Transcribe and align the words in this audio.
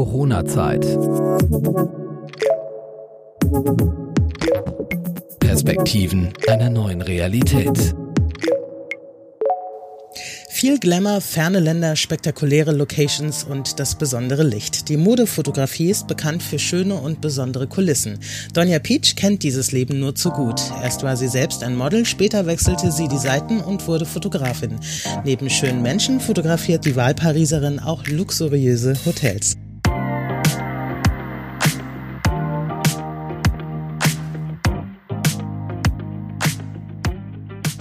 Corona-Zeit. 0.00 0.80
Perspektiven 5.40 6.32
einer 6.48 6.70
neuen 6.70 7.02
Realität. 7.02 7.94
Viel 10.48 10.78
Glamour, 10.78 11.20
ferne 11.20 11.60
Länder, 11.60 11.96
spektakuläre 11.96 12.72
Locations 12.72 13.44
und 13.44 13.78
das 13.78 13.96
besondere 13.98 14.42
Licht. 14.42 14.88
Die 14.88 14.96
Modefotografie 14.96 15.90
ist 15.90 16.06
bekannt 16.06 16.42
für 16.42 16.58
schöne 16.58 16.94
und 16.94 17.20
besondere 17.20 17.66
Kulissen. 17.66 18.20
Donja 18.54 18.78
Peach 18.78 19.16
kennt 19.16 19.42
dieses 19.42 19.70
Leben 19.70 20.00
nur 20.00 20.14
zu 20.14 20.30
gut. 20.30 20.62
Erst 20.82 21.02
war 21.02 21.18
sie 21.18 21.28
selbst 21.28 21.62
ein 21.62 21.76
Model, 21.76 22.06
später 22.06 22.46
wechselte 22.46 22.90
sie 22.90 23.08
die 23.08 23.18
Seiten 23.18 23.60
und 23.60 23.86
wurde 23.86 24.06
Fotografin. 24.06 24.80
Neben 25.26 25.50
schönen 25.50 25.82
Menschen 25.82 26.20
fotografiert 26.20 26.86
die 26.86 26.96
Wahlpariserin 26.96 27.80
auch 27.80 28.06
luxuriöse 28.06 28.96
Hotels. 29.04 29.59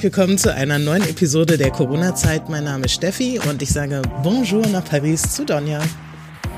Willkommen 0.01 0.37
zu 0.37 0.53
einer 0.55 0.79
neuen 0.79 1.03
Episode 1.03 1.57
der 1.57 1.71
Corona-Zeit. 1.71 2.47
Mein 2.47 2.63
Name 2.63 2.85
ist 2.85 2.93
Steffi 2.93 3.37
und 3.49 3.61
ich 3.61 3.69
sage 3.69 4.01
Bonjour 4.23 4.65
nach 4.67 4.85
Paris 4.85 5.21
zu 5.23 5.43
Donja. 5.43 5.81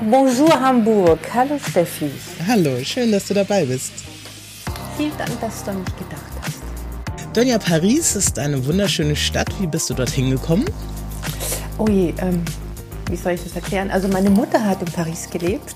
Bonjour 0.08 0.60
Hamburg. 0.60 1.18
Hallo 1.34 1.58
Steffi. 1.58 2.08
Hallo, 2.46 2.78
schön, 2.84 3.10
dass 3.10 3.26
du 3.26 3.34
dabei 3.34 3.64
bist. 3.64 3.92
Vielen 4.96 5.16
Dank, 5.18 5.40
dass 5.40 5.64
du 5.64 5.72
an 5.72 5.78
mich 5.80 5.96
gedacht 5.96 6.22
hast. 6.40 7.36
Donja, 7.36 7.58
Paris 7.58 8.14
ist 8.14 8.38
eine 8.38 8.64
wunderschöne 8.64 9.16
Stadt. 9.16 9.48
Wie 9.58 9.66
bist 9.66 9.90
du 9.90 9.94
dorthin 9.94 10.30
gekommen? 10.30 10.66
Oh 11.78 11.88
je, 11.88 12.14
ähm, 12.18 12.44
wie 13.10 13.16
soll 13.16 13.32
ich 13.32 13.42
das 13.42 13.56
erklären? 13.56 13.90
Also 13.90 14.06
meine 14.06 14.30
Mutter 14.30 14.64
hat 14.64 14.80
in 14.82 14.92
Paris 14.92 15.28
gelebt, 15.28 15.74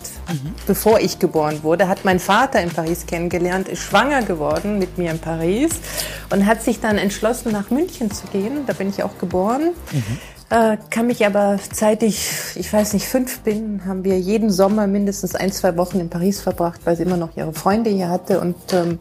bevor 0.67 1.01
ich 1.01 1.19
geboren 1.19 1.63
wurde, 1.63 1.89
hat 1.89 2.05
mein 2.05 2.19
Vater 2.19 2.61
in 2.61 2.71
Paris 2.71 3.07
kennengelernt, 3.07 3.69
ist 3.69 3.83
schwanger 3.83 4.23
geworden 4.23 4.79
mit 4.79 4.99
mir 4.99 5.11
in 5.11 5.19
Paris 5.19 5.71
und 6.31 6.47
hat 6.47 6.63
sich 6.63 6.81
dann 6.81 6.99
entschlossen, 6.99 7.53
nach 7.53 7.71
München 7.71 8.11
zu 8.11 8.27
gehen. 8.29 8.67
Da 8.67 8.73
bin 8.73 8.89
ich 8.89 9.03
auch 9.03 9.19
geboren. 9.19 9.71
Mhm. 9.93 10.19
Äh, 10.49 10.77
kann 10.91 11.09
mich 11.09 11.27
aber, 11.27 11.59
seit 11.73 12.05
ich, 12.05 12.31
ich 12.55 12.73
weiß 12.73 12.93
nicht, 12.93 13.09
fünf 13.09 13.41
bin, 13.41 13.85
haben 13.85 14.05
wir 14.05 14.19
jeden 14.19 14.51
Sommer 14.51 14.87
mindestens 14.87 15.35
ein, 15.35 15.51
zwei 15.51 15.77
Wochen 15.77 15.99
in 15.99 16.09
Paris 16.09 16.41
verbracht, 16.41 16.83
weil 16.85 16.97
sie 16.97 17.03
immer 17.03 17.17
noch 17.17 17.37
ihre 17.37 17.53
Freunde 17.53 17.91
hier 17.91 18.09
hatte. 18.09 18.41
Und 18.41 18.57
ähm, 18.73 19.01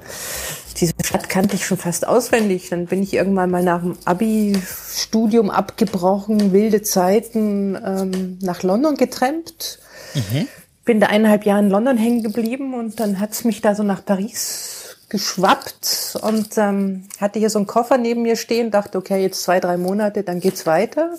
diese 0.79 0.93
Stadt 1.03 1.29
kannte 1.29 1.55
ich 1.55 1.65
schon 1.65 1.77
fast 1.77 2.07
auswendig. 2.07 2.69
Dann 2.69 2.87
bin 2.87 3.03
ich 3.03 3.13
irgendwann 3.13 3.51
mal 3.51 3.63
nach 3.63 3.81
dem 3.81 3.95
Abi-Studium 4.05 5.51
abgebrochen, 5.51 6.51
wilde 6.51 6.81
Zeiten 6.81 7.75
ähm, 7.75 8.39
nach 8.41 8.63
London 8.63 8.95
getrennt. 8.95 9.77
Mhm. 10.15 10.47
Bin 10.85 10.99
da 10.99 11.07
eineinhalb 11.07 11.45
Jahre 11.45 11.63
in 11.63 11.69
London 11.69 11.97
hängen 11.97 12.23
geblieben 12.23 12.73
und 12.73 12.99
dann 12.99 13.19
hat's 13.19 13.43
mich 13.43 13.61
da 13.61 13.75
so 13.75 13.83
nach 13.83 14.05
Paris 14.05 14.97
geschwappt 15.09 16.17
und 16.21 16.57
ähm, 16.57 17.07
hatte 17.19 17.39
hier 17.39 17.49
so 17.49 17.59
einen 17.59 17.67
Koffer 17.67 17.97
neben 17.97 18.23
mir 18.23 18.35
stehen, 18.35 18.71
dachte, 18.71 18.97
okay, 18.97 19.21
jetzt 19.21 19.43
zwei, 19.43 19.59
drei 19.59 19.77
Monate, 19.77 20.23
dann 20.23 20.39
geht's 20.39 20.65
weiter. 20.65 21.11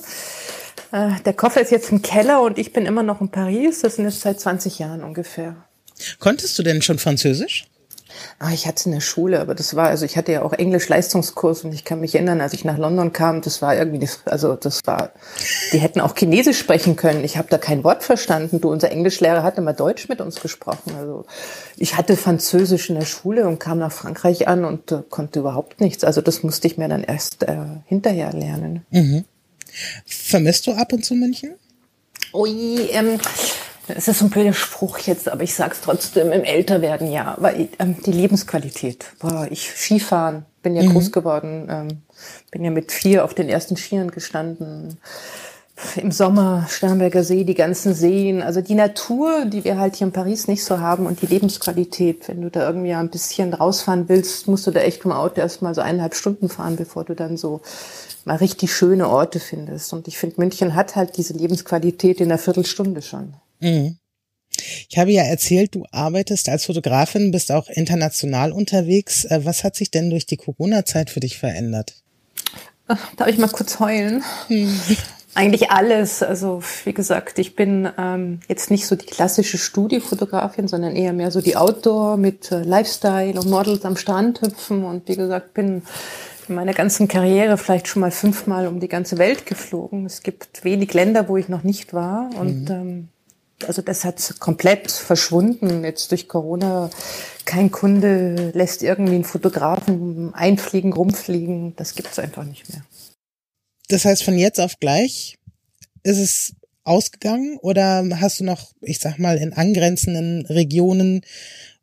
Äh, 0.92 1.10
der 1.24 1.34
Koffer 1.34 1.60
ist 1.60 1.70
jetzt 1.70 1.90
im 1.92 2.02
Keller 2.02 2.42
und 2.42 2.58
ich 2.58 2.72
bin 2.72 2.86
immer 2.86 3.02
noch 3.02 3.20
in 3.20 3.28
Paris. 3.28 3.80
Das 3.80 3.96
sind 3.96 4.04
jetzt 4.04 4.20
seit 4.20 4.40
20 4.40 4.78
Jahren 4.78 5.02
ungefähr. 5.02 5.56
Konntest 6.18 6.58
du 6.58 6.62
denn 6.62 6.82
schon 6.82 6.98
Französisch? 6.98 7.66
Ah, 8.38 8.52
ich 8.52 8.66
hatte 8.66 8.76
es 8.76 8.86
in 8.86 8.92
der 8.92 9.00
Schule, 9.00 9.40
aber 9.40 9.54
das 9.54 9.76
war, 9.76 9.88
also 9.88 10.04
ich 10.04 10.16
hatte 10.16 10.32
ja 10.32 10.42
auch 10.42 10.52
Englisch-Leistungskurs 10.52 11.64
und 11.64 11.72
ich 11.72 11.84
kann 11.84 12.00
mich 12.00 12.14
erinnern, 12.14 12.40
als 12.40 12.52
ich 12.52 12.64
nach 12.64 12.78
London 12.78 13.12
kam, 13.12 13.40
das 13.42 13.62
war 13.62 13.76
irgendwie, 13.76 13.98
das, 13.98 14.20
also 14.24 14.54
das 14.54 14.80
war, 14.84 15.12
die 15.72 15.78
hätten 15.78 16.00
auch 16.00 16.14
Chinesisch 16.16 16.58
sprechen 16.58 16.96
können. 16.96 17.24
Ich 17.24 17.36
habe 17.36 17.48
da 17.50 17.58
kein 17.58 17.84
Wort 17.84 18.02
verstanden. 18.02 18.60
Du, 18.60 18.70
unser 18.70 18.90
Englischlehrer 18.90 19.42
hat 19.42 19.58
immer 19.58 19.72
Deutsch 19.72 20.08
mit 20.08 20.20
uns 20.20 20.40
gesprochen. 20.40 20.94
Also 20.98 21.24
ich 21.76 21.96
hatte 21.96 22.16
Französisch 22.16 22.90
in 22.90 22.96
der 22.96 23.06
Schule 23.06 23.46
und 23.46 23.58
kam 23.58 23.78
nach 23.78 23.92
Frankreich 23.92 24.48
an 24.48 24.64
und 24.64 24.92
äh, 24.92 25.02
konnte 25.08 25.40
überhaupt 25.40 25.80
nichts. 25.80 26.04
Also 26.04 26.20
das 26.20 26.42
musste 26.42 26.66
ich 26.66 26.78
mir 26.78 26.88
dann 26.88 27.04
erst 27.04 27.42
äh, 27.42 27.56
hinterher 27.86 28.32
lernen. 28.32 28.84
Mhm. 28.90 29.24
Vermisst 30.04 30.66
du 30.66 30.72
ab 30.72 30.92
und 30.92 31.04
zu 31.04 31.14
München? 31.14 31.54
Ui, 32.32 32.88
ähm, 32.90 33.18
es 33.88 34.08
ist 34.08 34.22
ein 34.22 34.30
blöder 34.30 34.52
Spruch 34.52 34.98
jetzt, 34.98 35.28
aber 35.28 35.42
ich 35.42 35.54
sag's 35.54 35.80
trotzdem, 35.80 36.32
im 36.32 36.44
Älterwerden 36.44 37.10
ja, 37.10 37.36
weil 37.38 37.68
ähm, 37.78 37.96
die 38.04 38.12
Lebensqualität. 38.12 39.06
Boah, 39.20 39.46
ich 39.50 39.70
Skifahren, 39.70 40.44
bin 40.62 40.74
ja 40.74 40.82
mhm. 40.82 40.92
groß 40.92 41.12
geworden, 41.12 41.68
ähm, 41.70 41.88
bin 42.50 42.64
ja 42.64 42.70
mit 42.70 42.92
vier 42.92 43.24
auf 43.24 43.34
den 43.34 43.48
ersten 43.48 43.76
Skiern 43.76 44.10
gestanden. 44.10 44.98
Im 45.96 46.10
Sommer 46.10 46.66
Sternberger 46.70 47.22
See, 47.22 47.44
die 47.44 47.54
ganzen 47.54 47.92
Seen, 47.92 48.40
also 48.40 48.62
die 48.62 48.74
Natur, 48.74 49.44
die 49.44 49.62
wir 49.62 49.78
halt 49.78 49.96
hier 49.96 50.06
in 50.06 50.12
Paris 50.12 50.48
nicht 50.48 50.64
so 50.64 50.80
haben 50.80 51.04
und 51.04 51.20
die 51.20 51.26
Lebensqualität. 51.26 52.28
Wenn 52.28 52.40
du 52.40 52.50
da 52.50 52.66
irgendwie 52.66 52.94
ein 52.94 53.10
bisschen 53.10 53.52
rausfahren 53.52 54.08
willst, 54.08 54.48
musst 54.48 54.66
du 54.66 54.70
da 54.70 54.80
echt 54.80 55.02
vom 55.02 55.12
Auto 55.12 55.38
erstmal 55.38 55.74
so 55.74 55.82
eineinhalb 55.82 56.14
Stunden 56.14 56.48
fahren, 56.48 56.76
bevor 56.76 57.04
du 57.04 57.14
dann 57.14 57.36
so 57.36 57.60
mal 58.24 58.36
richtig 58.36 58.74
schöne 58.74 59.06
Orte 59.06 59.38
findest. 59.38 59.92
Und 59.92 60.08
ich 60.08 60.16
finde, 60.16 60.36
München 60.38 60.74
hat 60.74 60.96
halt 60.96 61.18
diese 61.18 61.34
Lebensqualität 61.34 62.22
in 62.22 62.30
einer 62.30 62.38
Viertelstunde 62.38 63.02
schon. 63.02 63.34
Mhm. 63.60 63.98
Ich 64.88 64.98
habe 64.98 65.12
ja 65.12 65.22
erzählt, 65.22 65.74
du 65.74 65.84
arbeitest 65.90 66.48
als 66.48 66.64
Fotografin, 66.66 67.30
bist 67.30 67.52
auch 67.52 67.68
international 67.68 68.52
unterwegs. 68.52 69.24
Äh, 69.24 69.44
was 69.44 69.64
hat 69.64 69.76
sich 69.76 69.90
denn 69.90 70.10
durch 70.10 70.26
die 70.26 70.36
Corona-Zeit 70.36 71.10
für 71.10 71.20
dich 71.20 71.38
verändert? 71.38 71.94
Darf 72.86 73.28
ich 73.28 73.38
mal 73.38 73.48
kurz 73.48 73.80
heulen? 73.80 74.22
Hm. 74.48 74.80
Eigentlich 75.34 75.70
alles. 75.70 76.22
Also 76.22 76.62
wie 76.84 76.94
gesagt, 76.94 77.38
ich 77.38 77.56
bin 77.56 77.90
ähm, 77.98 78.40
jetzt 78.48 78.70
nicht 78.70 78.86
so 78.86 78.96
die 78.96 79.04
klassische 79.04 79.58
Studiofotografin, 79.58 80.66
sondern 80.66 80.96
eher 80.96 81.12
mehr 81.12 81.30
so 81.30 81.42
die 81.42 81.56
Outdoor 81.56 82.16
mit 82.16 82.50
äh, 82.50 82.62
Lifestyle 82.62 83.38
und 83.38 83.50
Models 83.50 83.84
am 83.84 83.96
Strand 83.96 84.40
hüpfen. 84.40 84.84
Und 84.84 85.08
wie 85.08 85.16
gesagt, 85.16 85.52
bin 85.52 85.82
in 86.48 86.54
meiner 86.54 86.72
ganzen 86.72 87.06
Karriere 87.06 87.58
vielleicht 87.58 87.86
schon 87.86 88.00
mal 88.00 88.12
fünfmal 88.12 88.66
um 88.66 88.80
die 88.80 88.88
ganze 88.88 89.18
Welt 89.18 89.44
geflogen. 89.44 90.06
Es 90.06 90.22
gibt 90.22 90.64
wenig 90.64 90.94
Länder, 90.94 91.28
wo 91.28 91.36
ich 91.36 91.50
noch 91.50 91.64
nicht 91.64 91.92
war. 91.92 92.30
Und 92.38 92.70
mhm. 92.70 92.74
ähm, 92.74 93.08
also 93.66 93.82
das 93.82 94.04
hat 94.04 94.38
komplett 94.38 94.90
verschwunden 94.90 95.84
jetzt 95.84 96.10
durch 96.10 96.28
Corona. 96.28 96.90
Kein 97.44 97.70
Kunde 97.70 98.50
lässt 98.54 98.82
irgendwie 98.82 99.14
einen 99.14 99.24
Fotografen 99.24 100.34
einfliegen, 100.34 100.92
rumfliegen. 100.92 101.74
Das 101.76 101.94
gibt's 101.94 102.18
einfach 102.18 102.44
nicht 102.44 102.68
mehr. 102.70 102.84
Das 103.88 104.04
heißt, 104.04 104.24
von 104.24 104.36
jetzt 104.36 104.60
auf 104.60 104.78
gleich 104.80 105.38
ist 106.02 106.18
es 106.18 106.54
ausgegangen 106.84 107.58
oder 107.58 108.04
hast 108.20 108.40
du 108.40 108.44
noch, 108.44 108.72
ich 108.80 108.98
sag 108.98 109.18
mal, 109.18 109.38
in 109.38 109.52
angrenzenden 109.52 110.46
Regionen 110.46 111.22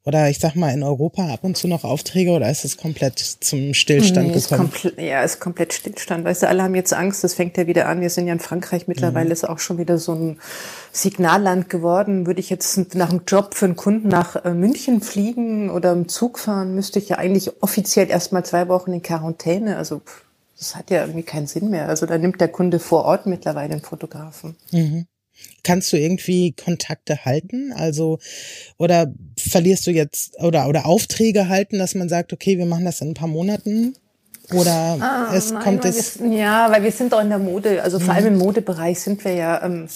oder 0.06 0.30
ich 0.30 0.40
sag 0.40 0.56
mal 0.56 0.74
in 0.74 0.84
Europa 0.84 1.34
ab 1.34 1.40
und 1.44 1.56
zu 1.56 1.68
noch 1.68 1.86
Aufträge 1.86 2.32
oder 2.32 2.50
ist 2.52 2.66
es 2.66 2.78
komplett 2.78 3.20
zum 3.20 3.74
Stillstand 3.74 4.36
nee, 4.36 4.40
gekommen? 4.40 4.72
Ist 4.84 4.98
ja, 4.98 5.24
ist 5.24 5.40
komplett 5.40 5.74
Stillstand. 5.74 6.26
Weißt 6.26 6.44
du, 6.44 6.50
alle 6.50 6.64
haben 6.64 6.76
jetzt 6.76 6.94
Angst, 6.94 7.24
das 7.24 7.34
fängt 7.34 7.56
ja 7.56 7.68
wieder 7.68 7.88
an. 7.88 8.02
Wir 8.02 8.10
sind 8.10 8.28
ja 8.28 8.34
in 8.34 8.40
Frankreich 8.40 8.88
mittlerweile, 8.88 9.28
mhm. 9.28 9.32
ist 9.32 9.48
auch 9.48 9.60
schon 9.60 9.78
wieder 9.78 9.98
so 9.98 10.14
ein 10.14 10.40
Signalland 10.92 11.70
geworden. 11.70 12.28
Würde 12.28 12.42
ich 12.42 12.50
jetzt 12.50 12.96
nach 12.96 13.12
einem 13.12 13.22
Job 13.26 13.56
für 13.56 13.66
einen 13.66 13.78
Kunden 13.78 14.10
nach 14.10 14.44
äh, 14.44 14.54
München 14.54 15.02
fliegen 15.02 15.70
oder 15.70 15.94
im 15.94 16.10
Zug 16.10 16.38
fahren, 16.38 16.76
müsste 16.76 17.00
ich 17.00 17.08
ja 17.08 17.18
eigentlich 17.18 17.64
offiziell 17.64 18.10
erstmal 18.10 18.44
zwei 18.44 18.68
Wochen 18.68 18.92
in 18.92 19.02
Quarantäne. 19.02 19.78
Also 19.78 20.02
das 20.58 20.76
hat 20.76 20.92
ja 20.92 21.02
irgendwie 21.02 21.24
keinen 21.24 21.48
Sinn 21.48 21.70
mehr. 21.70 21.88
Also 21.88 22.06
da 22.06 22.18
nimmt 22.18 22.42
der 22.42 22.50
Kunde 22.50 22.80
vor 22.80 23.06
Ort 23.06 23.26
mittlerweile 23.26 23.70
den 23.70 23.82
Fotografen. 23.82 24.58
Mhm. 24.72 25.08
Kannst 25.64 25.94
du 25.94 25.98
irgendwie 25.98 26.52
Kontakte 26.52 27.26
halten? 27.26 27.72
Also, 27.74 28.20
oder 28.78 29.14
verlierst 29.38 29.88
du 29.88 29.92
jetzt 29.92 30.38
oder, 30.42 30.68
oder 30.68 30.86
Aufträge 30.86 31.48
halten, 31.48 31.80
dass 31.80 31.96
man 31.96 32.10
sagt, 32.10 32.34
okay, 32.34 32.58
wir 32.58 32.66
machen 32.66 32.86
das 32.86 33.02
in 33.02 33.10
ein 33.10 33.14
paar 33.14 33.30
Monaten? 33.30 33.96
Oder 34.52 34.98
ah, 35.00 35.34
es 35.34 35.52
nein, 35.52 35.64
kommt 35.64 35.86
es. 35.86 36.20
Wir, 36.20 36.38
ja, 36.38 36.72
weil 36.72 36.84
wir 36.84 36.92
sind 36.92 37.14
auch 37.14 37.22
in 37.22 37.30
der 37.30 37.40
Mode, 37.40 37.82
also 37.82 38.00
vor 38.00 38.14
allem 38.14 38.28
im 38.28 38.34
mhm. 38.34 38.40
Modebereich 38.40 39.00
sind 39.00 39.24
wir 39.24 39.34
ja 39.34 39.64
ähm, 39.64 39.88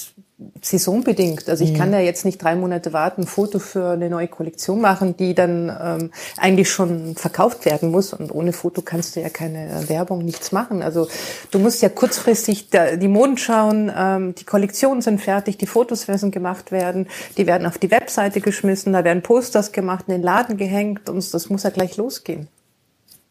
saisonbedingt. 0.62 1.50
Also 1.50 1.64
ich 1.64 1.74
mhm. 1.74 1.78
kann 1.78 1.92
da 1.92 2.00
jetzt 2.00 2.24
nicht 2.24 2.42
drei 2.42 2.56
Monate 2.56 2.94
warten, 2.94 3.22
ein 3.22 3.28
Foto 3.28 3.58
für 3.58 3.90
eine 3.90 4.10
neue 4.10 4.28
Kollektion 4.28 4.80
machen, 4.82 5.18
die 5.18 5.34
dann 5.34 5.76
ähm, 5.82 6.12
eigentlich 6.38 6.70
schon 6.70 7.16
verkauft 7.16 7.66
werden 7.66 7.90
muss. 7.90 8.14
Und 8.14 8.32
ohne 8.32 8.54
Foto 8.54 8.84
kannst 8.84 9.16
du 9.16 9.22
ja 9.22 9.30
keine 9.30 9.86
Werbung, 9.88 10.24
nichts 10.24 10.52
machen. 10.52 10.84
Also 10.84 11.08
du 11.50 11.60
musst 11.60 11.82
ja 11.82 11.90
kurzfristig 11.90 12.70
die 12.70 13.08
Moden 13.08 13.38
schauen, 13.38 13.92
ähm, 13.96 14.36
die 14.36 14.46
Kollektionen 14.46 15.02
sind 15.02 15.22
fertig, 15.22 15.58
die 15.58 15.68
Fotos 15.68 16.08
müssen 16.08 16.30
gemacht 16.30 16.72
werden, 16.72 17.08
die 17.38 17.48
werden 17.48 17.66
auf 17.66 17.80
die 17.80 17.90
Webseite 17.90 18.40
geschmissen, 18.40 18.94
da 18.94 19.04
werden 19.04 19.24
Posters 19.24 19.72
gemacht, 19.72 20.06
in 20.08 20.14
den 20.14 20.24
Laden 20.24 20.58
gehängt 20.58 21.10
und 21.10 21.34
das 21.34 21.50
muss 21.50 21.64
ja 21.64 21.72
gleich 21.72 21.98
losgehen. 21.98 22.48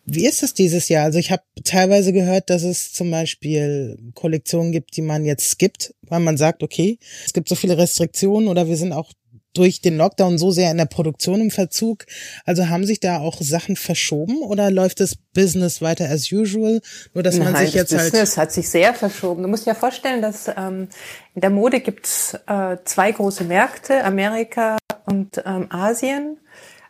Wie 0.09 0.27
ist 0.27 0.45
es 0.45 0.55
dieses 0.55 0.89
Jahr? 0.89 1.05
Also 1.05 1.19
ich 1.19 1.33
habe 1.33 1.43
teilweise 1.65 2.13
gehört, 2.13 2.49
dass 2.49 2.63
es 2.63 2.93
zum 2.93 3.11
Beispiel 3.11 3.99
Kollektionen 4.15 4.71
gibt, 4.71 4.97
die 4.97 5.03
man 5.03 5.25
jetzt 5.25 5.51
skippt, 5.51 5.95
weil 6.03 6.21
man 6.21 6.37
sagt, 6.37 6.63
okay, 6.63 6.99
es 7.25 7.33
gibt 7.33 7.49
so 7.49 7.57
viele 7.57 7.77
Restriktionen 7.77 8.49
oder 8.49 8.69
wir 8.69 8.77
sind 8.77 8.93
auch 8.93 9.13
durch 9.57 9.81
den 9.81 9.97
Lockdown 9.97 10.39
so 10.39 10.51
sehr 10.51 10.71
in 10.71 10.77
der 10.77 10.85
Produktion 10.85 11.41
im 11.41 11.51
Verzug. 11.51 12.05
Also 12.45 12.69
haben 12.69 12.85
sich 12.85 13.01
da 13.01 13.19
auch 13.19 13.41
Sachen 13.41 13.75
verschoben 13.75 14.43
oder 14.43 14.71
läuft 14.71 15.01
das 15.01 15.17
Business 15.35 15.81
weiter 15.83 16.09
as 16.09 16.31
usual? 16.31 16.81
Nur 17.15 17.23
dass 17.23 17.39
man 17.39 17.53
Nein, 17.53 17.67
sich 17.67 17.75
jetzt 17.75 17.93
das 17.93 18.03
halt. 18.03 18.13
Business 18.13 18.37
hat 18.37 18.53
sich 18.53 18.69
sehr 18.69 18.95
verschoben. 18.95 19.43
Du 19.43 19.49
musst 19.49 19.67
dir 19.67 19.71
ja 19.71 19.75
vorstellen, 19.75 20.23
dass 20.23 20.49
ähm, 20.49 20.89
in 21.35 21.41
der 21.41 21.51
Mode 21.51 21.81
gibt's 21.81 22.35
äh, 22.47 22.77
zwei 22.85 23.11
große 23.13 23.45
Märkte, 23.45 24.05
Amerika 24.05 24.77
und 25.07 25.43
ähm, 25.45 25.67
Asien. 25.71 26.39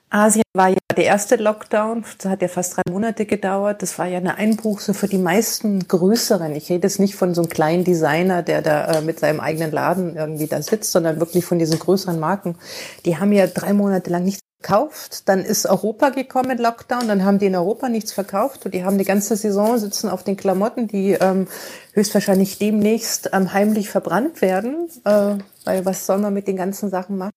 Asien 0.09 0.45
war 0.55 0.69
ja 0.69 0.77
der 0.97 1.05
erste 1.05 1.37
Lockdown, 1.37 2.05
das 2.19 2.31
hat 2.31 2.41
ja 2.41 2.49
fast 2.49 2.77
drei 2.77 2.83
Monate 2.91 3.27
gedauert. 3.27 3.83
Das 3.83 3.99
war 3.99 4.07
ja 4.07 4.19
eine 4.19 4.37
Einbruch 4.37 4.81
so 4.81 4.93
für 4.93 5.09
die 5.09 5.19
meisten 5.19 5.87
größeren. 5.87 6.55
Ich 6.55 6.71
rede 6.71 6.87
jetzt 6.87 7.01
nicht 7.01 7.17
von 7.17 7.35
so 7.35 7.43
einem 7.43 7.51
kleinen 7.51 7.85
Designer, 7.85 8.43
der 8.43 8.63
da 8.63 8.93
äh, 8.93 9.03
mit 9.03 9.19
seinem 9.19 9.41
eigenen 9.41 9.73
Laden 9.73 10.17
irgendwie 10.17 10.47
da 10.47 10.63
sitzt, 10.63 10.93
sondern 10.93 11.21
wirklich 11.21 11.45
von 11.45 11.59
diesen 11.59 11.79
größeren 11.79 12.19
Marken. 12.19 12.57
Die 13.05 13.19
haben 13.19 13.33
ja 13.33 13.47
drei 13.47 13.73
Monate 13.73 14.11
lang 14.11 14.25
nichts 14.25 14.41
verkauft. 14.61 15.29
Dann 15.29 15.45
ist 15.45 15.67
Europa 15.67 16.11
gekommen, 16.11 16.59
Lockdown. 16.59 17.09
Dann 17.09 17.25
haben 17.25 17.39
die 17.39 17.47
in 17.47 17.57
Europa 17.57 17.89
nichts 17.89 18.13
verkauft. 18.13 18.65
Und 18.65 18.75
die 18.75 18.85
haben 18.85 18.99
die 18.99 19.05
ganze 19.05 19.37
Saison 19.37 19.79
sitzen 19.79 20.09
auf 20.09 20.23
den 20.23 20.37
Klamotten, 20.37 20.89
die 20.89 21.13
ähm, 21.13 21.47
höchstwahrscheinlich 21.93 22.59
demnächst 22.59 23.31
ähm, 23.33 23.53
heimlich 23.53 23.91
verbrannt 23.91 24.41
werden. 24.41 24.89
Äh, 25.05 25.39
weil 25.65 25.85
was 25.85 26.07
soll 26.07 26.19
man 26.19 26.33
mit 26.33 26.49
den 26.49 26.57
ganzen 26.57 26.91
Sachen 26.91 27.17
machen? 27.17 27.33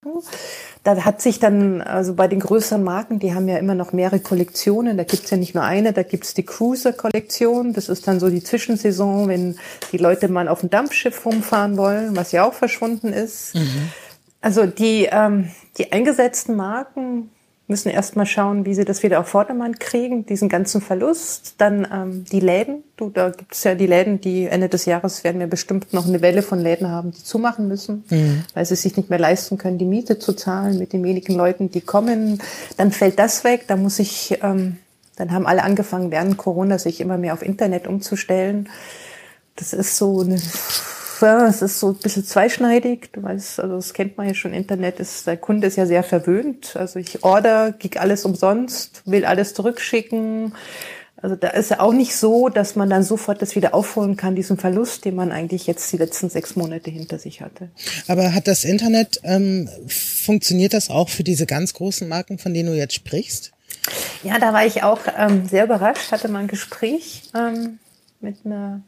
Da 0.84 1.04
hat 1.04 1.22
sich 1.22 1.40
dann, 1.40 1.82
also 1.82 2.14
bei 2.14 2.28
den 2.28 2.40
größeren 2.40 2.82
Marken, 2.82 3.20
die 3.20 3.34
haben 3.34 3.50
ja 3.50 3.58
immer 3.58 3.76
noch 3.76 3.92
mehrere 3.92 4.20
Kollektionen. 4.20 4.98
Da 4.98 5.04
gibt's 5.04 5.30
ja 5.30 5.38
nicht 5.38 5.54
nur 5.54 5.64
eine, 5.64 5.92
da 5.92 6.04
gibt's 6.04 6.34
die 6.34 6.46
Cruiser-Kollektion. 6.46 7.74
Das 7.74 7.90
ist 7.90 8.08
dann 8.08 8.20
so 8.20 8.30
die 8.30 8.44
Zwischensaison, 8.44 9.28
wenn 9.28 9.58
die 9.92 9.98
Leute 9.98 10.30
mal 10.30 10.48
auf 10.48 10.62
dem 10.62 10.70
Dampfschiff 10.70 11.26
rumfahren 11.26 11.76
wollen, 11.76 12.16
was 12.16 12.32
ja 12.32 12.48
auch 12.48 12.54
verschwunden 12.54 13.12
ist. 13.12 13.56
Mhm. 13.56 13.90
Also 14.42 14.66
die, 14.66 15.10
ähm, 15.12 15.50
die 15.78 15.92
eingesetzten 15.92 16.56
Marken 16.56 17.30
müssen 17.70 17.90
erstmal 17.90 18.26
schauen, 18.26 18.66
wie 18.66 18.74
sie 18.74 18.84
das 18.84 19.04
wieder 19.04 19.20
auf 19.20 19.28
Vordermann 19.28 19.78
kriegen, 19.78 20.26
diesen 20.26 20.50
ganzen 20.50 20.82
Verlust. 20.82 21.56
Dann 21.60 21.88
ähm, 21.92 22.26
die 22.26 22.40
Läden. 22.40 22.84
Du, 22.98 23.10
da 23.10 23.30
gibt 23.30 23.54
es 23.54 23.64
ja 23.64 23.76
die 23.76 23.86
Läden, 23.86 24.20
die 24.20 24.46
Ende 24.46 24.68
des 24.68 24.86
Jahres 24.86 25.24
werden 25.24 25.40
wir 25.40 25.48
bestimmt 25.48 25.94
noch 25.94 26.08
eine 26.08 26.22
Welle 26.22 26.42
von 26.42 26.60
Läden 26.60 26.90
haben, 26.90 27.12
die 27.12 27.24
zumachen 27.24 27.68
müssen, 27.68 28.04
mhm. 28.10 28.44
weil 28.56 28.66
sie 28.66 28.76
sich 28.76 28.98
nicht 28.98 29.10
mehr 29.10 29.20
leisten 29.20 29.58
können, 29.58 29.78
die 29.78 29.86
Miete 29.86 30.20
zu 30.20 30.34
zahlen 30.34 30.80
mit 30.80 30.94
den 30.94 31.04
wenigen 31.04 31.36
Leuten, 31.36 31.70
die 31.70 31.82
kommen. 31.82 32.42
Dann 32.78 32.92
fällt 32.92 33.20
das 33.20 33.44
weg. 33.44 33.66
Da 33.68 33.76
muss 33.76 34.00
ich, 34.00 34.40
ähm, 34.42 34.78
dann 35.16 35.32
haben 35.32 35.46
alle 35.46 35.64
angefangen 35.64 36.12
während 36.12 36.38
Corona 36.38 36.80
sich 36.80 37.00
immer 37.00 37.18
mehr 37.18 37.34
auf 37.34 37.44
Internet 37.44 37.88
umzustellen. 37.88 38.68
Das 39.56 39.74
ist 39.74 39.96
so 39.96 40.22
eine 40.22 40.42
ja, 41.22 41.48
es 41.48 41.62
ist 41.62 41.80
so 41.80 41.90
ein 41.90 41.96
bisschen 41.96 42.26
zweischneidig. 42.26 43.12
Du 43.14 43.24
weißt, 43.24 43.60
also 43.60 43.76
das 43.76 43.94
kennt 43.94 44.18
man 44.18 44.28
ja 44.28 44.34
schon, 44.34 44.54
Internet 44.54 45.00
ist, 45.00 45.28
der 45.28 45.38
Kunde 45.38 45.68
ist 45.68 45.76
ja 45.76 45.86
sehr 45.86 46.04
verwöhnt. 46.04 46.76
Also 46.76 47.00
ich 47.00 47.24
order, 47.24 47.74
krieg 47.74 48.00
alles 48.00 48.26
umsonst, 48.26 49.02
will 49.06 49.26
alles 49.26 49.54
zurückschicken. 49.54 50.54
Also 51.22 51.36
da 51.36 51.50
ist 51.50 51.72
ja 51.72 51.82
auch 51.82 51.92
nicht 51.92 52.16
so, 52.16 52.48
dass 52.48 52.76
man 52.76 52.90
dann 52.90 53.04
sofort 53.04 53.42
das 53.42 53.56
wieder 53.56 53.74
aufholen 53.74 54.16
kann, 54.16 54.36
diesen 54.36 54.58
Verlust, 54.58 55.04
den 55.04 55.16
man 55.16 55.32
eigentlich 55.32 55.68
jetzt 55.68 55.92
die 55.92 55.98
letzten 55.98 56.30
sechs 56.30 56.56
Monate 56.56 56.90
hinter 56.92 57.20
sich 57.20 57.42
hatte. 57.42 57.70
Aber 58.08 58.34
hat 58.34 58.48
das 58.48 58.64
Internet, 58.64 59.20
ähm, 59.24 59.70
funktioniert 59.88 60.74
das 60.74 60.90
auch 60.90 61.10
für 61.10 61.24
diese 61.24 61.46
ganz 61.46 61.74
großen 61.74 62.08
Marken, 62.08 62.38
von 62.38 62.54
denen 62.54 62.70
du 62.70 62.78
jetzt 62.78 62.94
sprichst? 62.94 63.52
Ja, 64.24 64.40
da 64.40 64.54
war 64.54 64.66
ich 64.66 64.84
auch 64.84 65.00
ähm, 65.18 65.48
sehr 65.48 65.66
überrascht, 65.66 66.12
hatte 66.12 66.30
mal 66.30 66.40
ein 66.40 66.48
Gespräch 66.48 67.24
ähm, 67.36 67.80
mit 68.22 68.38
einer 68.46 68.82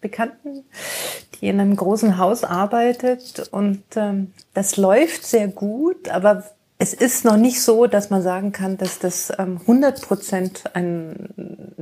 Bekannten, 0.00 0.64
die 1.40 1.48
in 1.48 1.60
einem 1.60 1.76
großen 1.76 2.18
Haus 2.18 2.44
arbeitet 2.44 3.48
und 3.50 3.82
ähm, 3.96 4.32
das 4.54 4.76
läuft 4.76 5.24
sehr 5.24 5.48
gut, 5.48 6.08
aber 6.08 6.44
es 6.80 6.94
ist 6.94 7.24
noch 7.24 7.36
nicht 7.36 7.60
so, 7.60 7.88
dass 7.88 8.08
man 8.08 8.22
sagen 8.22 8.52
kann, 8.52 8.76
dass 8.76 9.00
das 9.00 9.32
ähm, 9.36 9.58
100 9.62 10.00
Prozent 10.00 10.62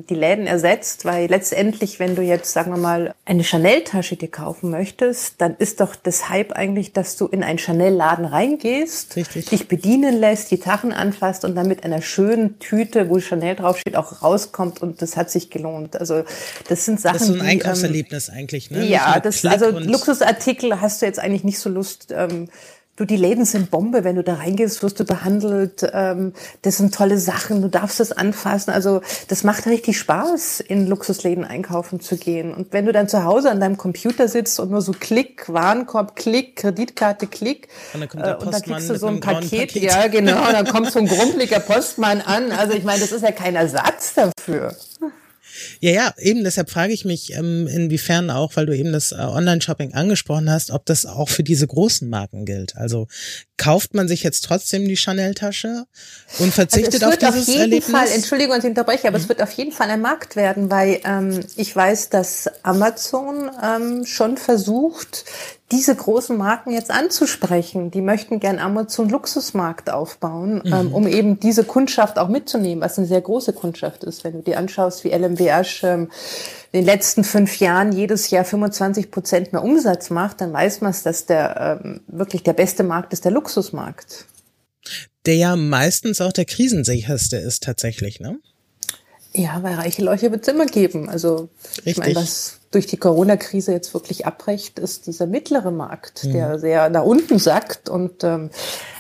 die 0.09 0.15
Läden 0.15 0.47
ersetzt, 0.47 1.05
weil 1.05 1.29
letztendlich, 1.29 2.01
wenn 2.01 2.17
du 2.17 2.23
jetzt, 2.23 2.53
sagen 2.53 2.71
wir 2.71 2.79
mal, 2.79 3.15
eine 3.27 3.45
Chanel-Tasche 3.45 4.17
dir 4.17 4.31
kaufen 4.31 4.71
möchtest, 4.71 5.35
dann 5.39 5.55
ist 5.59 5.81
doch 5.81 5.97
das 5.97 6.31
Hype 6.31 6.53
eigentlich, 6.53 6.95
dass 6.95 7.17
du 7.17 7.27
in 7.27 7.43
einen 7.43 7.59
Chanel-Laden 7.59 8.25
reingehst, 8.25 9.17
Richtig. 9.17 9.51
dich 9.51 9.69
bedienen 9.69 10.19
lässt, 10.19 10.51
die 10.51 10.59
Tachen 10.59 10.95
anfasst 10.95 11.45
und 11.45 11.55
dann 11.57 11.69
mit 11.69 11.85
einer 11.85 12.01
schönen 12.01 12.59
Tüte, 12.59 13.11
wo 13.11 13.21
Chanel 13.21 13.55
draufsteht, 13.55 13.97
auch 13.97 14.23
rauskommt 14.23 14.81
und 14.81 15.03
das 15.03 15.19
hat 15.19 15.31
sich 15.31 15.51
gelohnt. 15.51 16.01
Also 16.01 16.25
das 16.69 16.87
sind 16.87 17.01
Sachen, 17.01 17.19
Das 17.19 17.23
ist 17.23 17.29
so 17.29 17.35
ein 17.35 17.43
Einkaufserlebnis 17.43 18.27
die, 18.27 18.33
ähm, 18.33 18.39
eigentlich, 18.39 18.71
ne? 18.71 18.87
Ja, 18.87 19.21
das, 19.21 19.45
also 19.45 19.71
Luxusartikel 19.71 20.81
hast 20.81 21.03
du 21.03 21.07
jetzt 21.07 21.19
eigentlich 21.19 21.45
nicht 21.45 21.59
so 21.59 21.69
Lust, 21.69 22.15
ähm, 22.17 22.49
Du, 22.97 23.05
die 23.05 23.17
Läden 23.17 23.45
sind 23.45 23.71
Bombe. 23.71 24.05
Wenn 24.05 24.17
du 24.17 24.25
da 24.25 24.35
reingehst, 24.35 24.83
wirst 24.83 24.99
du 24.99 25.05
behandelt. 25.05 25.87
Ähm, 25.93 26.33
das 26.63 26.79
sind 26.79 26.95
tolle 26.95 27.19
Sachen. 27.19 27.61
Du 27.61 27.69
darfst 27.69 28.01
es 28.01 28.11
anfassen. 28.11 28.71
Also 28.71 29.03
das 29.29 29.45
macht 29.45 29.67
richtig 29.67 29.99
Spaß, 29.99 30.61
in 30.61 30.87
Luxusläden 30.87 31.45
einkaufen 31.45 32.01
zu 32.01 32.17
gehen. 32.17 32.55
Und 32.55 32.73
wenn 32.73 32.87
du 32.87 32.93
dann 32.93 33.07
zu 33.07 33.23
Hause 33.25 33.51
an 33.51 33.61
deinem 33.61 33.77
Computer 33.77 34.29
sitzt 34.29 34.59
und 34.61 34.71
nur 34.71 34.81
so 34.81 34.93
Klick, 34.93 35.53
Warenkorb, 35.53 36.17
Klick, 36.17 36.57
Kreditkarte, 36.57 37.27
Klick, 37.27 37.69
und 37.93 38.01
dann, 38.01 38.09
kommt 38.09 38.25
der 38.25 38.35
Postmann 38.35 38.43
äh, 38.43 38.47
und 38.47 38.53
dann 38.55 38.63
kriegst 38.63 38.91
du 38.91 38.99
so 38.99 39.07
ein 39.09 39.21
Paket, 39.21 39.75
Paket, 39.75 39.83
ja 39.83 40.07
genau, 40.09 40.47
und 40.47 40.53
dann 40.55 40.67
kommt 40.67 40.91
so 40.91 40.99
ein 40.99 41.07
grumpeliger 41.07 41.61
Postmann 41.61 42.23
an. 42.23 42.51
Also 42.51 42.73
ich 42.73 42.85
meine, 42.85 43.01
das 43.01 43.13
ist 43.13 43.23
ja 43.23 43.33
kein 43.33 43.57
Ersatz 43.57 44.15
dafür. 44.15 44.75
Ja, 45.81 45.91
ja, 45.91 46.15
eben 46.19 46.45
deshalb 46.45 46.71
frage 46.71 46.93
ich 46.93 47.05
mich, 47.05 47.33
ähm, 47.33 47.67
inwiefern 47.67 48.31
auch, 48.31 48.57
weil 48.57 48.67
du 48.67 48.77
eben 48.77 48.93
das 48.93 49.13
äh, 49.13 49.17
Online-Shopping 49.17 49.95
angesprochen 49.95 50.51
hast, 50.51 50.71
ob 50.71 50.87
das 50.87 51.07
auch 51.07 51.29
für 51.29 51.43
diese 51.43 51.67
großen 51.67 52.09
Marken 52.09 52.45
gilt. 52.45 52.77
Also 52.77 53.09
kauft 53.57 53.95
man 53.95 54.09
sich 54.09 54.23
jetzt 54.23 54.45
trotzdem 54.45 54.87
die 54.87 54.97
Chanel-Tasche 54.97 55.87
und 56.39 56.53
verzichtet 56.53 57.03
also 57.03 57.07
auf 57.07 57.17
dieses 57.17 57.43
auf 57.43 57.49
jeden 57.49 57.61
Erlebnis? 57.61 57.91
Fall, 57.91 58.09
Entschuldigung, 58.09 58.59
ich 58.59 58.65
unterbreche, 58.65 59.09
aber 59.09 59.19
mhm. 59.19 59.25
es 59.25 59.29
wird 59.29 59.43
auf 59.43 59.53
jeden 59.53 59.73
Fall 59.73 59.91
ein 59.91 60.01
Markt 60.01 60.37
werden, 60.37 60.71
weil 60.71 61.01
ähm, 61.05 61.41
ich 61.57 61.75
weiß, 61.75 62.11
dass 62.11 62.49
Amazon 62.63 63.51
ähm, 63.63 64.05
schon 64.05 64.37
versucht, 64.37 65.25
diese 65.73 65.97
großen 65.97 66.37
Marken 66.37 66.71
jetzt 66.71 66.93
anzusprechen. 66.93 67.91
Die 67.91 68.01
möchten 68.01 68.39
gern 68.39 68.61
Amazon 68.61 69.09
Luxusmarkt 69.09 69.91
aufbauen, 69.91 70.63
ähm, 70.65 70.71
mhm. 70.71 70.75
ähm, 70.75 70.95
um 70.95 71.07
eben 71.09 71.41
diese 71.41 71.65
Kundschaft 71.65 72.19
auch 72.19 72.29
mitzunehmen, 72.29 72.83
was 72.83 72.99
eine 72.99 73.07
sehr 73.07 73.21
große 73.21 73.53
Kundschaft 73.53 74.05
ist. 74.05 74.23
Wenn 74.23 74.35
du 74.35 74.43
dir 74.43 74.59
anschaust, 74.59 75.03
wie 75.03 75.11
LMWH 75.11 75.83
ähm, 75.83 76.11
in 76.71 76.81
den 76.81 76.85
letzten 76.85 77.25
fünf 77.25 77.59
Jahren 77.59 77.93
jedes 77.93 78.31
Jahr 78.31 78.45
25 78.45 79.11
Prozent 79.11 79.53
mehr 79.53 79.65
Umsatz 79.65 80.11
macht, 80.11 80.41
dann 80.41 80.53
weiß 80.53 80.83
man, 80.83 80.95
dass 81.03 81.27
der 81.27 81.81
ähm, 81.83 82.01
wirklich 82.07 82.45
der 82.45 82.53
beste 82.53 82.85
Markt 82.85 83.13
ist 83.13 83.25
der 83.25 83.33
Luxusmarkt. 83.33 84.27
Der 85.25 85.35
ja 85.35 85.57
meistens 85.57 86.21
auch 86.21 86.33
der 86.33 86.45
krisensicherste 86.45 87.37
ist 87.39 87.65
tatsächlich, 87.65 88.21
ne? 88.21 88.39
Ja, 89.37 89.63
weil 89.63 89.75
reiche 89.75 90.03
Leute 90.03 90.31
wird 90.33 90.47
es 90.47 90.53
immer 90.53 90.67
geben. 90.67 91.09
Also 91.09 91.49
Richtig. 91.79 91.87
ich 91.87 91.99
meine, 91.99 92.17
was 92.17 92.59
durch 92.71 92.87
die 92.87 92.97
Corona-Krise 92.97 93.73
jetzt 93.73 93.93
wirklich 93.93 94.25
abbrecht, 94.25 94.79
ist 94.79 95.07
dieser 95.07 95.27
mittlere 95.27 95.71
Markt, 95.71 96.25
mhm. 96.25 96.33
der 96.33 96.59
sehr 96.59 96.89
nach 96.89 97.05
unten 97.05 97.39
sackt. 97.39 97.89
Und 97.89 98.25
ähm, 98.25 98.51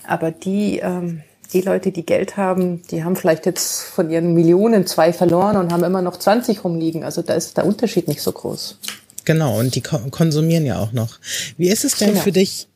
aber 0.07 0.31
die 0.31 0.79
ähm, 0.81 1.23
die 1.53 1.61
Leute, 1.61 1.93
die 1.93 2.05
Geld 2.05 2.37
haben, 2.37 2.83
die 2.91 3.05
haben 3.05 3.17
vielleicht 3.17 3.47
jetzt 3.47 3.83
von 3.83 4.11
ihren 4.11 4.35
Millionen 4.35 4.87
zwei 4.87 5.13
verloren 5.13 5.57
und 5.57 5.73
haben 5.73 5.85
immer 5.85 6.03
noch 6.03 6.19
20 6.19 6.65
rumliegen. 6.65 7.05
Also 7.05 7.23
da 7.23 7.35
ist 7.35 7.57
der 7.57 7.65
Unterschied 7.65 8.09
nicht 8.09 8.21
so 8.21 8.33
groß. 8.33 8.79
Genau, 9.25 9.59
und 9.59 9.75
die 9.75 9.81
konsumieren 9.81 10.67
ja 10.67 10.79
auch 10.79 10.93
noch. 10.93 11.19
Wie 11.57 11.69
ist 11.69 11.85
es 11.85 11.97
denn 11.97 12.11
genau. 12.11 12.21
für 12.21 12.33
dich 12.33 12.69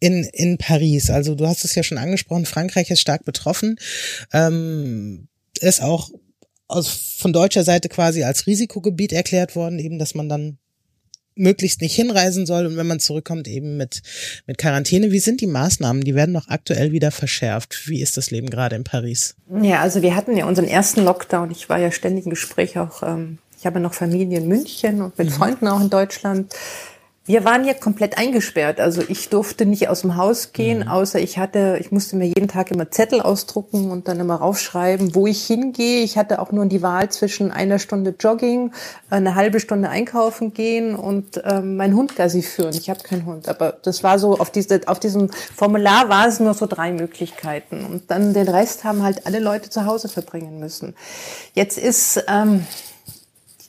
in, 0.00 0.24
in 0.24 0.58
Paris? 0.58 1.10
Also 1.10 1.34
du 1.34 1.46
hast 1.46 1.64
es 1.64 1.74
ja 1.74 1.82
schon 1.82 1.98
angesprochen, 1.98 2.46
Frankreich 2.46 2.90
ist 2.90 3.00
stark 3.00 3.24
betroffen, 3.24 3.78
ähm, 4.32 5.28
ist 5.60 5.82
auch 5.82 6.10
aus, 6.68 7.16
von 7.18 7.32
deutscher 7.32 7.64
Seite 7.64 7.88
quasi 7.88 8.22
als 8.22 8.46
Risikogebiet 8.46 9.12
erklärt 9.12 9.56
worden, 9.56 9.78
eben, 9.78 9.98
dass 9.98 10.14
man 10.14 10.28
dann 10.28 10.58
möglichst 11.38 11.80
nicht 11.80 11.94
hinreisen 11.94 12.46
soll 12.46 12.66
und 12.66 12.76
wenn 12.76 12.86
man 12.86 13.00
zurückkommt 13.00 13.48
eben 13.48 13.76
mit, 13.76 14.02
mit 14.46 14.58
Quarantäne. 14.58 15.12
Wie 15.12 15.20
sind 15.20 15.40
die 15.40 15.46
Maßnahmen? 15.46 16.02
Die 16.02 16.14
werden 16.14 16.32
noch 16.32 16.48
aktuell 16.48 16.92
wieder 16.92 17.10
verschärft. 17.10 17.88
Wie 17.88 18.02
ist 18.02 18.16
das 18.16 18.30
Leben 18.30 18.50
gerade 18.50 18.76
in 18.76 18.84
Paris? 18.84 19.36
Ja, 19.62 19.80
also 19.80 20.02
wir 20.02 20.14
hatten 20.14 20.36
ja 20.36 20.46
unseren 20.46 20.66
ersten 20.66 21.04
Lockdown. 21.04 21.50
Ich 21.50 21.68
war 21.68 21.78
ja 21.78 21.90
ständig 21.90 22.24
im 22.24 22.30
Gespräch 22.30 22.78
auch, 22.78 23.02
ähm, 23.02 23.38
ich 23.56 23.66
habe 23.66 23.80
noch 23.80 23.94
Familie 23.94 24.38
in 24.38 24.48
München 24.48 25.00
und 25.00 25.18
mit 25.18 25.28
mhm. 25.28 25.32
Freunden 25.32 25.68
auch 25.68 25.80
in 25.80 25.90
Deutschland. 25.90 26.52
Wir 27.28 27.44
waren 27.44 27.62
hier 27.62 27.74
komplett 27.74 28.16
eingesperrt. 28.16 28.80
Also 28.80 29.02
ich 29.06 29.28
durfte 29.28 29.66
nicht 29.66 29.90
aus 29.90 30.00
dem 30.00 30.16
Haus 30.16 30.54
gehen, 30.54 30.78
mhm. 30.78 30.88
außer 30.88 31.20
ich 31.20 31.36
hatte, 31.36 31.76
ich 31.78 31.92
musste 31.92 32.16
mir 32.16 32.24
jeden 32.24 32.48
Tag 32.48 32.70
immer 32.70 32.90
Zettel 32.90 33.20
ausdrucken 33.20 33.90
und 33.90 34.08
dann 34.08 34.18
immer 34.18 34.36
raufschreiben, 34.36 35.14
wo 35.14 35.26
ich 35.26 35.46
hingehe. 35.46 36.02
Ich 36.02 36.16
hatte 36.16 36.40
auch 36.40 36.52
nur 36.52 36.64
die 36.64 36.80
Wahl 36.80 37.10
zwischen 37.10 37.50
einer 37.50 37.78
Stunde 37.78 38.14
Jogging, 38.18 38.72
eine 39.10 39.34
halbe 39.34 39.60
Stunde 39.60 39.90
einkaufen 39.90 40.54
gehen 40.54 40.96
und 40.96 41.42
ähm, 41.44 41.76
meinen 41.76 41.94
Hund 41.94 42.16
Gassi 42.16 42.40
führen. 42.40 42.74
Ich 42.74 42.88
habe 42.88 43.00
keinen 43.00 43.26
Hund, 43.26 43.46
aber 43.46 43.76
das 43.82 44.02
war 44.02 44.18
so 44.18 44.38
auf 44.38 44.50
diese, 44.50 44.80
auf 44.86 44.98
diesem 44.98 45.30
Formular 45.54 46.08
war 46.08 46.28
es 46.28 46.40
nur 46.40 46.54
so 46.54 46.66
drei 46.66 46.92
Möglichkeiten 46.92 47.84
und 47.84 48.10
dann 48.10 48.32
den 48.32 48.48
Rest 48.48 48.84
haben 48.84 49.02
halt 49.02 49.26
alle 49.26 49.40
Leute 49.40 49.68
zu 49.68 49.84
Hause 49.84 50.08
verbringen 50.08 50.60
müssen. 50.60 50.94
Jetzt 51.52 51.76
ist 51.76 52.24
ähm, 52.26 52.64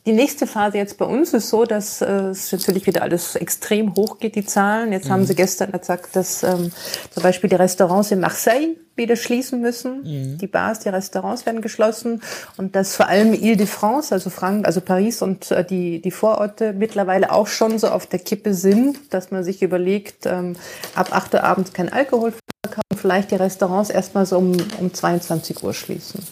die 0.09 0.15
nächste 0.15 0.47
Phase 0.47 0.77
jetzt 0.77 0.97
bei 0.97 1.05
uns 1.05 1.35
ist 1.35 1.49
so, 1.49 1.65
dass 1.65 2.01
äh, 2.01 2.29
es 2.31 2.51
natürlich 2.51 2.87
wieder 2.87 3.03
alles 3.03 3.35
extrem 3.35 3.93
hoch 3.93 4.17
geht, 4.17 4.33
die 4.33 4.43
Zahlen. 4.43 4.91
Jetzt 4.91 5.05
mhm. 5.05 5.11
haben 5.11 5.25
sie 5.27 5.35
gestern 5.35 5.71
gesagt, 5.71 6.15
dass 6.15 6.41
ähm, 6.41 6.71
zum 7.11 7.21
Beispiel 7.21 7.47
die 7.47 7.55
Restaurants 7.55 8.09
in 8.09 8.19
Marseille 8.19 8.75
wieder 8.95 9.15
schließen 9.15 9.61
müssen. 9.61 10.01
Mhm. 10.01 10.37
Die 10.39 10.47
Bars, 10.47 10.79
die 10.79 10.89
Restaurants 10.89 11.45
werden 11.45 11.61
geschlossen 11.61 12.23
und 12.57 12.75
dass 12.75 12.95
vor 12.95 13.07
allem 13.07 13.35
Ile-de-France, 13.35 14.11
also 14.11 14.31
Frank, 14.31 14.65
also 14.65 14.81
Paris 14.81 15.21
und 15.21 15.51
äh, 15.51 15.63
die, 15.63 16.01
die 16.01 16.11
Vororte 16.11 16.73
mittlerweile 16.73 17.31
auch 17.31 17.45
schon 17.45 17.77
so 17.77 17.89
auf 17.89 18.07
der 18.07 18.17
Kippe 18.17 18.55
sind, 18.55 19.13
dass 19.13 19.29
man 19.29 19.43
sich 19.43 19.61
überlegt, 19.61 20.25
ähm, 20.25 20.55
ab 20.95 21.09
8 21.15 21.35
Uhr 21.35 21.43
abends 21.43 21.71
kein 21.71 21.93
Alkohol 21.93 22.33
verkaufen, 22.65 22.97
vielleicht 22.99 23.29
die 23.29 23.35
Restaurants 23.35 23.91
erstmal 23.91 24.25
so 24.25 24.39
um, 24.39 24.57
um 24.79 24.91
22 24.91 25.63
Uhr 25.63 25.75
schließen. 25.75 26.23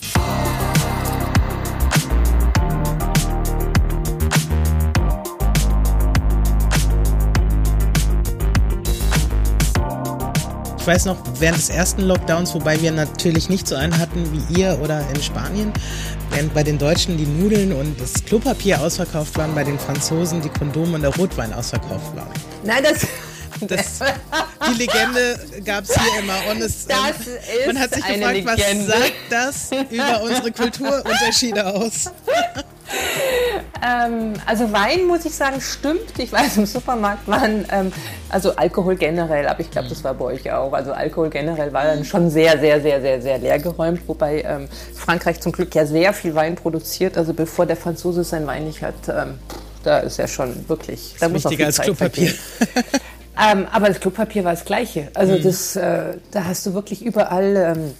Ich 10.88 10.94
weiß 10.94 11.04
noch, 11.04 11.18
während 11.40 11.58
des 11.58 11.70
ersten 11.70 12.04
Lockdowns, 12.04 12.54
wobei 12.54 12.82
wir 12.82 12.94
natürlich 12.94 13.50
nicht 13.50 13.68
so 13.68 13.76
einen 13.76 13.98
hatten 13.98 14.24
wie 14.32 14.58
ihr 14.58 14.80
oder 14.82 15.04
in 15.14 15.22
Spanien, 15.22 15.74
während 16.30 16.54
bei 16.54 16.64
den 16.64 16.78
Deutschen 16.78 17.18
die 17.18 17.26
Nudeln 17.26 17.74
und 17.74 18.00
das 18.00 18.24
Klopapier 18.24 18.80
ausverkauft 18.80 19.38
waren, 19.38 19.54
bei 19.54 19.66
den 19.66 19.78
Franzosen 19.78 20.42
die 20.42 20.48
Kondome 20.48 20.96
und 20.96 21.02
der 21.02 21.14
Rotwein 21.14 21.52
ausverkauft 21.52 22.16
waren. 22.16 22.32
Nein, 22.64 22.84
das 22.84 23.06
das, 23.62 24.00
die 24.70 24.78
Legende 24.78 25.40
gab 25.66 25.84
es 25.84 25.94
hier 25.94 26.20
immer. 26.20 26.52
Und 26.52 26.62
es, 26.62 26.86
ähm, 26.90 27.68
man 27.68 27.80
hat 27.80 27.94
sich 27.94 28.06
gefragt, 28.06 28.34
Legende. 28.34 28.88
was 28.88 29.00
sagt 29.00 29.14
das 29.30 29.70
über 29.90 30.22
unsere 30.22 30.52
Kulturunterschiede 30.52 31.66
aus? 31.66 32.12
ähm, 33.86 34.34
also 34.46 34.72
Wein, 34.72 35.06
muss 35.06 35.26
ich 35.26 35.36
sagen, 35.36 35.60
stimmt. 35.62 36.18
Ich 36.18 36.32
weiß, 36.32 36.58
im 36.58 36.66
Supermarkt 36.66 37.28
waren, 37.28 37.66
ähm, 37.72 37.92
also 38.30 38.56
Alkohol 38.56 38.96
generell, 38.96 39.48
aber 39.48 39.60
ich 39.60 39.72
glaube, 39.72 39.90
das 39.90 40.04
war 40.04 40.14
bei 40.14 40.26
euch 40.26 40.52
auch. 40.52 40.74
Also 40.74 40.94
Alkohol 40.94 41.30
generell 41.30 41.74
war 41.74 41.84
dann 41.84 42.06
schon 42.06 42.30
sehr, 42.30 42.60
sehr, 42.60 42.82
sehr, 42.82 43.02
sehr, 43.02 43.22
sehr 43.22 43.38
leer 43.38 43.60
geräumt, 43.60 44.02
wobei 44.08 44.42
ähm, 44.42 44.68
Frankreich 44.96 45.40
zum 45.42 45.52
Glück 45.52 45.74
ja 45.76 45.86
sehr 45.86 46.14
viel 46.14 46.36
Wein 46.36 46.56
produziert. 46.56 47.18
Also 47.18 47.34
bevor 47.34 47.66
der 47.66 47.78
Franzose 47.78 48.24
sein 48.24 48.48
Wein 48.48 48.66
nicht 48.66 48.82
hat, 48.82 48.96
ähm, 49.10 49.40
da 49.84 50.00
ist 50.00 50.20
er 50.20 50.28
schon 50.28 50.68
wirklich, 50.68 51.16
da 51.20 51.30
muss 51.30 51.44
wichtiger 51.44 51.68
als 51.68 51.80
Klopapier. 51.80 52.34
Ähm, 53.40 53.68
aber 53.72 53.88
das 53.88 54.00
Klopapier 54.00 54.44
war 54.44 54.52
das 54.52 54.66
Gleiche. 54.66 55.10
Also 55.14 55.34
mhm. 55.34 55.44
das, 55.44 55.76
äh, 55.76 56.18
da 56.32 56.46
hast 56.46 56.66
du 56.66 56.74
wirklich 56.74 57.04
überall 57.04 57.76
ähm, 57.78 57.94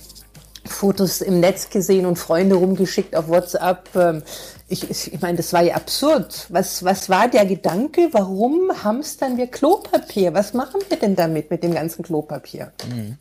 Fotos 0.66 1.22
im 1.22 1.40
Netz 1.40 1.70
gesehen 1.70 2.06
und 2.06 2.18
Freunde 2.18 2.56
rumgeschickt 2.56 3.16
auf 3.16 3.28
WhatsApp. 3.28 3.90
Ähm, 3.96 4.24
ich, 4.68 4.90
ich 4.90 5.22
meine, 5.22 5.38
das 5.38 5.54
war 5.54 5.64
ja 5.64 5.76
absurd. 5.76 6.48
Was, 6.50 6.84
was 6.84 7.10
war 7.10 7.28
der 7.28 7.46
Gedanke? 7.46 8.10
Warum 8.12 8.72
hamstern 8.84 9.38
wir 9.38 9.48
Klopapier? 9.48 10.34
Was 10.34 10.54
machen 10.54 10.82
wir 10.90 10.98
denn 10.98 11.16
damit 11.16 11.52
mit 11.52 11.64
dem 11.64 11.74
ganzen 11.74 12.04
Klopapier? 12.04 12.72
Mhm. 12.90 13.18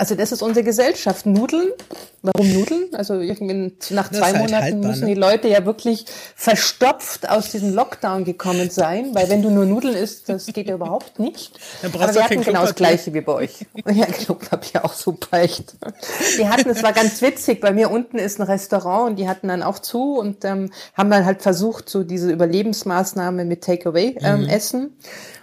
Also 0.00 0.14
das 0.14 0.32
ist 0.32 0.40
unsere 0.40 0.64
Gesellschaft. 0.64 1.26
Nudeln, 1.26 1.72
warum 2.22 2.50
Nudeln? 2.54 2.88
Also 2.94 3.16
nach 3.90 4.10
zwei 4.10 4.32
halt 4.32 4.36
Monaten 4.38 4.54
haltbar, 4.54 4.90
müssen 4.90 5.04
ne? 5.06 5.14
die 5.14 5.20
Leute 5.20 5.48
ja 5.48 5.66
wirklich 5.66 6.06
verstopft 6.34 7.28
aus 7.28 7.50
diesem 7.50 7.74
Lockdown 7.74 8.24
gekommen 8.24 8.70
sein, 8.70 9.14
weil 9.14 9.28
wenn 9.28 9.42
du 9.42 9.50
nur 9.50 9.66
Nudeln 9.66 9.94
isst, 9.94 10.30
das 10.30 10.46
geht 10.46 10.68
ja 10.68 10.76
überhaupt 10.76 11.18
nicht. 11.18 11.60
Dann 11.82 11.90
brauchst 11.90 12.04
Aber 12.04 12.14
wir 12.14 12.24
hatten 12.24 12.40
genau 12.40 12.62
das 12.62 12.76
Gleiche 12.76 13.12
wie 13.12 13.20
bei 13.20 13.32
euch. 13.34 13.66
Ja, 13.92 14.06
Klopapier 14.06 14.86
auch 14.86 14.94
super 14.94 15.40
echt. 15.40 15.74
Die 16.38 16.48
hatten, 16.48 16.70
es 16.70 16.82
war 16.82 16.94
ganz 16.94 17.20
witzig, 17.20 17.60
bei 17.60 17.72
mir 17.72 17.90
unten 17.90 18.16
ist 18.16 18.40
ein 18.40 18.46
Restaurant 18.46 19.10
und 19.10 19.16
die 19.16 19.28
hatten 19.28 19.48
dann 19.48 19.62
auch 19.62 19.80
zu 19.80 20.18
und 20.18 20.46
ähm, 20.46 20.70
haben 20.94 21.10
dann 21.10 21.26
halt 21.26 21.42
versucht, 21.42 21.90
so 21.90 22.04
diese 22.04 22.32
Überlebensmaßnahme 22.32 23.44
mit 23.44 23.64
Takeaway 23.64 24.16
ähm, 24.22 24.44
mhm. 24.44 24.48
essen. 24.48 24.96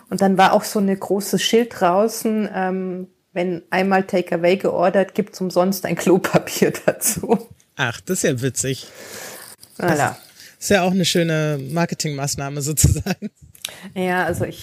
Und 0.10 0.22
dann 0.22 0.40
war 0.40 0.54
auch 0.54 0.64
so 0.64 0.80
eine 0.80 0.98
große 0.98 1.38
Schild 1.38 1.80
draußen, 1.80 2.50
ähm, 2.52 3.08
wenn 3.38 3.62
einmal 3.70 4.04
Takeaway 4.04 4.58
geordert, 4.58 5.14
gibt's 5.14 5.40
umsonst 5.40 5.86
ein 5.86 5.96
Klopapier 5.96 6.74
dazu. 6.86 7.48
Ach, 7.76 8.02
das 8.02 8.18
ist 8.18 8.24
ja 8.24 8.42
witzig. 8.42 8.88
Voilà. 9.78 10.16
ist 10.60 10.72
ja 10.72 10.82
auch 10.82 10.92
eine 10.92 11.06
schöne 11.06 11.60
Marketingmaßnahme 11.70 12.62
sozusagen. 12.64 13.30
Ja, 13.94 14.26
also 14.26 14.46
ich. 14.46 14.60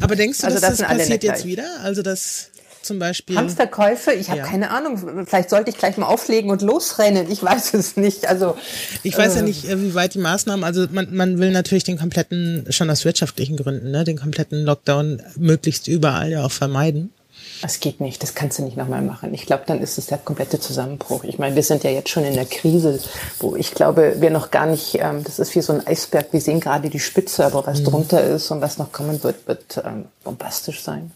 Aber 0.00 0.14
denkst 0.14 0.38
du, 0.38 0.46
also 0.46 0.60
dass 0.60 0.76
das, 0.76 0.78
das 0.78 0.96
passiert 0.96 1.24
jetzt 1.24 1.44
wieder? 1.44 1.80
Also 1.82 2.02
das 2.02 2.50
zum 2.82 3.00
Beispiel. 3.00 3.36
Hamsterkäufe? 3.36 4.12
Ich 4.12 4.28
habe 4.28 4.40
ja. 4.40 4.46
keine 4.46 4.70
Ahnung. 4.70 5.26
Vielleicht 5.26 5.50
sollte 5.50 5.70
ich 5.70 5.78
gleich 5.78 5.96
mal 5.96 6.06
auflegen 6.06 6.50
und 6.50 6.62
losrennen. 6.62 7.32
Ich 7.32 7.42
weiß 7.42 7.74
es 7.74 7.96
nicht. 7.96 8.28
Also 8.28 8.56
ich 9.02 9.18
weiß 9.18 9.34
äh, 9.34 9.36
ja 9.38 9.42
nicht, 9.42 9.64
äh, 9.64 9.80
wie 9.80 9.94
weit 9.94 10.14
die 10.14 10.18
Maßnahmen. 10.18 10.62
Also 10.62 10.86
man, 10.92 11.12
man 11.16 11.38
will 11.38 11.50
natürlich 11.50 11.82
den 11.82 11.98
kompletten, 11.98 12.66
schon 12.70 12.90
aus 12.90 13.04
wirtschaftlichen 13.04 13.56
Gründen, 13.56 13.90
ne, 13.90 14.04
den 14.04 14.18
kompletten 14.18 14.64
Lockdown 14.64 15.20
möglichst 15.36 15.88
überall 15.88 16.30
ja 16.30 16.44
auch 16.44 16.52
vermeiden. 16.52 17.10
Das 17.64 17.80
geht 17.80 17.98
nicht, 17.98 18.22
das 18.22 18.34
kannst 18.34 18.58
du 18.58 18.62
nicht 18.62 18.76
nochmal 18.76 19.00
machen. 19.00 19.32
Ich 19.32 19.46
glaube, 19.46 19.62
dann 19.66 19.80
ist 19.80 19.96
es 19.96 20.04
der 20.04 20.18
komplette 20.18 20.60
Zusammenbruch. 20.60 21.24
Ich 21.24 21.38
meine, 21.38 21.56
wir 21.56 21.62
sind 21.62 21.82
ja 21.82 21.88
jetzt 21.88 22.10
schon 22.10 22.22
in 22.22 22.34
der 22.34 22.44
Krise, 22.44 23.00
wo 23.40 23.56
ich 23.56 23.70
glaube, 23.70 24.16
wir 24.18 24.28
noch 24.28 24.50
gar 24.50 24.66
nicht, 24.66 24.96
ähm, 24.96 25.24
das 25.24 25.38
ist 25.38 25.54
wie 25.54 25.62
so 25.62 25.72
ein 25.72 25.86
Eisberg, 25.86 26.26
wir 26.32 26.42
sehen 26.42 26.60
gerade 26.60 26.90
die 26.90 27.00
Spitze, 27.00 27.42
aber 27.46 27.66
was 27.66 27.80
mhm. 27.80 27.84
drunter 27.84 28.22
ist 28.22 28.50
und 28.50 28.60
was 28.60 28.76
noch 28.76 28.92
kommen 28.92 29.22
wird, 29.24 29.48
wird 29.48 29.82
ähm, 29.82 30.04
bombastisch 30.24 30.82
sein. 30.82 31.10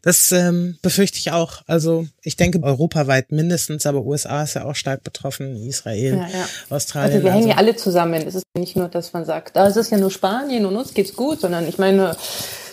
Das 0.00 0.32
ähm, 0.32 0.78
befürchte 0.80 1.18
ich 1.18 1.32
auch. 1.32 1.64
Also 1.66 2.06
ich 2.22 2.36
denke 2.36 2.62
europaweit 2.62 3.30
mindestens, 3.30 3.84
aber 3.84 4.00
USA 4.00 4.44
ist 4.44 4.54
ja 4.54 4.64
auch 4.64 4.74
stark 4.74 5.04
betroffen, 5.04 5.54
Israel, 5.68 6.16
ja, 6.16 6.28
ja. 6.28 6.46
Australien. 6.70 7.16
Also 7.16 7.24
wir 7.24 7.32
hängen 7.34 7.48
ja 7.48 7.56
alle 7.56 7.76
zusammen. 7.76 8.26
Es 8.26 8.36
ist 8.36 8.44
nicht 8.56 8.74
nur, 8.74 8.88
dass 8.88 9.12
man 9.12 9.26
sagt, 9.26 9.54
da 9.54 9.66
ist 9.66 9.76
es 9.76 9.90
ja 9.90 9.98
nur 9.98 10.10
Spanien 10.10 10.64
und 10.64 10.76
uns 10.76 10.94
geht's 10.94 11.14
gut, 11.14 11.42
sondern 11.42 11.68
ich 11.68 11.76
meine, 11.76 12.16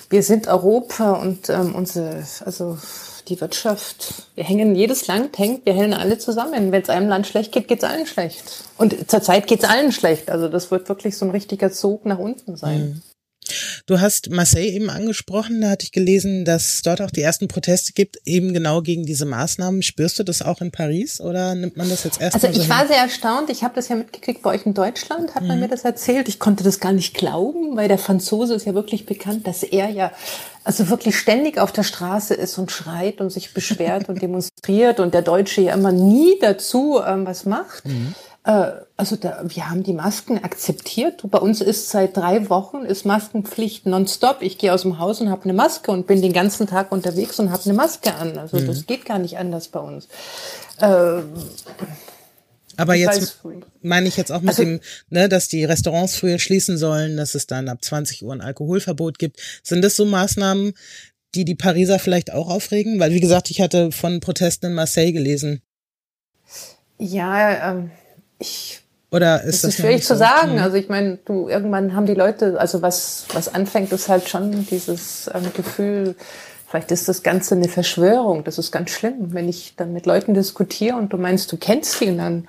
wir 0.09 0.23
sind 0.23 0.47
Europa 0.47 1.13
und 1.13 1.49
ähm, 1.49 1.75
unsere, 1.75 2.23
also 2.45 2.77
die 3.27 3.39
Wirtschaft, 3.41 4.27
wir 4.35 4.43
hängen, 4.43 4.75
jedes 4.75 5.07
Land 5.07 5.37
hängt, 5.37 5.65
wir 5.65 5.73
hängen 5.73 5.93
alle 5.93 6.17
zusammen. 6.17 6.71
Wenn 6.71 6.81
es 6.81 6.89
einem 6.89 7.09
Land 7.09 7.27
schlecht 7.27 7.51
geht, 7.51 7.67
geht 7.67 7.83
es 7.83 7.89
allen 7.89 8.07
schlecht. 8.07 8.63
Und 8.77 9.09
zurzeit 9.09 9.47
geht 9.47 9.63
es 9.63 9.69
allen 9.69 9.91
schlecht. 9.91 10.31
Also 10.31 10.47
das 10.47 10.71
wird 10.71 10.87
wirklich 10.87 11.17
so 11.17 11.25
ein 11.25 11.31
richtiger 11.31 11.71
Zug 11.71 12.05
nach 12.05 12.19
unten 12.19 12.55
sein. 12.55 12.79
Mhm. 12.79 13.01
Du 13.85 13.99
hast 13.99 14.29
Marseille 14.29 14.69
eben 14.69 14.89
angesprochen, 14.89 15.61
da 15.61 15.69
hatte 15.69 15.85
ich 15.85 15.91
gelesen, 15.91 16.45
dass 16.45 16.75
es 16.75 16.81
dort 16.81 17.01
auch 17.01 17.11
die 17.11 17.21
ersten 17.21 17.47
Proteste 17.47 17.93
gibt, 17.93 18.17
eben 18.25 18.53
genau 18.53 18.81
gegen 18.81 19.05
diese 19.05 19.25
Maßnahmen. 19.25 19.81
Spürst 19.81 20.19
du 20.19 20.23
das 20.23 20.41
auch 20.41 20.61
in 20.61 20.71
Paris 20.71 21.21
oder 21.21 21.55
nimmt 21.55 21.77
man 21.77 21.89
das 21.89 22.03
jetzt 22.03 22.21
erst 22.21 22.35
Also 22.35 22.47
ich 22.47 22.63
so 22.63 22.69
war 22.69 22.79
hin? 22.79 22.89
sehr 22.89 22.97
erstaunt, 22.97 23.49
ich 23.49 23.63
habe 23.63 23.75
das 23.75 23.89
ja 23.89 23.95
mitgekriegt 23.95 24.41
bei 24.41 24.51
euch 24.51 24.65
in 24.65 24.73
Deutschland, 24.73 25.35
hat 25.35 25.43
mhm. 25.43 25.47
man 25.49 25.59
mir 25.59 25.67
das 25.67 25.83
erzählt. 25.83 26.27
Ich 26.27 26.39
konnte 26.39 26.63
das 26.63 26.79
gar 26.79 26.93
nicht 26.93 27.13
glauben, 27.13 27.75
weil 27.75 27.87
der 27.87 27.97
Franzose 27.97 28.55
ist 28.55 28.65
ja 28.65 28.73
wirklich 28.73 29.05
bekannt, 29.05 29.47
dass 29.47 29.63
er 29.63 29.89
ja 29.89 30.11
also 30.63 30.89
wirklich 30.89 31.17
ständig 31.17 31.59
auf 31.59 31.71
der 31.71 31.83
Straße 31.83 32.33
ist 32.33 32.57
und 32.57 32.71
schreit 32.71 33.21
und 33.21 33.29
sich 33.29 33.53
beschwert 33.53 34.09
und 34.09 34.21
demonstriert 34.21 34.99
und 34.99 35.13
der 35.13 35.21
Deutsche 35.21 35.61
ja 35.61 35.73
immer 35.73 35.93
nie 35.93 36.37
dazu 36.41 36.99
ähm, 37.05 37.25
was 37.25 37.45
macht. 37.45 37.85
Mhm. 37.85 38.13
Äh, 38.47 38.71
also 38.95 39.17
da, 39.17 39.43
wir 39.45 39.69
haben 39.69 39.83
die 39.83 39.93
Masken 39.93 40.43
akzeptiert. 40.43 41.21
Bei 41.29 41.37
uns 41.37 41.59
ist 41.59 41.89
seit 41.89 42.15
drei 42.15 42.49
Wochen 42.49 42.77
ist 42.77 43.05
Maskenpflicht 43.05 43.85
nonstop. 43.85 44.37
Ich 44.41 44.57
gehe 44.57 44.73
aus 44.73 44.83
dem 44.83 44.99
Haus 44.99 45.19
und 45.19 45.29
habe 45.29 45.43
eine 45.43 45.53
Maske 45.53 45.91
und 45.91 46.07
bin 46.07 46.21
den 46.21 46.31
ganzen 46.31 46.65
Tag 46.65 46.91
unterwegs 46.93 47.39
und 47.39 47.51
habe 47.51 47.61
eine 47.65 47.73
Maske 47.73 48.15
an. 48.15 48.37
Also 48.37 48.57
mhm. 48.57 48.67
das 48.67 48.87
geht 48.87 49.05
gar 49.05 49.19
nicht 49.19 49.37
anders 49.37 49.67
bei 49.67 49.81
uns. 49.81 50.07
Äh, 50.79 51.21
aber 52.77 52.95
jetzt 52.95 53.39
meine 53.81 54.07
ich 54.07 54.15
jetzt 54.15 54.31
auch 54.31 54.41
mit 54.41 54.51
also, 54.51 54.63
dem, 54.63 54.79
ne, 55.09 55.27
dass 55.27 55.49
die 55.49 55.65
Restaurants 55.65 56.15
früher 56.15 56.39
schließen 56.39 56.77
sollen, 56.77 57.17
dass 57.17 57.35
es 57.35 57.47
dann 57.47 57.67
ab 57.67 57.83
20 57.83 58.23
Uhr 58.23 58.31
ein 58.31 58.41
Alkoholverbot 58.41 59.19
gibt. 59.19 59.41
Sind 59.61 59.83
das 59.83 59.97
so 59.97 60.05
Maßnahmen, 60.05 60.73
die 61.35 61.43
die 61.43 61.55
Pariser 61.55 61.99
vielleicht 61.99 62.31
auch 62.31 62.49
aufregen? 62.49 62.99
Weil 62.99 63.11
wie 63.11 63.19
gesagt, 63.19 63.49
ich 63.49 63.59
hatte 63.59 63.91
von 63.91 64.21
Protesten 64.21 64.67
in 64.67 64.73
Marseille 64.73 65.11
gelesen. 65.11 65.61
Ja, 66.97 67.71
ähm, 67.71 67.91
ich 68.39 68.81
oder 69.09 69.43
ist 69.43 69.45
das, 69.45 69.61
das 69.61 69.69
ist 69.75 69.81
schwierig 69.81 70.03
zu 70.03 70.17
sagen. 70.17 70.53
Mhm. 70.53 70.59
Also 70.59 70.75
ich 70.75 70.89
meine, 70.89 71.17
du 71.23 71.47
irgendwann 71.47 71.95
haben 71.95 72.05
die 72.05 72.13
Leute, 72.13 72.59
also 72.59 72.81
was 72.81 73.25
was 73.33 73.53
anfängt, 73.53 73.91
ist 73.93 74.09
halt 74.09 74.27
schon 74.27 74.67
dieses 74.67 75.29
ähm, 75.33 75.53
Gefühl. 75.53 76.15
Vielleicht 76.69 76.91
ist 76.91 77.07
das 77.07 77.23
Ganze 77.23 77.55
eine 77.55 77.69
Verschwörung. 77.69 78.43
Das 78.43 78.57
ist 78.57 78.73
ganz 78.73 78.89
schlimm, 78.89 79.33
wenn 79.33 79.47
ich 79.47 79.75
dann 79.77 79.93
mit 79.93 80.05
Leuten 80.05 80.33
diskutiere 80.33 80.97
und 80.97 81.13
du 81.13 81.17
meinst, 81.17 81.49
du 81.53 81.57
kennst 81.57 81.99
sie 81.99 82.09
und 82.09 82.17
dann 82.17 82.47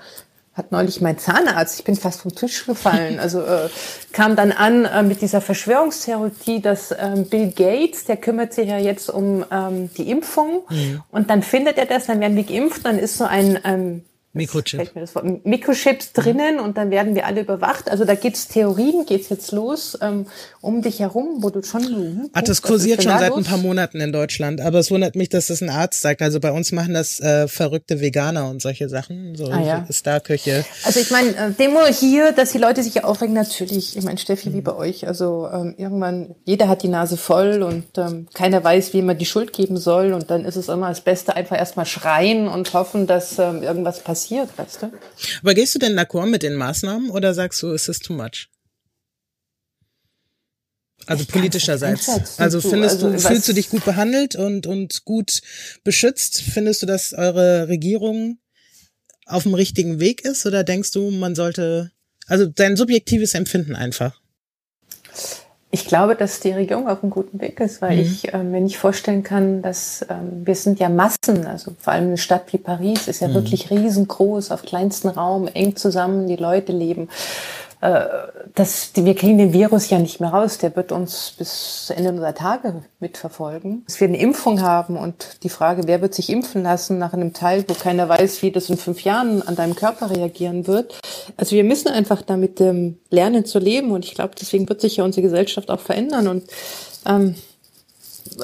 hat 0.59 0.73
neulich 0.73 1.01
mein 1.01 1.17
Zahnarzt, 1.17 1.79
ich 1.79 1.85
bin 1.85 1.95
fast 1.95 2.23
vom 2.23 2.35
Tisch 2.35 2.67
gefallen, 2.67 3.21
also 3.21 3.41
äh, 3.41 3.69
kam 4.13 4.35
dann 4.35 4.51
an 4.51 4.85
äh, 4.85 5.05
mit 5.05 5.23
dieser 5.23 5.41
Verschwörungstheorie, 5.41 6.61
dass 6.61 6.93
ähm, 6.99 7.27
Bill 7.27 7.53
Gates, 7.53 8.07
der 8.07 8.17
kümmert 8.17 8.53
sich 8.53 8.69
ja 8.69 8.79
jetzt 8.79 9.09
um 9.09 9.45
ähm, 9.53 9.89
die 9.97 10.11
Impfung 10.11 10.65
mhm. 10.69 11.03
und 11.13 11.31
dann 11.31 11.43
findet 11.43 11.79
er 11.79 11.87
das, 11.87 12.07
dann 12.07 12.19
werden 12.19 12.37
wir 12.37 12.43
geimpft, 12.43 12.85
dann 12.85 12.99
ist 12.99 13.19
so 13.19 13.25
ein 13.25 13.61
ähm, 13.63 14.03
Mikrochip. 14.35 14.93
Mikrochips 15.45 16.13
drinnen 16.13 16.61
und 16.61 16.77
dann 16.77 16.91
werden 16.91 17.15
wir 17.15 17.25
alle 17.25 17.41
überwacht. 17.41 17.91
Also 17.91 18.05
da 18.05 18.15
geht's 18.15 18.47
Theorien, 18.47 19.07
geht's 19.07 19.31
jetzt 19.31 19.53
los 19.53 19.95
um, 19.95 20.07
ähm, 20.07 20.27
um 20.61 20.83
dich 20.83 21.01
herum, 21.01 21.43
wo 21.43 21.49
du 21.49 21.63
schon. 21.63 22.29
Ach, 22.35 22.43
das 22.43 22.61
kursiert 22.61 23.03
schon 23.03 23.19
seit 23.19 23.31
los? 23.31 23.39
ein 23.39 23.45
paar 23.45 23.59
Monaten 23.59 24.01
in 24.01 24.13
Deutschland. 24.13 24.61
Aber 24.61 24.81
es 24.81 24.91
wundert 24.91 25.17
mich, 25.17 25.31
dass 25.31 25.47
das 25.47 25.63
ein 25.63 25.71
Arzt 25.71 26.03
sagt. 26.03 26.21
Also 26.21 26.41
bei 26.41 26.53
uns 26.53 26.73
machen 26.73 26.93
das 26.93 27.21
äh, 27.21 27.49
verrückte 27.49 28.01
Veganer 28.01 28.51
und 28.51 28.61
solche 28.61 28.91
Sachen, 28.91 29.35
so 29.35 29.47
ah, 29.47 29.61
ja. 29.61 29.87
Starköche. 29.91 30.65
Also 30.85 31.01
ich 31.01 31.11
meine, 31.11 31.31
äh, 31.31 31.51
Demo 31.53 31.87
hier, 31.87 32.33
dass 32.33 32.53
die 32.53 32.59
Leute 32.59 32.83
sich 32.83 33.03
aufregen, 33.05 33.35
natürlich. 33.35 33.97
Ich 33.97 34.05
meine, 34.05 34.19
Steffi, 34.19 34.51
mhm. 34.51 34.55
wie 34.55 34.61
bei 34.61 34.77
euch. 34.77 35.07
Also 35.07 35.49
ähm, 35.51 35.75
irgendwann, 35.79 36.35
jeder 36.45 36.69
hat 36.69 36.83
die 36.83 36.89
Nase 36.89 37.17
voll 37.17 37.63
und 37.63 37.97
ähm, 37.97 38.29
keiner 38.35 38.63
weiß, 38.63 38.93
wie 38.93 39.01
man 39.01 39.17
die 39.17 39.27
Schuld 39.27 39.55
geben 39.55 39.79
soll. 39.79 40.13
Und 40.13 40.31
dann 40.31 40.45
ist 40.45 40.57
es 40.57 40.69
immer 40.69 40.91
das 40.91 41.01
Beste, 41.01 41.35
einfach 41.35 41.57
erstmal 41.57 41.87
schreien 41.87 42.47
und 42.47 42.75
hoffen, 42.75 43.07
dass 43.07 43.39
ähm, 43.39 43.63
irgendwas 43.63 44.01
passiert 44.01 44.18
passiert, 44.19 44.59
weißt 44.59 44.83
du? 44.83 44.93
Aber 45.43 45.55
gehst 45.55 45.75
du 45.75 45.79
denn 45.79 45.99
d'accord 45.99 46.27
mit 46.27 46.43
den 46.43 46.55
Maßnahmen 46.55 47.11
oder 47.11 47.35
sagst 47.35 47.63
du, 47.63 47.71
ist 47.73 47.89
es 47.89 48.01
too 48.01 48.13
much? 48.13 48.49
Also 51.07 51.23
ich 51.23 51.29
politischerseits. 51.29 52.39
Also 52.39 52.61
findest 52.61 53.03
du, 53.03 53.07
also, 53.07 53.29
fühlst 53.29 53.49
du 53.49 53.53
dich 53.53 53.71
gut 53.71 53.85
behandelt 53.85 54.37
und, 54.37 54.67
und 54.67 55.05
gut 55.05 55.41
beschützt? 55.85 56.43
Findest 56.43 56.83
du, 56.83 56.87
dass 56.87 57.13
eure 57.15 57.69
Regierung 57.69 58.39
auf 59.27 59.45
dem 59.45 59.55
richtigen 59.55 60.01
Weg 60.01 60.25
ist 60.25 60.45
oder 60.45 60.65
denkst 60.65 60.91
du, 60.91 61.11
man 61.11 61.35
sollte, 61.35 61.93
also 62.27 62.47
dein 62.47 62.77
subjektives 62.77 63.35
Empfinden 63.35 63.77
einfach? 63.77 64.21
Ich 65.71 65.87
glaube, 65.87 66.15
dass 66.15 66.41
die 66.41 66.53
Regierung 66.53 66.89
auf 66.89 67.03
einem 67.03 67.11
guten 67.11 67.41
Weg 67.41 67.61
ist, 67.61 67.83
weil 67.83 67.97
mhm. 67.97 68.03
ich 68.03 68.33
äh, 68.33 68.43
mir 68.43 68.61
nicht 68.61 68.79
vorstellen 68.79 69.23
kann, 69.23 69.61
dass 69.61 70.05
ähm, 70.09 70.47
wir 70.47 70.55
sind 70.55 70.79
ja 70.79 70.89
Massen, 70.89 71.47
also 71.47 71.73
vor 71.79 71.93
allem 71.93 72.07
eine 72.07 72.17
Stadt 72.17 72.53
wie 72.53 72.59
Paris 72.59 73.07
ist 73.07 73.21
ja 73.21 73.29
mhm. 73.29 73.35
wirklich 73.35 73.71
riesengroß, 73.71 74.51
auf 74.51 74.63
kleinstem 74.63 75.11
Raum, 75.11 75.47
eng 75.47 75.77
zusammen, 75.77 76.27
die 76.27 76.37
Leute 76.37 76.73
leben 76.73 77.09
äh, 77.81 78.07
das, 78.55 78.91
wir 78.95 79.15
kriegen 79.15 79.39
den 79.39 79.53
Virus 79.53 79.89
ja 79.89 79.99
nicht 79.99 80.21
mehr 80.21 80.31
raus. 80.31 80.59
Der 80.59 80.75
wird 80.75 80.91
uns 80.91 81.35
bis 81.39 81.93
Ende 81.95 82.11
unserer 82.11 82.35
Tage 82.35 82.83
mitverfolgen. 82.99 83.85
Dass 83.87 84.01
wir 84.01 84.09
eine 84.09 84.19
Impfung 84.19 84.63
haben 84.63 84.97
und 84.97 85.45
die 85.45 85.49
Frage, 85.49 85.83
wer 85.87 86.01
wird 86.03 86.15
sich 86.15 86.31
impfen 86.31 86.65
lassen 86.65 86.99
nach 86.99 87.13
einem 87.13 87.33
Teil, 87.33 87.65
wo 87.69 87.75
keiner 87.75 88.09
weiß, 88.09 88.43
wie 88.43 88.51
das 88.51 88.69
in 88.69 88.79
fünf 88.79 89.05
Jahren 89.05 89.43
an 89.43 89.55
deinem 89.55 89.77
Körper 89.77 90.11
reagieren 90.11 90.67
wird. 90.67 91.01
Also 91.37 91.55
wir 91.55 91.65
müssen 91.65 91.89
einfach 91.89 92.23
damit 92.23 92.61
ähm, 92.61 92.99
lernen 93.11 93.45
zu 93.45 93.59
leben 93.61 93.93
und 93.93 94.05
ich 94.05 94.15
glaube, 94.15 94.35
deswegen 94.41 94.69
wird 94.69 94.81
sich 94.81 94.97
ja 94.97 95.05
unsere 95.05 95.23
Gesellschaft 95.23 95.71
auch 95.71 95.81
verändern 95.81 96.27
und 96.27 96.45
ähm, 97.07 97.37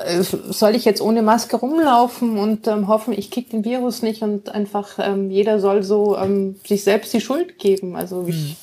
äh, 0.05 0.23
soll 0.23 0.77
ich 0.77 0.85
jetzt 0.85 1.01
ohne 1.01 1.23
Maske 1.23 1.57
rumlaufen 1.57 2.39
und 2.39 2.67
ähm, 2.69 2.87
hoffen, 2.87 3.13
ich 3.13 3.31
krieg 3.31 3.51
den 3.51 3.65
Virus 3.65 4.03
nicht 4.03 4.23
und 4.23 4.49
einfach 4.49 4.99
ähm, 4.99 5.31
jeder 5.31 5.59
soll 5.59 5.83
so 5.83 6.17
ähm, 6.17 6.57
sich 6.67 6.85
selbst 6.85 7.13
die 7.13 7.21
Schuld 7.21 7.59
geben. 7.59 7.97
Also 7.97 8.27
ich, 8.29 8.37
hm. 8.37 8.57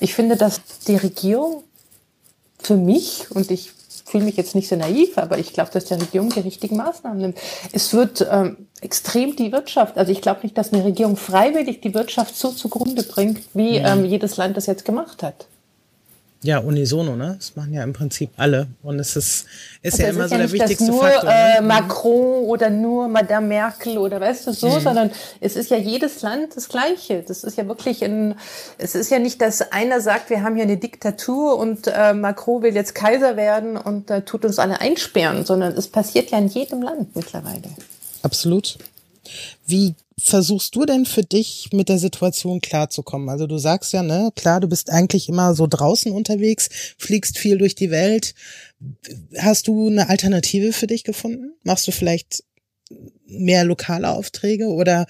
Ich 0.00 0.14
finde, 0.14 0.36
dass 0.36 0.60
die 0.86 0.96
Regierung 0.96 1.64
für 2.58 2.76
mich, 2.76 3.30
und 3.30 3.50
ich 3.50 3.72
fühle 4.04 4.24
mich 4.24 4.36
jetzt 4.36 4.54
nicht 4.54 4.68
so 4.68 4.76
naiv, 4.76 5.18
aber 5.18 5.38
ich 5.38 5.52
glaube, 5.52 5.70
dass 5.72 5.84
die 5.84 5.94
Regierung 5.94 6.30
die 6.30 6.40
richtigen 6.40 6.76
Maßnahmen 6.76 7.18
nimmt. 7.18 7.38
Es 7.72 7.92
wird 7.92 8.26
ähm, 8.30 8.68
extrem 8.80 9.36
die 9.36 9.52
Wirtschaft, 9.52 9.98
also 9.98 10.12
ich 10.12 10.22
glaube 10.22 10.40
nicht, 10.42 10.56
dass 10.56 10.72
eine 10.72 10.84
Regierung 10.84 11.16
freiwillig 11.16 11.80
die 11.80 11.94
Wirtschaft 11.94 12.36
so 12.36 12.50
zugrunde 12.50 13.02
bringt, 13.02 13.40
wie 13.54 13.78
mhm. 13.78 13.86
ähm, 13.86 14.04
jedes 14.04 14.36
Land 14.36 14.56
das 14.56 14.66
jetzt 14.66 14.84
gemacht 14.84 15.22
hat. 15.22 15.46
Ja, 16.42 16.58
unisono, 16.58 17.16
ne? 17.16 17.34
Das 17.36 17.56
machen 17.56 17.72
ja 17.72 17.82
im 17.82 17.92
Prinzip 17.92 18.30
alle. 18.36 18.68
Und 18.84 19.00
es 19.00 19.16
ist, 19.16 19.46
ist 19.82 19.94
also 19.94 20.02
ja 20.04 20.08
immer 20.10 20.24
ist 20.24 20.30
so 20.30 20.34
ja 20.36 20.38
der 20.38 20.46
nicht, 20.46 20.52
wichtigste 20.52 20.86
nur, 20.86 21.00
Faktor. 21.00 21.30
Ne? 21.30 21.56
Äh, 21.58 21.60
Macron 21.62 22.44
oder 22.44 22.70
nur 22.70 23.08
Madame 23.08 23.48
Merkel 23.48 23.98
oder 23.98 24.20
weißt 24.20 24.46
du 24.46 24.52
so, 24.52 24.68
mhm. 24.68 24.80
sondern 24.80 25.10
es 25.40 25.56
ist 25.56 25.70
ja 25.70 25.78
jedes 25.78 26.22
Land 26.22 26.54
das 26.54 26.68
Gleiche. 26.68 27.24
Das 27.26 27.42
ist 27.42 27.58
ja 27.58 27.66
wirklich 27.66 28.04
ein, 28.04 28.36
es 28.78 28.94
ist 28.94 29.10
ja 29.10 29.18
nicht, 29.18 29.40
dass 29.40 29.72
einer 29.72 30.00
sagt, 30.00 30.30
wir 30.30 30.44
haben 30.44 30.54
hier 30.54 30.64
eine 30.64 30.76
Diktatur 30.76 31.58
und 31.58 31.88
äh, 31.88 32.14
Macron 32.14 32.62
will 32.62 32.74
jetzt 32.74 32.94
Kaiser 32.94 33.36
werden 33.36 33.76
und 33.76 34.08
äh, 34.08 34.22
tut 34.22 34.44
uns 34.44 34.60
alle 34.60 34.80
einsperren, 34.80 35.44
sondern 35.44 35.72
es 35.72 35.88
passiert 35.88 36.30
ja 36.30 36.38
in 36.38 36.46
jedem 36.46 36.82
Land 36.82 37.16
mittlerweile. 37.16 37.68
Absolut. 38.22 38.78
Wie 39.66 39.94
versuchst 40.18 40.74
du 40.74 40.84
denn 40.84 41.06
für 41.06 41.22
dich 41.22 41.68
mit 41.72 41.88
der 41.88 41.98
Situation 41.98 42.60
klarzukommen? 42.60 43.28
Also 43.28 43.46
du 43.46 43.58
sagst 43.58 43.92
ja, 43.92 44.02
ne, 44.02 44.30
klar, 44.34 44.60
du 44.60 44.68
bist 44.68 44.90
eigentlich 44.90 45.28
immer 45.28 45.54
so 45.54 45.66
draußen 45.66 46.12
unterwegs, 46.12 46.68
fliegst 46.98 47.38
viel 47.38 47.58
durch 47.58 47.74
die 47.74 47.90
Welt. 47.90 48.34
Hast 49.38 49.68
du 49.68 49.88
eine 49.88 50.08
Alternative 50.08 50.72
für 50.72 50.86
dich 50.86 51.04
gefunden? 51.04 51.52
Machst 51.62 51.86
du 51.86 51.92
vielleicht 51.92 52.44
mehr 53.26 53.64
lokale 53.64 54.10
Aufträge 54.10 54.68
oder 54.68 55.06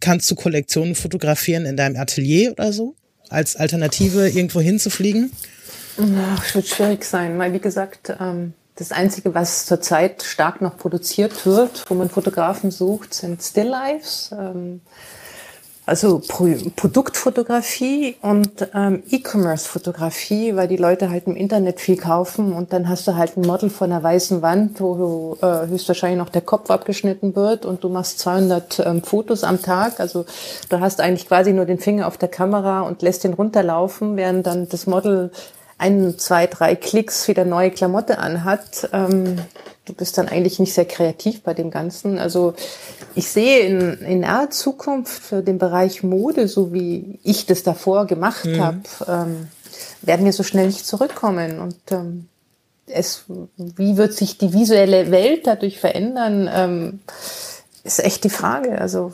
kannst 0.00 0.30
du 0.30 0.34
Kollektionen 0.34 0.94
fotografieren 0.94 1.66
in 1.66 1.76
deinem 1.76 1.96
Atelier 1.96 2.52
oder 2.52 2.72
so? 2.72 2.94
Als 3.28 3.56
Alternative 3.56 4.28
irgendwo 4.28 4.60
hinzufliegen? 4.60 5.32
Es 6.44 6.54
wird 6.54 6.68
schwierig 6.68 7.04
sein, 7.04 7.38
weil 7.38 7.52
wie 7.52 7.58
gesagt, 7.58 8.14
ähm 8.20 8.54
das 8.76 8.92
Einzige, 8.92 9.34
was 9.34 9.66
zurzeit 9.66 10.22
stark 10.22 10.60
noch 10.60 10.76
produziert 10.76 11.46
wird, 11.46 11.84
wo 11.88 11.94
man 11.94 12.10
Fotografen 12.10 12.70
sucht, 12.70 13.14
sind 13.14 13.42
Still 13.42 13.68
Lives, 13.68 14.30
ähm, 14.32 14.82
also 15.86 16.20
Pro 16.26 16.48
Produktfotografie 16.74 18.16
und 18.20 18.68
ähm, 18.74 19.04
E-Commerce-Fotografie, 19.08 20.56
weil 20.56 20.66
die 20.66 20.76
Leute 20.76 21.10
halt 21.10 21.28
im 21.28 21.36
Internet 21.36 21.80
viel 21.80 21.96
kaufen 21.96 22.52
und 22.52 22.72
dann 22.72 22.88
hast 22.88 23.06
du 23.06 23.14
halt 23.14 23.36
ein 23.36 23.42
Model 23.42 23.70
von 23.70 23.92
einer 23.92 24.02
weißen 24.02 24.42
Wand, 24.42 24.80
wo 24.80 25.38
äh, 25.40 25.68
höchstwahrscheinlich 25.68 26.18
noch 26.18 26.28
der 26.28 26.42
Kopf 26.42 26.70
abgeschnitten 26.70 27.36
wird 27.36 27.64
und 27.64 27.84
du 27.84 27.88
machst 27.88 28.18
200 28.18 28.80
ähm, 28.80 29.02
Fotos 29.04 29.44
am 29.44 29.62
Tag. 29.62 30.00
Also 30.00 30.26
du 30.68 30.80
hast 30.80 31.00
eigentlich 31.00 31.28
quasi 31.28 31.52
nur 31.52 31.66
den 31.66 31.78
Finger 31.78 32.08
auf 32.08 32.18
der 32.18 32.28
Kamera 32.28 32.80
und 32.80 33.00
lässt 33.02 33.22
den 33.22 33.34
runterlaufen, 33.34 34.16
während 34.16 34.44
dann 34.44 34.68
das 34.68 34.88
Model 34.88 35.30
ein, 35.78 36.18
zwei, 36.18 36.46
drei 36.46 36.74
Klicks 36.74 37.28
wieder 37.28 37.44
neue 37.44 37.70
Klamotte 37.70 38.18
anhat, 38.18 38.88
ähm, 38.92 39.38
du 39.84 39.92
bist 39.92 40.18
dann 40.18 40.28
eigentlich 40.28 40.58
nicht 40.58 40.74
sehr 40.74 40.84
kreativ 40.84 41.42
bei 41.42 41.54
dem 41.54 41.70
Ganzen. 41.70 42.18
Also 42.18 42.54
ich 43.14 43.28
sehe 43.28 43.60
in, 43.60 43.92
in 44.00 44.20
naher 44.20 44.50
Zukunft 44.50 45.22
für 45.22 45.42
den 45.42 45.58
Bereich 45.58 46.02
Mode, 46.02 46.48
so 46.48 46.72
wie 46.72 47.18
ich 47.22 47.46
das 47.46 47.62
davor 47.62 48.06
gemacht 48.06 48.44
mhm. 48.44 48.60
habe, 48.60 48.78
ähm, 49.06 49.48
werden 50.02 50.24
wir 50.24 50.32
so 50.32 50.42
schnell 50.42 50.66
nicht 50.66 50.86
zurückkommen. 50.86 51.60
Und 51.60 51.76
ähm, 51.90 52.28
es, 52.86 53.24
wie 53.56 53.96
wird 53.96 54.12
sich 54.12 54.38
die 54.38 54.52
visuelle 54.52 55.10
Welt 55.10 55.46
dadurch 55.46 55.78
verändern, 55.78 56.50
ähm, 56.52 57.00
ist 57.84 58.04
echt 58.04 58.24
die 58.24 58.30
Frage. 58.30 58.80
Also 58.80 59.12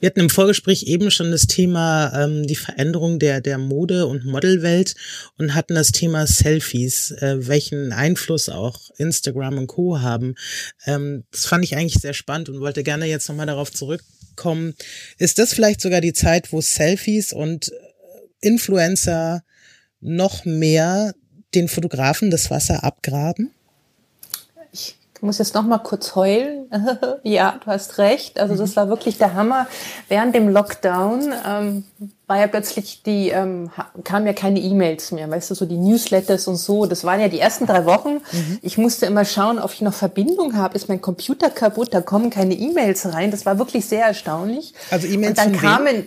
wir 0.00 0.06
hatten 0.06 0.20
im 0.20 0.30
Vorgespräch 0.30 0.84
eben 0.84 1.10
schon 1.10 1.30
das 1.30 1.46
Thema 1.46 2.12
ähm, 2.14 2.46
die 2.46 2.56
Veränderung 2.56 3.18
der 3.18 3.40
der 3.40 3.58
Mode- 3.58 4.06
und 4.06 4.24
Modelwelt 4.24 4.94
und 5.38 5.54
hatten 5.54 5.74
das 5.74 5.92
Thema 5.92 6.26
Selfies, 6.26 7.12
äh, 7.12 7.46
welchen 7.46 7.92
Einfluss 7.92 8.48
auch 8.48 8.90
Instagram 8.98 9.58
und 9.58 9.66
Co 9.66 10.00
haben. 10.00 10.34
Ähm, 10.86 11.24
das 11.30 11.46
fand 11.46 11.64
ich 11.64 11.76
eigentlich 11.76 12.00
sehr 12.00 12.14
spannend 12.14 12.48
und 12.48 12.60
wollte 12.60 12.82
gerne 12.82 13.06
jetzt 13.06 13.28
nochmal 13.28 13.46
darauf 13.46 13.72
zurückkommen. 13.72 14.74
Ist 15.18 15.38
das 15.38 15.52
vielleicht 15.52 15.80
sogar 15.80 16.00
die 16.00 16.12
Zeit, 16.12 16.52
wo 16.52 16.60
Selfies 16.60 17.32
und 17.32 17.68
äh, 17.68 17.74
Influencer 18.40 19.42
noch 20.00 20.44
mehr 20.44 21.14
den 21.54 21.68
Fotografen 21.68 22.30
das 22.30 22.50
Wasser 22.50 22.84
abgraben? 22.84 23.55
Ich 25.16 25.22
muss 25.22 25.38
jetzt 25.38 25.54
noch 25.54 25.62
mal 25.62 25.78
kurz 25.78 26.14
heulen. 26.14 26.70
ja, 27.22 27.58
du 27.64 27.70
hast 27.70 27.96
recht. 27.96 28.38
Also 28.38 28.54
das 28.54 28.76
war 28.76 28.90
wirklich 28.90 29.16
der 29.16 29.32
Hammer. 29.32 29.66
Während 30.08 30.34
dem 30.34 30.50
Lockdown 30.50 31.32
ähm, 31.48 31.84
war 32.26 32.38
ja 32.38 32.46
plötzlich 32.48 33.02
die, 33.02 33.30
ähm, 33.30 33.70
kamen 34.04 34.26
ja 34.26 34.34
keine 34.34 34.60
E-Mails 34.60 35.12
mehr, 35.12 35.30
weißt 35.30 35.50
du, 35.50 35.54
so 35.54 35.64
die 35.64 35.78
Newsletters 35.78 36.46
und 36.48 36.56
so. 36.56 36.84
Das 36.84 37.04
waren 37.04 37.18
ja 37.18 37.28
die 37.28 37.40
ersten 37.40 37.66
drei 37.66 37.86
Wochen. 37.86 38.20
Mhm. 38.30 38.58
Ich 38.60 38.76
musste 38.76 39.06
immer 39.06 39.24
schauen, 39.24 39.58
ob 39.58 39.72
ich 39.72 39.80
noch 39.80 39.94
Verbindung 39.94 40.54
habe. 40.54 40.76
Ist 40.76 40.90
mein 40.90 41.00
Computer 41.00 41.48
kaputt? 41.48 41.94
Da 41.94 42.02
kommen 42.02 42.28
keine 42.28 42.52
E-Mails 42.52 43.10
rein. 43.14 43.30
Das 43.30 43.46
war 43.46 43.58
wirklich 43.58 43.86
sehr 43.86 44.04
erstaunlich. 44.04 44.74
Also 44.90 45.06
E-Mails. 45.06 45.30
Und 45.30 45.38
dann 45.38 45.52
kamen 45.56 46.06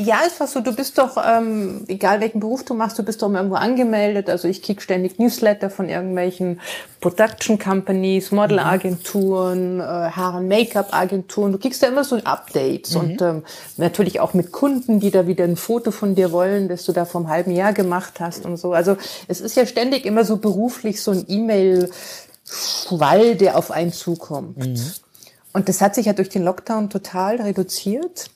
ja, 0.00 0.20
ist 0.20 0.38
was 0.38 0.52
so, 0.52 0.60
du 0.60 0.72
bist 0.72 0.96
doch, 0.96 1.16
ähm, 1.16 1.82
egal 1.88 2.20
welchen 2.20 2.38
Beruf 2.38 2.64
du 2.64 2.74
machst, 2.74 2.96
du 3.00 3.02
bist 3.02 3.20
doch 3.20 3.32
irgendwo 3.32 3.56
angemeldet. 3.56 4.30
Also 4.30 4.46
ich 4.46 4.62
krieg 4.62 4.80
ständig 4.80 5.18
Newsletter 5.18 5.70
von 5.70 5.88
irgendwelchen 5.88 6.60
Production 7.00 7.58
Companies, 7.58 8.30
Modelagenturen, 8.30 9.80
äh, 9.80 9.82
Haaren 9.82 10.46
Make-up 10.46 10.94
Agenturen. 10.94 11.50
Du 11.50 11.58
kriegst 11.58 11.82
da 11.82 11.88
immer 11.88 12.04
so 12.04 12.14
Updates 12.18 12.94
mhm. 12.94 13.00
und 13.00 13.22
ähm, 13.22 13.42
natürlich 13.76 14.20
auch 14.20 14.34
mit 14.34 14.52
Kunden, 14.52 15.00
die 15.00 15.10
da 15.10 15.26
wieder 15.26 15.42
ein 15.42 15.56
Foto 15.56 15.90
von 15.90 16.14
dir 16.14 16.30
wollen, 16.30 16.68
das 16.68 16.84
du 16.84 16.92
da 16.92 17.04
vor 17.04 17.22
einem 17.22 17.30
halben 17.30 17.50
Jahr 17.50 17.72
gemacht 17.72 18.20
hast 18.20 18.44
und 18.44 18.56
so. 18.56 18.74
Also 18.74 18.96
es 19.26 19.40
ist 19.40 19.56
ja 19.56 19.66
ständig 19.66 20.06
immer 20.06 20.24
so 20.24 20.36
beruflich 20.36 21.02
so 21.02 21.10
ein 21.10 21.24
E-Mail-Schwall, 21.26 23.34
der 23.34 23.58
auf 23.58 23.72
einen 23.72 23.92
zukommt. 23.92 24.58
Mhm. 24.58 24.80
Und 25.52 25.68
das 25.68 25.80
hat 25.80 25.96
sich 25.96 26.06
ja 26.06 26.12
durch 26.12 26.28
den 26.28 26.44
Lockdown 26.44 26.88
total 26.88 27.40
reduziert. 27.40 28.30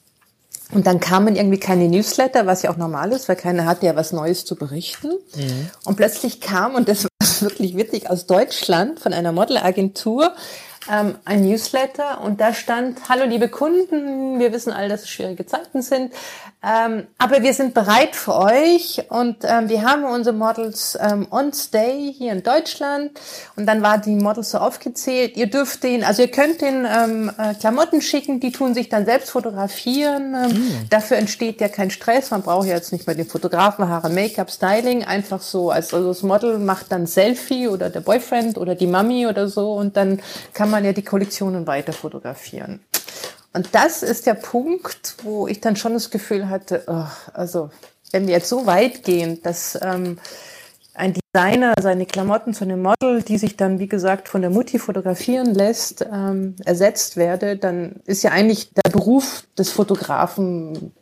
Und 0.73 0.87
dann 0.87 1.01
kamen 1.01 1.37
irgendwie 1.37 1.61
keine 1.61 1.89
Newsletter, 1.89 2.47
was 2.47 2.63
ja 2.63 2.71
auch 2.71 2.77
normal 2.77 3.13
ist, 3.13 3.29
weil 3.29 3.37
keiner 3.37 3.67
hatte 3.67 3.87
ja 3.87 3.95
was 3.95 4.13
Neues 4.13 4.45
zu 4.45 4.57
berichten. 4.57 5.11
Mhm. 5.35 5.71
Und 5.85 5.97
plötzlich 5.97 6.41
kam, 6.41 6.75
und 6.75 6.89
das 6.89 7.05
war 7.21 7.51
wirklich 7.51 7.77
witzig, 7.77 8.09
aus 8.11 8.27
Deutschland 8.27 8.99
von 8.99 9.13
einer 9.13 9.33
Modelagentur 9.33 10.33
ähm, 10.91 11.17
ein 11.25 11.49
Newsletter 11.49 12.21
und 12.23 12.41
da 12.41 12.55
stand, 12.55 13.09
hallo 13.09 13.25
liebe 13.25 13.49
Kunden, 13.49 14.39
wir 14.39 14.53
wissen 14.53 14.73
alle, 14.73 14.89
dass 14.89 15.03
es 15.03 15.11
schwierige 15.11 15.47
Zeiten 15.47 15.83
sind, 15.83 16.13
ähm, 16.65 17.09
aber 17.19 17.43
wir 17.43 17.55
sind 17.55 17.75
bereit 17.75 18.15
für 18.15 18.37
euch 18.37 19.05
und 19.09 19.39
ähm, 19.43 19.69
wir 19.69 19.83
haben 19.83 20.05
unsere 20.05 20.37
Models 20.37 20.97
ähm, 21.01 21.27
on 21.31 21.53
stay 21.53 22.13
hier 22.17 22.33
in 22.33 22.45
Deutschland 22.45 23.11
und 23.57 23.67
dann 23.67 23.83
war 23.83 23.99
die 23.99 24.15
Models 24.15 24.53
so 24.53 24.59
aufgezählt. 24.59 25.37
Ihr 25.37 25.49
dürft 25.49 25.83
den, 25.83 26.05
also 26.05 26.23
ihr 26.23 26.31
könnt 26.31 26.61
den 26.61 26.87
ähm, 26.87 27.33
äh, 27.37 27.55
Klamotten 27.55 28.01
schicken, 28.01 28.39
die 28.39 28.53
tun 28.53 28.75
sich 28.75 28.89
dann 28.89 29.05
selbst 29.07 29.31
fotografieren. 29.31 30.35
Ähm, 30.35 30.51
mhm. 30.51 30.89
Dafür 30.89 31.17
entsteht 31.17 31.61
ja 31.61 31.69
kein 31.69 31.91
Stress. 31.91 32.31
Man 32.31 32.43
braucht 32.43 32.69
ja 32.69 32.75
jetzt 32.75 32.93
nicht 32.93 33.09
mehr 33.09 33.17
den 33.17 33.27
Fotografen, 33.27 33.89
Haare, 33.89 34.09
Make-up, 34.09 34.51
Styling. 34.51 35.05
Einfach 35.05 35.43
so, 35.43 35.71
als 35.71 35.93
also 35.93 36.09
das 36.09 36.23
Model 36.23 36.59
macht 36.59 36.93
dann 36.93 37.07
Selfie 37.07 37.67
oder 37.67 37.91
der 37.91 38.01
Boyfriend 38.01 38.57
oder 38.57 38.77
die 38.77 38.87
Mami 38.87 39.27
oder 39.27 39.49
so 39.49 39.75
und 39.75 39.97
dann 39.97 40.21
kann 40.55 40.71
man 40.73 40.85
ja 40.85 40.93
die 40.93 41.05
Kollektionen 41.05 41.69
weiter 41.69 41.93
fotografieren. 41.93 42.81
Und 43.53 43.75
das 43.75 44.03
ist 44.03 44.27
der 44.27 44.35
Punkt, 44.35 45.17
wo 45.23 45.47
ich 45.47 45.61
dann 45.61 45.77
schon 45.77 45.93
das 45.93 46.11
Gefühl 46.11 46.49
hatte, 46.49 46.85
oh, 46.87 47.05
also 47.33 47.71
wenn 48.11 48.27
wir 48.27 48.35
jetzt 48.35 48.49
so 48.49 48.67
weit 48.67 49.05
gehen, 49.05 49.41
dass 49.43 49.79
ähm, 49.81 50.19
ein 50.95 51.15
Designer 51.15 51.75
seine 51.81 52.07
Klamotten 52.07 52.55
zu 52.55 52.65
einem 52.65 52.83
Model, 52.83 53.23
die 53.23 53.39
sich 53.39 53.57
dann, 53.57 53.79
wie 53.79 53.89
gesagt, 53.89 54.29
von 54.29 54.43
der 54.43 54.51
Mutti 54.51 54.79
fotografieren 54.79 55.55
lässt, 55.55 56.05
ähm, 56.13 56.57
ersetzt 56.65 57.17
werde, 57.17 57.57
dann 57.57 58.01
ist 58.05 58.23
ja 58.23 58.31
eigentlich 58.31 58.73
der 58.73 58.91
Beruf 58.91 59.45
des 59.57 59.71
Fotografen 59.71 60.93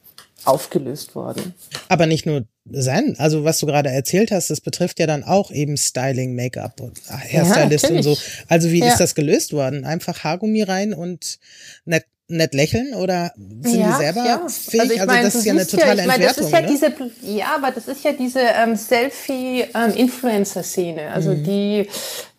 aufgelöst 0.45 1.15
worden. 1.15 1.55
Aber 1.89 2.07
nicht 2.07 2.27
nur 2.27 2.45
sein, 2.73 3.17
also 3.19 3.45
was 3.45 3.59
du 3.59 3.67
gerade 3.67 3.91
erzählt 3.91 4.31
hast, 4.31 4.51
das 4.51 4.61
betrifft 4.61 5.01
ja 5.01 5.07
dann 5.07 5.25
auch 5.25 5.51
eben 5.51 5.77
Styling, 5.77 6.35
Make-up 6.35 6.81
und 6.81 7.01
Hairstylist 7.09 7.91
ja, 7.91 7.97
und 7.97 8.03
so. 8.03 8.17
Also 8.49 8.71
wie 8.71 8.81
ja. 8.81 8.89
ist 8.89 8.99
das 8.99 9.15
gelöst 9.15 9.53
worden? 9.53 9.85
Einfach 9.85 10.25
Haargummi 10.25 10.63
rein 10.63 10.95
und 10.95 11.39
nett 11.85 12.05
nett 12.31 12.55
lächeln 12.55 12.95
oder 12.95 13.33
sind 13.37 13.81
ja, 13.81 13.89
die 13.89 13.95
selber 13.97 14.25
ja. 14.25 14.49
fähig? 14.49 14.83
Also, 14.83 14.95
ich 14.95 15.01
also 15.01 15.15
das 15.23 15.35
ist 15.35 15.45
ja 15.45 15.53
eine 15.53 15.67
totale 15.67 15.97
ja, 15.97 16.03
ich 16.03 16.07
mein. 16.07 16.21
Das 16.21 16.39
ist 16.39 16.53
ja, 16.53 16.61
ne? 16.61 16.69
diese, 16.69 16.93
ja, 17.23 17.57
aber 17.57 17.73
das 17.73 17.89
ist 17.89 18.05
ja 18.05 18.13
diese 18.13 18.39
ähm, 18.41 18.77
Selfie-Influencer-Szene. 18.77 21.01
Ähm, 21.03 21.13
also 21.13 21.33
mhm. 21.33 21.43
die 21.45 21.89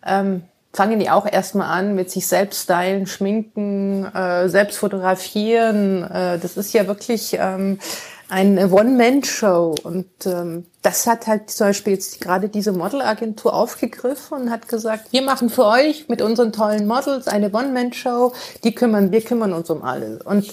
ähm, 0.04 0.42
fangen 0.72 0.98
die 0.98 1.10
auch 1.10 1.30
erstmal 1.30 1.78
an 1.78 1.94
mit 1.94 2.10
sich 2.10 2.26
selbst 2.26 2.64
stylen, 2.64 3.06
schminken, 3.06 4.06
äh, 4.06 4.48
selbst 4.48 4.78
fotografieren. 4.78 6.02
Äh, 6.04 6.38
das 6.38 6.56
ist 6.56 6.72
ja 6.72 6.86
wirklich 6.86 7.36
ähm, 7.38 7.78
eine 8.32 8.70
One-Man-Show. 8.70 9.74
Und 9.82 10.06
ähm, 10.24 10.64
das 10.80 11.06
hat 11.06 11.26
halt 11.26 11.50
zum 11.50 11.68
Beispiel 11.68 11.92
jetzt 11.92 12.20
gerade 12.20 12.48
diese 12.48 12.72
Modelagentur 12.72 13.52
aufgegriffen 13.52 14.42
und 14.42 14.50
hat 14.50 14.68
gesagt, 14.68 15.12
wir 15.12 15.20
machen 15.20 15.50
für 15.50 15.66
euch 15.66 16.08
mit 16.08 16.22
unseren 16.22 16.50
tollen 16.50 16.86
Models 16.86 17.28
eine 17.28 17.52
One-Man-Show, 17.52 18.32
die 18.64 18.74
kümmern, 18.74 19.12
wir 19.12 19.20
kümmern 19.20 19.52
uns 19.52 19.68
um 19.68 19.82
alles. 19.82 20.22
Und 20.22 20.50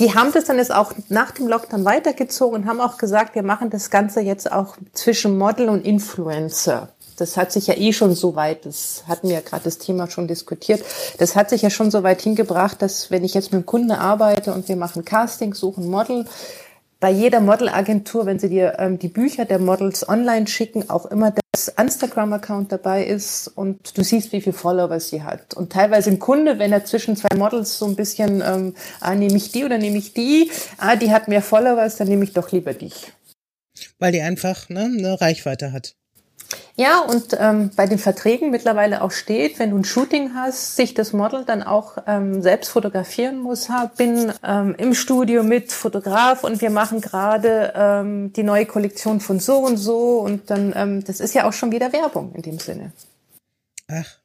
die 0.00 0.14
haben 0.14 0.32
das 0.32 0.46
dann 0.46 0.56
jetzt 0.56 0.72
auch 0.72 0.92
nach 1.10 1.32
dem 1.32 1.48
Lockdown 1.48 1.84
weitergezogen 1.84 2.62
und 2.62 2.68
haben 2.68 2.80
auch 2.80 2.96
gesagt, 2.96 3.34
wir 3.34 3.42
machen 3.42 3.68
das 3.68 3.90
Ganze 3.90 4.20
jetzt 4.20 4.50
auch 4.50 4.76
zwischen 4.94 5.36
Model 5.36 5.68
und 5.68 5.84
Influencer. 5.84 6.88
Das 7.18 7.36
hat 7.36 7.52
sich 7.52 7.66
ja 7.66 7.74
eh 7.76 7.92
schon 7.92 8.14
so 8.14 8.36
weit, 8.36 8.64
das 8.64 9.02
hatten 9.06 9.28
wir 9.28 9.34
ja 9.34 9.40
gerade 9.42 9.64
das 9.64 9.78
Thema 9.78 10.08
schon 10.08 10.28
diskutiert, 10.28 10.82
das 11.18 11.34
hat 11.34 11.50
sich 11.50 11.62
ja 11.62 11.68
schon 11.68 11.90
so 11.90 12.04
weit 12.04 12.22
hingebracht, 12.22 12.80
dass 12.80 13.10
wenn 13.10 13.24
ich 13.24 13.34
jetzt 13.34 13.52
mit 13.52 13.62
dem 13.62 13.66
Kunden 13.66 13.90
arbeite 13.90 14.54
und 14.54 14.68
wir 14.68 14.76
machen 14.76 15.04
Casting, 15.04 15.52
suchen 15.52 15.90
Model, 15.90 16.26
bei 17.00 17.10
jeder 17.10 17.40
Modelagentur, 17.40 18.26
wenn 18.26 18.38
sie 18.38 18.48
dir 18.48 18.76
ähm, 18.78 18.98
die 18.98 19.08
Bücher 19.08 19.44
der 19.44 19.58
Models 19.58 20.08
online 20.08 20.46
schicken, 20.46 20.90
auch 20.90 21.06
immer 21.06 21.32
das 21.52 21.68
Instagram-Account 21.68 22.72
dabei 22.72 23.04
ist 23.04 23.48
und 23.48 23.96
du 23.96 24.02
siehst, 24.02 24.32
wie 24.32 24.40
viele 24.40 24.52
Follower 24.52 24.98
sie 24.98 25.22
hat. 25.22 25.54
Und 25.54 25.72
teilweise 25.72 26.10
ein 26.10 26.18
Kunde, 26.18 26.58
wenn 26.58 26.72
er 26.72 26.84
zwischen 26.84 27.16
zwei 27.16 27.36
Models 27.36 27.78
so 27.78 27.86
ein 27.86 27.96
bisschen, 27.96 28.42
ähm, 28.42 28.74
ah, 29.00 29.14
nehme 29.14 29.36
ich 29.36 29.52
die 29.52 29.64
oder 29.64 29.78
nehme 29.78 29.98
ich 29.98 30.12
die, 30.12 30.50
ah, 30.78 30.96
die 30.96 31.12
hat 31.12 31.28
mehr 31.28 31.42
Followers, 31.42 31.96
dann 31.96 32.08
nehme 32.08 32.24
ich 32.24 32.32
doch 32.32 32.50
lieber 32.50 32.74
dich. 32.74 33.12
Weil 33.98 34.12
die 34.12 34.20
einfach 34.20 34.68
ne, 34.68 34.84
eine 34.84 35.20
Reichweite 35.20 35.72
hat. 35.72 35.97
Ja, 36.76 37.00
und 37.00 37.36
ähm, 37.38 37.70
bei 37.76 37.86
den 37.86 37.98
Verträgen 37.98 38.50
mittlerweile 38.50 39.02
auch 39.02 39.10
steht, 39.10 39.58
wenn 39.58 39.70
du 39.70 39.78
ein 39.78 39.84
Shooting 39.84 40.34
hast, 40.34 40.76
sich 40.76 40.94
das 40.94 41.12
Model 41.12 41.44
dann 41.44 41.62
auch 41.62 41.98
ähm, 42.06 42.40
selbst 42.40 42.68
fotografieren 42.68 43.38
muss. 43.38 43.68
Bin 43.96 44.32
ähm, 44.42 44.74
im 44.78 44.94
Studio 44.94 45.42
mit 45.42 45.72
Fotograf 45.72 46.44
und 46.44 46.60
wir 46.60 46.70
machen 46.70 47.00
gerade 47.00 47.72
ähm, 47.76 48.32
die 48.32 48.44
neue 48.44 48.64
Kollektion 48.64 49.20
von 49.20 49.40
so 49.40 49.58
und 49.58 49.76
so 49.76 50.20
und 50.20 50.50
dann, 50.50 50.72
ähm, 50.76 51.04
das 51.04 51.20
ist 51.20 51.34
ja 51.34 51.46
auch 51.48 51.52
schon 51.52 51.72
wieder 51.72 51.92
Werbung 51.92 52.32
in 52.34 52.42
dem 52.42 52.58
Sinne. 52.58 52.92
Ach, 53.88 54.18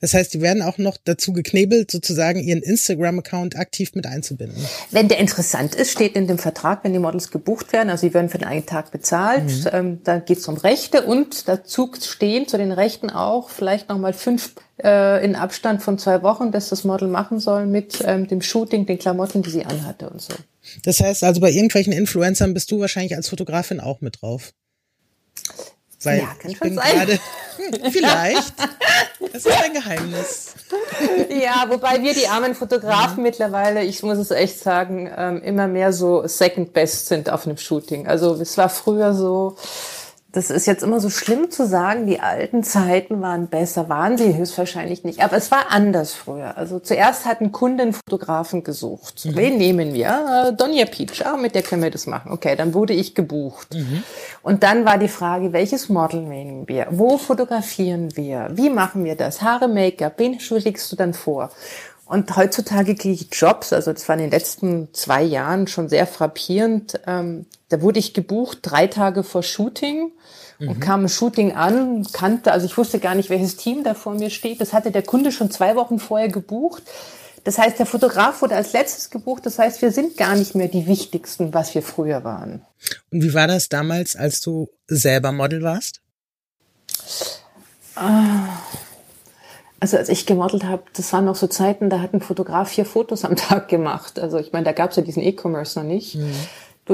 das 0.00 0.14
heißt, 0.14 0.32
die 0.34 0.40
werden 0.40 0.62
auch 0.62 0.78
noch 0.78 0.96
dazu 1.02 1.32
geknebelt, 1.32 1.90
sozusagen 1.90 2.40
ihren 2.40 2.62
Instagram-Account 2.62 3.56
aktiv 3.56 3.94
mit 3.94 4.06
einzubinden. 4.06 4.64
Wenn 4.90 5.08
der 5.08 5.18
interessant 5.18 5.74
ist, 5.74 5.90
steht 5.90 6.16
in 6.16 6.26
dem 6.26 6.38
Vertrag, 6.38 6.84
wenn 6.84 6.92
die 6.92 6.98
Models 6.98 7.30
gebucht 7.30 7.72
werden, 7.72 7.90
also 7.90 8.06
sie 8.06 8.14
werden 8.14 8.28
für 8.28 8.38
den 8.38 8.48
einen 8.48 8.66
Tag 8.66 8.90
bezahlt, 8.90 9.48
mhm. 9.48 9.70
ähm, 9.72 9.98
da 10.04 10.18
geht 10.18 10.38
es 10.38 10.48
um 10.48 10.56
Rechte 10.56 11.02
und 11.02 11.48
dazu 11.48 11.90
stehen 12.00 12.48
zu 12.48 12.58
den 12.58 12.72
Rechten 12.72 13.10
auch 13.10 13.50
vielleicht 13.50 13.88
nochmal 13.88 14.12
fünf 14.12 14.54
äh, 14.82 15.24
in 15.24 15.36
Abstand 15.36 15.82
von 15.82 15.98
zwei 15.98 16.22
Wochen, 16.22 16.52
dass 16.52 16.68
das 16.68 16.84
Model 16.84 17.08
machen 17.08 17.40
soll 17.40 17.66
mit 17.66 18.02
ähm, 18.06 18.26
dem 18.28 18.42
Shooting, 18.42 18.86
den 18.86 18.98
Klamotten, 18.98 19.42
die 19.42 19.50
sie 19.50 19.64
anhatte 19.64 20.08
und 20.08 20.20
so. 20.20 20.34
Das 20.84 21.00
heißt 21.00 21.24
also, 21.24 21.40
bei 21.40 21.50
irgendwelchen 21.50 21.92
Influencern 21.92 22.54
bist 22.54 22.70
du 22.70 22.80
wahrscheinlich 22.80 23.16
als 23.16 23.28
Fotografin 23.28 23.80
auch 23.80 24.00
mit 24.00 24.20
drauf. 24.20 24.52
Weil 26.02 26.20
ja, 26.20 26.28
kann 26.38 26.50
ich 26.50 26.58
bin 26.58 26.76
gerade 26.76 27.18
vielleicht. 27.90 28.54
Das 29.32 29.44
ist 29.44 29.62
ein 29.62 29.74
Geheimnis. 29.74 30.54
Ja, 31.28 31.66
wobei 31.68 32.02
wir 32.02 32.14
die 32.14 32.26
armen 32.26 32.54
Fotografen 32.54 33.18
ja. 33.18 33.22
mittlerweile, 33.22 33.84
ich 33.84 34.02
muss 34.02 34.16
es 34.16 34.30
echt 34.30 34.58
sagen, 34.60 35.10
ähm, 35.14 35.42
immer 35.42 35.68
mehr 35.68 35.92
so 35.92 36.26
Second 36.26 36.72
Best 36.72 37.08
sind 37.08 37.28
auf 37.28 37.46
einem 37.46 37.58
Shooting. 37.58 38.06
Also 38.06 38.34
es 38.40 38.56
war 38.56 38.70
früher 38.70 39.12
so, 39.12 39.56
das 40.32 40.50
ist 40.50 40.66
jetzt 40.66 40.82
immer 40.82 41.00
so 41.00 41.10
schlimm 41.10 41.50
zu 41.50 41.66
sagen, 41.66 42.06
die 42.06 42.20
alten 42.20 42.62
Zeiten 42.62 43.20
waren 43.20 43.48
besser, 43.48 43.88
waren 43.88 44.16
sie 44.16 44.36
höchstwahrscheinlich 44.36 45.02
nicht. 45.02 45.22
Aber 45.22 45.36
es 45.36 45.50
war 45.50 45.70
anders 45.70 46.14
früher. 46.14 46.56
Also 46.56 46.78
zuerst 46.78 47.26
hatten 47.26 47.50
Kunden 47.50 47.92
Fotografen 47.92 48.62
gesucht. 48.62 49.24
Mhm. 49.24 49.36
Wen 49.36 49.58
nehmen 49.58 49.92
wir? 49.92 50.48
Äh, 50.48 50.52
Donja 50.52 50.86
Peach, 50.86 51.26
ah, 51.26 51.36
mit 51.36 51.54
der 51.54 51.62
können 51.62 51.82
wir 51.82 51.90
das 51.90 52.06
machen. 52.06 52.30
Okay, 52.30 52.54
dann 52.54 52.74
wurde 52.74 52.92
ich 52.92 53.14
gebucht. 53.14 53.74
Mhm. 53.74 54.04
Und 54.42 54.62
dann 54.62 54.84
war 54.84 54.98
die 54.98 55.08
Frage, 55.08 55.52
welches 55.52 55.88
Model 55.88 56.22
nehmen 56.22 56.68
wir? 56.68 56.86
Wo 56.90 57.18
fotografieren 57.18 58.16
wir? 58.16 58.50
Wie 58.52 58.70
machen 58.70 59.04
wir 59.04 59.16
das? 59.16 59.42
Haare, 59.42 59.66
Make-up, 59.66 60.14
wen 60.18 60.38
schlägst 60.38 60.92
du 60.92 60.96
dann 60.96 61.12
vor? 61.12 61.50
Und 62.10 62.34
heutzutage 62.34 62.96
kriege 62.96 63.14
ich 63.14 63.28
Jobs, 63.30 63.72
also 63.72 63.92
das 63.92 64.08
war 64.08 64.16
in 64.16 64.22
den 64.22 64.32
letzten 64.32 64.92
zwei 64.92 65.22
Jahren 65.22 65.68
schon 65.68 65.88
sehr 65.88 66.08
frappierend. 66.08 66.98
Ähm, 67.06 67.46
da 67.68 67.82
wurde 67.82 68.00
ich 68.00 68.14
gebucht 68.14 68.58
drei 68.62 68.88
Tage 68.88 69.22
vor 69.22 69.44
Shooting 69.44 70.10
und 70.58 70.78
mhm. 70.78 70.80
kam 70.80 71.04
ein 71.04 71.08
Shooting 71.08 71.52
an, 71.52 72.04
kannte, 72.12 72.50
also 72.50 72.66
ich 72.66 72.76
wusste 72.76 72.98
gar 72.98 73.14
nicht, 73.14 73.30
welches 73.30 73.54
Team 73.54 73.84
da 73.84 73.94
vor 73.94 74.14
mir 74.14 74.30
steht. 74.30 74.60
Das 74.60 74.72
hatte 74.72 74.90
der 74.90 75.04
Kunde 75.04 75.30
schon 75.30 75.52
zwei 75.52 75.76
Wochen 75.76 76.00
vorher 76.00 76.28
gebucht. 76.28 76.82
Das 77.44 77.58
heißt, 77.58 77.78
der 77.78 77.86
Fotograf 77.86 78.42
wurde 78.42 78.56
als 78.56 78.72
letztes 78.72 79.10
gebucht. 79.10 79.46
Das 79.46 79.60
heißt, 79.60 79.80
wir 79.80 79.92
sind 79.92 80.16
gar 80.16 80.34
nicht 80.34 80.56
mehr 80.56 80.66
die 80.66 80.88
wichtigsten, 80.88 81.54
was 81.54 81.76
wir 81.76 81.82
früher 81.82 82.24
waren. 82.24 82.66
Und 83.12 83.22
wie 83.22 83.34
war 83.34 83.46
das 83.46 83.68
damals, 83.68 84.16
als 84.16 84.40
du 84.40 84.68
selber 84.88 85.30
Model 85.30 85.62
warst? 85.62 86.00
Ah. 87.94 88.48
Also 89.80 89.96
als 89.96 90.10
ich 90.10 90.26
gemodelt 90.26 90.64
habe, 90.64 90.82
das 90.92 91.10
waren 91.14 91.24
noch 91.24 91.36
so 91.36 91.46
Zeiten, 91.46 91.88
da 91.88 92.00
hat 92.00 92.12
ein 92.12 92.20
Fotograf 92.20 92.68
vier 92.68 92.84
Fotos 92.84 93.24
am 93.24 93.34
Tag 93.36 93.68
gemacht. 93.68 94.18
Also 94.18 94.38
ich 94.38 94.52
meine, 94.52 94.66
da 94.66 94.72
gab 94.72 94.90
es 94.90 94.96
ja 94.96 95.02
diesen 95.02 95.22
E-Commerce 95.22 95.78
noch 95.78 95.86
nicht. 95.86 96.16
Mhm. 96.16 96.32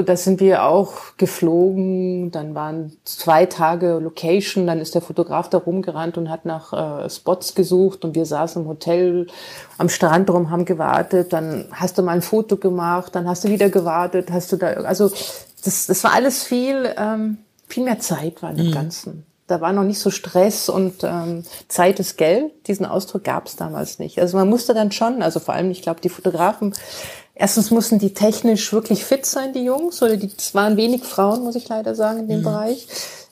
Da 0.05 0.15
sind 0.15 0.39
wir 0.39 0.63
auch 0.63 0.93
geflogen, 1.17 2.29
dann 2.29 2.53
waren 2.53 2.91
zwei 3.03 3.47
Tage 3.47 3.97
Location, 3.97 4.67
dann 4.67 4.79
ist 4.79 4.93
der 4.93 5.01
Fotograf 5.01 5.49
da 5.49 5.57
rumgerannt 5.57 6.19
und 6.19 6.29
hat 6.29 6.45
nach 6.45 7.03
äh, 7.03 7.09
Spots 7.09 7.55
gesucht 7.55 8.05
und 8.05 8.13
wir 8.13 8.27
saßen 8.27 8.61
im 8.61 8.67
Hotel 8.67 9.25
am 9.79 9.89
Strand 9.89 10.29
rum, 10.29 10.51
haben 10.51 10.65
gewartet, 10.65 11.33
dann 11.33 11.65
hast 11.71 11.97
du 11.97 12.03
mal 12.03 12.11
ein 12.11 12.21
Foto 12.21 12.57
gemacht, 12.57 13.15
dann 13.15 13.27
hast 13.27 13.43
du 13.43 13.49
wieder 13.49 13.69
gewartet, 13.69 14.31
hast 14.31 14.51
du 14.51 14.57
da, 14.57 14.67
also 14.67 15.09
das, 15.63 15.87
das 15.87 16.03
war 16.03 16.13
alles 16.13 16.43
viel, 16.43 16.93
ähm, 16.95 17.39
viel 17.67 17.83
mehr 17.83 17.97
Zeit 17.97 18.43
war 18.43 18.53
dem 18.53 18.67
mhm. 18.67 18.73
Ganzen 18.73 19.26
da 19.47 19.61
war 19.61 19.71
noch 19.71 19.83
nicht 19.83 19.99
so 19.99 20.11
Stress 20.11 20.69
und 20.69 21.03
ähm, 21.03 21.43
Zeit 21.69 21.99
ist 21.99 22.17
Geld. 22.17 22.51
Diesen 22.67 22.85
Ausdruck 22.85 23.23
gab 23.23 23.47
es 23.47 23.55
damals 23.55 23.97
nicht. 23.97 24.19
Also 24.19 24.37
man 24.37 24.49
musste 24.49 24.73
dann 24.73 24.91
schon, 24.91 25.21
also 25.21 25.39
vor 25.39 25.53
allem, 25.53 25.71
ich 25.71 25.81
glaube, 25.81 26.01
die 26.01 26.09
Fotografen, 26.09 26.73
erstens 27.33 27.71
mussten 27.71 27.97
die 27.97 28.13
technisch 28.13 28.71
wirklich 28.73 29.05
fit 29.05 29.25
sein, 29.25 29.53
die 29.53 29.63
Jungs, 29.63 30.03
oder 30.03 30.17
die, 30.17 30.29
es 30.37 30.53
waren 30.53 30.75
wenig 30.75 31.03
Frauen, 31.03 31.43
muss 31.43 31.55
ich 31.55 31.69
leider 31.69 31.95
sagen, 31.95 32.19
in 32.19 32.27
dem 32.27 32.39
mhm. 32.39 32.43
Bereich. 32.43 32.87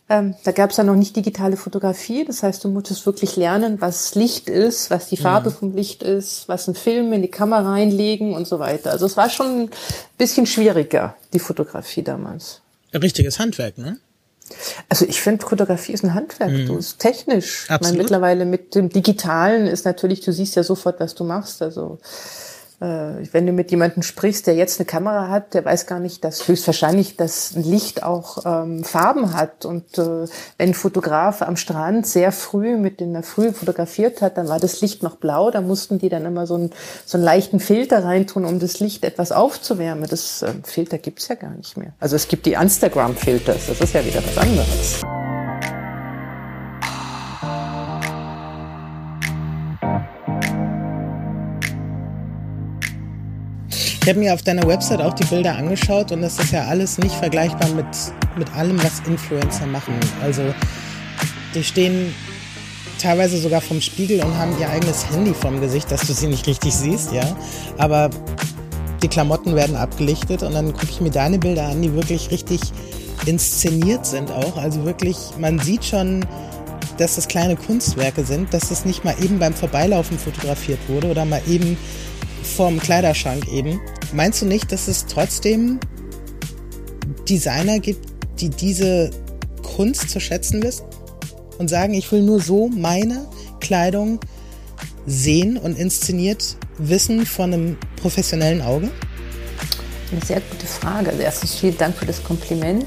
Ähm, 0.07 0.35
da 0.43 0.51
gab 0.51 0.69
es 0.69 0.77
ja 0.77 0.83
noch 0.83 0.95
nicht 0.95 1.15
digitale 1.15 1.57
Fotografie, 1.57 2.25
das 2.25 2.43
heißt, 2.43 2.63
du 2.63 2.67
musstest 2.69 3.07
wirklich 3.07 3.35
lernen, 3.37 3.81
was 3.81 4.13
Licht 4.13 4.49
ist, 4.49 4.91
was 4.91 5.07
die 5.07 5.17
Farbe 5.17 5.49
mhm. 5.49 5.53
vom 5.55 5.75
Licht 5.75 6.03
ist, 6.03 6.47
was 6.47 6.67
ein 6.67 6.75
Film 6.75 7.11
in 7.11 7.23
die 7.23 7.27
Kamera 7.27 7.71
reinlegen 7.71 8.35
und 8.35 8.47
so 8.47 8.59
weiter. 8.59 8.91
Also 8.91 9.07
es 9.07 9.17
war 9.17 9.31
schon 9.31 9.63
ein 9.63 9.69
bisschen 10.19 10.45
schwieriger, 10.45 11.15
die 11.33 11.39
Fotografie 11.39 12.03
damals. 12.03 12.61
Ein 12.93 13.01
richtiges 13.01 13.39
Handwerk, 13.39 13.79
ne? 13.79 13.97
Also 14.89 15.05
ich 15.05 15.21
finde, 15.21 15.45
Fotografie 15.45 15.93
ist 15.93 16.03
ein 16.03 16.13
Handwerk, 16.13 16.51
mhm. 16.51 16.67
du 16.67 16.77
ist 16.77 16.99
technisch. 16.99 17.65
Absolut. 17.69 17.81
Ich 17.81 17.87
meine, 17.87 17.97
mittlerweile 17.97 18.45
mit 18.45 18.75
dem 18.75 18.89
Digitalen 18.89 19.67
ist 19.67 19.85
natürlich, 19.85 20.21
du 20.21 20.31
siehst 20.31 20.55
ja 20.55 20.63
sofort, 20.63 20.99
was 20.99 21.15
du 21.15 21.23
machst. 21.23 21.61
Also 21.61 21.99
wenn 22.85 23.45
du 23.45 23.51
mit 23.51 23.71
jemandem 23.71 24.03
sprichst, 24.03 24.47
der 24.47 24.55
jetzt 24.55 24.79
eine 24.79 24.85
Kamera 24.85 25.29
hat, 25.29 25.53
der 25.53 25.65
weiß 25.65 25.87
gar 25.87 25.99
nicht, 25.99 26.23
dass 26.23 26.47
höchstwahrscheinlich 26.47 27.17
das 27.17 27.53
Licht 27.53 28.03
auch 28.03 28.39
ähm, 28.45 28.83
Farben 28.83 29.33
hat. 29.33 29.65
Und 29.65 29.97
äh, 29.97 30.27
wenn 30.57 30.69
ein 30.69 30.73
Fotograf 30.73 31.41
am 31.41 31.57
Strand 31.57 32.05
sehr 32.05 32.31
früh 32.31 32.77
mit 32.77 33.01
in 33.01 33.13
der 33.13 33.23
Früh 33.23 33.51
fotografiert 33.51 34.21
hat, 34.21 34.37
dann 34.37 34.47
war 34.47 34.59
das 34.59 34.81
Licht 34.81 35.03
noch 35.03 35.17
blau. 35.17 35.51
Da 35.51 35.61
mussten 35.61 35.99
die 35.99 36.09
dann 36.09 36.25
immer 36.25 36.47
so, 36.47 36.57
ein, 36.57 36.71
so 37.05 37.17
einen 37.17 37.25
leichten 37.25 37.59
Filter 37.59 38.03
reintun, 38.03 38.45
um 38.45 38.59
das 38.59 38.79
Licht 38.79 39.03
etwas 39.03 39.31
aufzuwärmen. 39.31 40.07
Das 40.09 40.41
äh, 40.41 40.53
Filter 40.63 40.97
gibt's 40.97 41.27
ja 41.27 41.35
gar 41.35 41.51
nicht 41.51 41.77
mehr. 41.77 41.93
Also 41.99 42.15
es 42.15 42.27
gibt 42.27 42.45
die 42.45 42.53
Instagram-Filters, 42.53 43.67
das 43.67 43.81
ist 43.81 43.93
ja 43.93 44.05
wieder 44.05 44.21
was 44.23 44.37
anderes. 44.37 45.24
Ich 54.05 54.09
habe 54.09 54.19
mir 54.19 54.35
auf 54.35 54.43
deiner 54.43 54.67
Website 54.67 55.01
auch 55.01 55.13
die 55.13 55.23
Bilder 55.23 55.55
angeschaut 55.55 56.11
und 56.11 56.21
das 56.21 56.37
ist 56.37 56.51
ja 56.51 56.65
alles 56.65 56.99
nicht 56.99 57.15
vergleichbar 57.15 57.67
mit, 57.69 57.87
mit 58.37 58.53
allem, 58.53 58.77
was 58.83 58.99
Influencer 59.07 59.65
machen. 59.65 59.95
Also 60.21 60.43
die 61.55 61.63
stehen 61.63 62.13
teilweise 63.01 63.39
sogar 63.39 63.61
vom 63.61 63.81
Spiegel 63.81 64.23
und 64.23 64.37
haben 64.37 64.55
ihr 64.59 64.69
eigenes 64.69 65.09
Handy 65.09 65.33
vorm 65.33 65.59
Gesicht, 65.59 65.89
dass 65.89 66.01
du 66.01 66.13
sie 66.13 66.27
nicht 66.27 66.45
richtig 66.45 66.75
siehst, 66.75 67.13
ja. 67.13 67.35
Aber 67.79 68.11
die 69.01 69.07
Klamotten 69.07 69.55
werden 69.55 69.75
abgelichtet 69.75 70.43
und 70.43 70.53
dann 70.53 70.71
gucke 70.73 70.91
ich 70.91 71.01
mir 71.01 71.09
deine 71.09 71.39
Bilder 71.39 71.69
an, 71.69 71.81
die 71.81 71.91
wirklich 71.95 72.29
richtig 72.29 72.61
inszeniert 73.25 74.05
sind 74.05 74.29
auch. 74.29 74.57
Also 74.57 74.85
wirklich, 74.85 75.17
man 75.39 75.57
sieht 75.57 75.83
schon, 75.83 76.23
dass 76.99 77.15
das 77.15 77.27
kleine 77.27 77.55
Kunstwerke 77.55 78.23
sind, 78.23 78.53
dass 78.53 78.69
das 78.69 78.85
nicht 78.85 79.03
mal 79.03 79.15
eben 79.23 79.39
beim 79.39 79.55
Vorbeilaufen 79.55 80.19
fotografiert 80.19 80.79
wurde 80.89 81.07
oder 81.07 81.25
mal 81.25 81.41
eben 81.47 81.75
vorm 82.43 82.79
Kleiderschrank 82.79 83.47
eben. 83.47 83.81
Meinst 84.13 84.41
du 84.41 84.45
nicht, 84.45 84.71
dass 84.71 84.87
es 84.87 85.05
trotzdem 85.05 85.79
Designer 87.27 87.79
gibt, 87.79 88.07
die 88.39 88.49
diese 88.49 89.09
Kunst 89.63 90.09
zu 90.09 90.19
schätzen 90.19 90.63
wissen 90.63 90.85
und 91.57 91.69
sagen, 91.69 91.93
ich 91.93 92.11
will 92.11 92.21
nur 92.21 92.39
so 92.39 92.69
meine 92.69 93.25
Kleidung 93.59 94.19
sehen 95.05 95.57
und 95.57 95.77
inszeniert 95.77 96.57
wissen 96.77 97.25
von 97.25 97.53
einem 97.53 97.77
professionellen 98.01 98.61
Auge? 98.61 98.89
Eine 100.11 100.25
sehr 100.25 100.41
gute 100.41 100.67
Frage. 100.67 101.09
Also 101.09 101.21
erstens 101.21 101.55
vielen 101.55 101.77
Dank 101.77 101.95
für 101.95 102.05
das 102.05 102.23
Kompliment. 102.23 102.85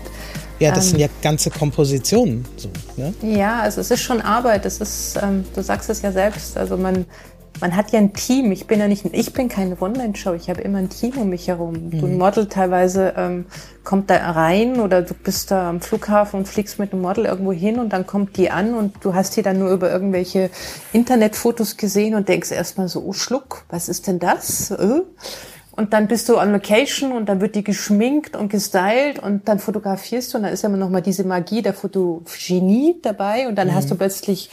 Ja, 0.60 0.70
das 0.70 0.86
ähm, 0.86 0.90
sind 0.90 1.00
ja 1.00 1.08
ganze 1.22 1.50
Kompositionen. 1.50 2.44
So, 2.56 2.70
ne? 2.96 3.14
Ja, 3.22 3.60
also 3.60 3.80
es 3.80 3.90
ist 3.90 4.02
schon 4.02 4.20
Arbeit. 4.20 4.66
Es 4.66 4.80
ist, 4.80 5.18
ähm, 5.22 5.44
du 5.54 5.62
sagst 5.62 5.88
es 5.90 6.02
ja 6.02 6.12
selbst. 6.12 6.56
Also 6.56 6.76
man 6.76 7.06
man 7.60 7.76
hat 7.76 7.90
ja 7.92 7.98
ein 7.98 8.12
Team. 8.12 8.52
Ich 8.52 8.66
bin 8.66 8.80
ja 8.80 8.88
nicht, 8.88 9.04
ich 9.12 9.32
bin 9.32 9.48
keine 9.48 9.76
One-Man-Show. 9.78 10.34
Ich 10.34 10.48
habe 10.48 10.60
immer 10.60 10.78
ein 10.78 10.88
Team 10.88 11.16
um 11.16 11.28
mich 11.28 11.48
herum. 11.48 11.90
Mhm. 11.90 12.04
ein 12.04 12.18
Model 12.18 12.46
teilweise 12.46 13.14
ähm, 13.16 13.46
kommt 13.84 14.10
da 14.10 14.30
rein 14.30 14.80
oder 14.80 15.02
du 15.02 15.14
bist 15.14 15.50
da 15.50 15.68
am 15.68 15.80
Flughafen 15.80 16.40
und 16.40 16.46
fliegst 16.46 16.78
mit 16.78 16.92
einem 16.92 17.02
Model 17.02 17.24
irgendwo 17.24 17.52
hin 17.52 17.78
und 17.78 17.92
dann 17.92 18.06
kommt 18.06 18.36
die 18.36 18.50
an 18.50 18.74
und 18.74 18.96
du 19.00 19.14
hast 19.14 19.36
die 19.36 19.42
dann 19.42 19.58
nur 19.58 19.70
über 19.70 19.90
irgendwelche 19.90 20.50
Internetfotos 20.92 21.76
gesehen 21.76 22.14
und 22.14 22.28
denkst 22.28 22.50
erstmal 22.50 22.88
so, 22.88 23.02
oh 23.02 23.12
Schluck, 23.12 23.64
was 23.68 23.88
ist 23.88 24.06
denn 24.06 24.18
das? 24.18 24.70
Äh? 24.70 25.00
Und 25.78 25.92
dann 25.92 26.08
bist 26.08 26.28
du 26.28 26.36
on 26.38 26.50
Location 26.50 27.12
und 27.12 27.28
dann 27.28 27.40
wird 27.40 27.54
die 27.54 27.62
geschminkt 27.62 28.34
und 28.34 28.50
gestylt 28.50 29.20
und 29.20 29.46
dann 29.46 29.60
fotografierst 29.60 30.34
du 30.34 30.38
und 30.38 30.42
dann 30.42 30.52
ist 30.52 30.62
ja 30.62 30.68
immer 30.68 30.76
noch 30.76 30.90
mal 30.90 31.02
diese 31.02 31.22
Magie 31.22 31.62
der 31.62 31.72
Fotogenie 31.72 32.96
dabei 33.00 33.46
und 33.46 33.54
dann 33.54 33.68
mhm. 33.68 33.74
hast 33.74 33.88
du 33.90 33.94
plötzlich 33.94 34.50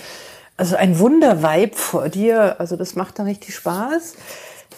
also 0.58 0.76
ein 0.76 1.00
Wunderweib 1.00 1.76
vor 1.76 2.10
dir. 2.10 2.60
Also 2.60 2.76
das 2.76 2.96
macht 2.96 3.20
dann 3.20 3.28
richtig 3.28 3.56
Spaß. 3.56 4.16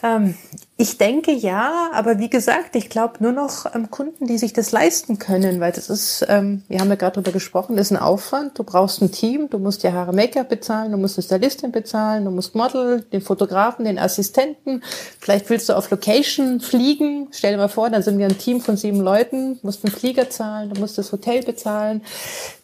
Ähm, 0.03 0.35
ich 0.79 0.99
denke 0.99 1.31
ja, 1.31 1.89
aber 1.91 2.19
wie 2.19 2.29
gesagt, 2.29 2.75
ich 2.75 2.89
glaube 2.89 3.15
nur 3.19 3.31
noch 3.31 3.73
ähm, 3.73 3.89
Kunden, 3.89 4.27
die 4.27 4.37
sich 4.37 4.53
das 4.53 4.71
leisten 4.71 5.17
können, 5.17 5.59
weil 5.59 5.71
das 5.71 5.89
ist, 5.89 6.23
ähm, 6.29 6.61
wir 6.67 6.79
haben 6.79 6.89
ja 6.89 6.95
gerade 6.95 7.15
darüber 7.15 7.31
gesprochen, 7.31 7.75
das 7.75 7.87
ist 7.87 7.97
ein 7.97 8.03
Aufwand. 8.03 8.59
Du 8.59 8.63
brauchst 8.63 9.01
ein 9.01 9.11
Team, 9.11 9.49
du 9.49 9.57
musst 9.57 9.81
dir 9.81 9.93
Haare 9.93 10.13
Make-up 10.13 10.49
bezahlen, 10.49 10.91
du 10.91 10.97
musst 10.99 11.17
eine 11.17 11.23
Stylistin 11.23 11.71
bezahlen, 11.71 12.25
du 12.25 12.31
musst 12.31 12.53
Model, 12.53 13.01
den 13.01 13.21
Fotografen, 13.21 13.85
den 13.85 13.97
Assistenten. 13.97 14.83
Vielleicht 15.19 15.49
willst 15.49 15.67
du 15.69 15.73
auf 15.73 15.89
Location 15.89 16.59
fliegen. 16.59 17.29
Stell 17.31 17.53
dir 17.53 17.57
mal 17.57 17.67
vor, 17.67 17.89
dann 17.89 18.03
sind 18.03 18.19
wir 18.19 18.27
ein 18.27 18.37
Team 18.37 18.61
von 18.61 18.77
sieben 18.77 19.01
Leuten, 19.01 19.59
musst 19.63 19.83
einen 19.83 19.95
Flieger 19.95 20.29
zahlen, 20.29 20.71
du 20.71 20.79
musst 20.79 20.99
das 20.99 21.11
Hotel 21.11 21.41
bezahlen. 21.41 22.03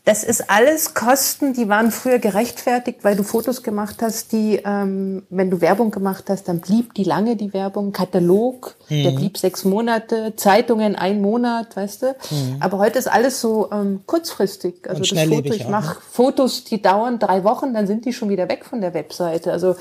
Das 0.06 0.26
ist 0.26 0.50
alles 0.50 0.94
Kosten, 0.94 1.54
die 1.54 1.70
waren 1.70 1.90
früher 1.90 2.20
gerechtfertigt, 2.20 3.06
weil 3.06 3.16
du 3.16 3.24
Fotos 3.24 3.64
gemacht 3.64 4.02
hast, 4.02 4.34
die, 4.34 4.60
ähm, 4.66 5.26
wenn 5.30 5.50
du 5.50 5.62
Werbung 5.62 5.92
gemacht 5.92 6.26
hast, 6.28 6.50
dann 6.50 6.60
blieb 6.60 6.94
die 6.94 7.06
lange, 7.06 7.38
die 7.38 7.54
Werbung 7.54 7.94
Katalog, 7.94 8.76
mhm. 8.90 9.04
der 9.04 9.12
blieb 9.12 9.38
sechs 9.38 9.64
Monate, 9.64 10.36
Zeitungen 10.36 10.98
ein 10.98 11.22
Monat, 11.22 11.78
weißt 11.78 12.02
du. 12.02 12.08
Mhm. 12.08 12.58
Aber 12.60 12.80
heute 12.80 13.00
ist 13.00 13.08
alles 13.08 13.40
so 13.40 13.72
ähm, 13.72 14.02
kurzfristig. 14.06 14.90
Also 14.90 15.04
das 15.04 15.24
Foto, 15.24 15.54
ich 15.54 15.70
mache 15.70 15.96
ne? 15.96 16.02
Fotos, 16.12 16.66
die 16.66 16.82
dauern 16.82 17.18
drei 17.18 17.46
Wochen, 17.46 17.74
dann 17.74 17.88
sind 17.88 18.04
die 18.04 18.12
schon 18.12 18.28
wieder 18.28 18.50
weg 18.50 18.66
von 18.66 18.82
der 18.82 18.94
Webseite. 18.94 19.54
Also 19.54 19.78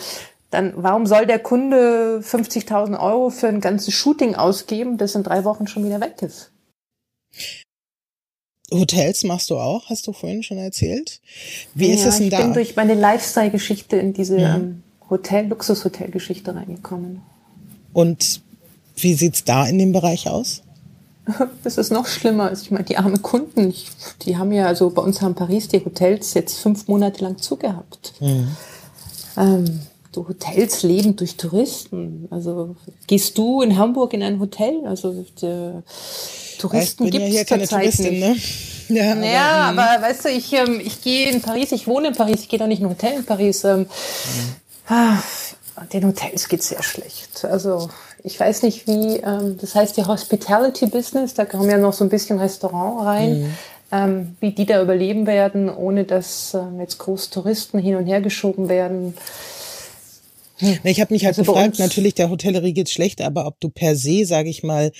dann 0.51 0.73
warum 0.77 1.07
soll 1.07 1.27
der 1.27 1.41
Kunde 1.41 2.21
50.000 2.23 3.01
Euro 3.01 3.31
für 3.31 3.49
ein 3.49 3.61
ganzes 3.61 3.93
Shooting 3.95 4.37
ausgeben, 4.37 4.99
das 4.99 5.17
in 5.17 5.25
drei 5.25 5.43
Wochen 5.43 5.67
schon 5.67 5.85
wieder 5.85 6.01
weg 6.01 6.23
ist? 6.23 6.53
Hotels 8.73 9.25
machst 9.25 9.51
du 9.51 9.59
auch, 9.59 9.89
hast 9.89 10.07
du 10.07 10.13
vorhin 10.13 10.43
schon 10.43 10.59
erzählt. 10.59 11.21
Wie 11.75 11.89
ja, 11.89 11.95
ist 11.95 12.07
es 12.07 12.19
denn 12.19 12.31
da? 12.31 12.39
Ich 12.39 12.45
bin 12.45 12.55
durch 12.55 12.77
meine 12.77 12.95
Lifestyle-Geschichte 12.95 13.97
in 13.97 14.13
diese 14.13 14.39
ja. 14.39 14.57
Ähm, 14.57 14.83
Hotel, 15.11 15.47
Luxushotel-Geschichte 15.47 16.55
reingekommen. 16.55 17.21
Und 17.93 18.41
wie 18.97 19.15
sieht's 19.15 19.45
da 19.45 19.67
in 19.67 19.79
dem 19.79 19.93
Bereich 19.93 20.29
aus? 20.29 20.63
Das 21.63 21.79
ist 21.79 21.93
noch 21.93 22.07
schlimmer. 22.07 22.53
Ich 22.53 22.73
meine, 22.73 22.85
die 22.85 22.97
armen 22.97 23.23
Kunden, 23.23 23.73
die 24.23 24.37
haben 24.37 24.51
ja, 24.51 24.67
also 24.67 24.91
bei 24.91 25.03
uns 25.03 25.23
haben 25.23 25.37
Paris 25.37 25.69
die 25.69 25.85
Hotels 25.85 26.35
jetzt 26.35 26.59
fünf 26.59 26.89
Monate 26.89 27.23
lang 27.23 27.39
zugehabt. 27.39 28.15
Mhm. 28.21 28.49
Ähm, 29.37 29.81
so 30.15 30.29
Hotels 30.29 30.83
leben 30.83 31.17
durch 31.17 31.37
Touristen. 31.37 32.27
Also 32.31 32.77
gehst 33.07 33.39
du 33.39 33.63
in 33.63 33.79
Hamburg 33.79 34.13
in 34.13 34.23
ein 34.23 34.41
Hotel? 34.41 34.85
Also 34.85 35.25
der 35.41 35.83
Touristen 36.63 37.11
gibt 37.11 37.27
es 37.27 37.35
ja 37.35 37.47
zurzeit 37.47 37.99
nicht. 37.99 38.21
Ne? 38.21 38.37
Ja, 38.89 39.13
aber, 39.13 39.25
ja, 39.25 39.71
aber 39.71 40.03
weißt 40.03 40.27
du, 40.27 40.29
ich, 40.29 40.53
ähm, 40.53 40.79
ich 40.85 41.01
gehe 41.01 41.31
in 41.31 41.41
Paris, 41.41 41.73
ich 41.73 41.87
wohne 41.87 42.09
in 42.09 42.15
Paris, 42.15 42.41
ich 42.41 42.49
gehe 42.49 42.59
doch 42.59 42.67
nicht 42.67 42.81
in 42.81 42.87
ein 42.87 42.91
Hotel 42.91 43.15
in 43.15 43.25
Paris. 43.25 43.65
Ähm, 43.65 43.81
mhm. 43.81 43.87
ah, 44.89 45.23
den 45.93 46.07
Hotels 46.07 46.49
geht's 46.49 46.69
sehr 46.69 46.83
schlecht. 46.83 47.45
Also 47.45 47.89
ich 48.23 48.39
weiß 48.39 48.63
nicht 48.63 48.87
wie, 48.87 49.17
ähm, 49.19 49.57
das 49.59 49.75
heißt 49.75 49.97
die 49.97 50.05
Hospitality 50.05 50.87
Business, 50.87 51.33
da 51.33 51.47
kommen 51.47 51.71
ja 51.71 51.79
noch 51.79 51.95
so 51.95 52.05
ein 52.05 52.11
bisschen 52.11 52.39
Restaurant 52.39 53.07
rein, 53.07 53.41
mhm. 53.41 53.55
ähm, 53.93 54.37
wie 54.41 54.51
die 54.51 54.67
da 54.67 54.83
überleben 54.83 55.27
werden, 55.27 55.71
ohne 55.71 56.05
dass 56.05 56.53
ähm, 56.53 56.79
jetzt 56.81 56.99
groß 56.99 57.31
Touristen 57.31 57.79
hin 57.79 57.95
und 57.97 58.07
her 58.07 58.21
geschoben 58.21 58.69
werden. 58.69 59.15
Hm. 60.59 60.79
Ich 60.85 61.01
habe 61.01 61.13
mich 61.15 61.25
halt 61.25 61.39
also 61.39 61.51
gefragt, 61.51 61.79
natürlich 61.79 62.15
der 62.15 62.31
Hotellerie 62.31 62.73
geht's 62.73 62.93
schlecht, 62.93 63.21
aber 63.21 63.47
ob 63.47 63.59
du 63.61 63.69
per 63.69 63.97
se, 63.97 64.25
sage 64.25 64.49
ich 64.49 64.63
mal, 64.63 64.93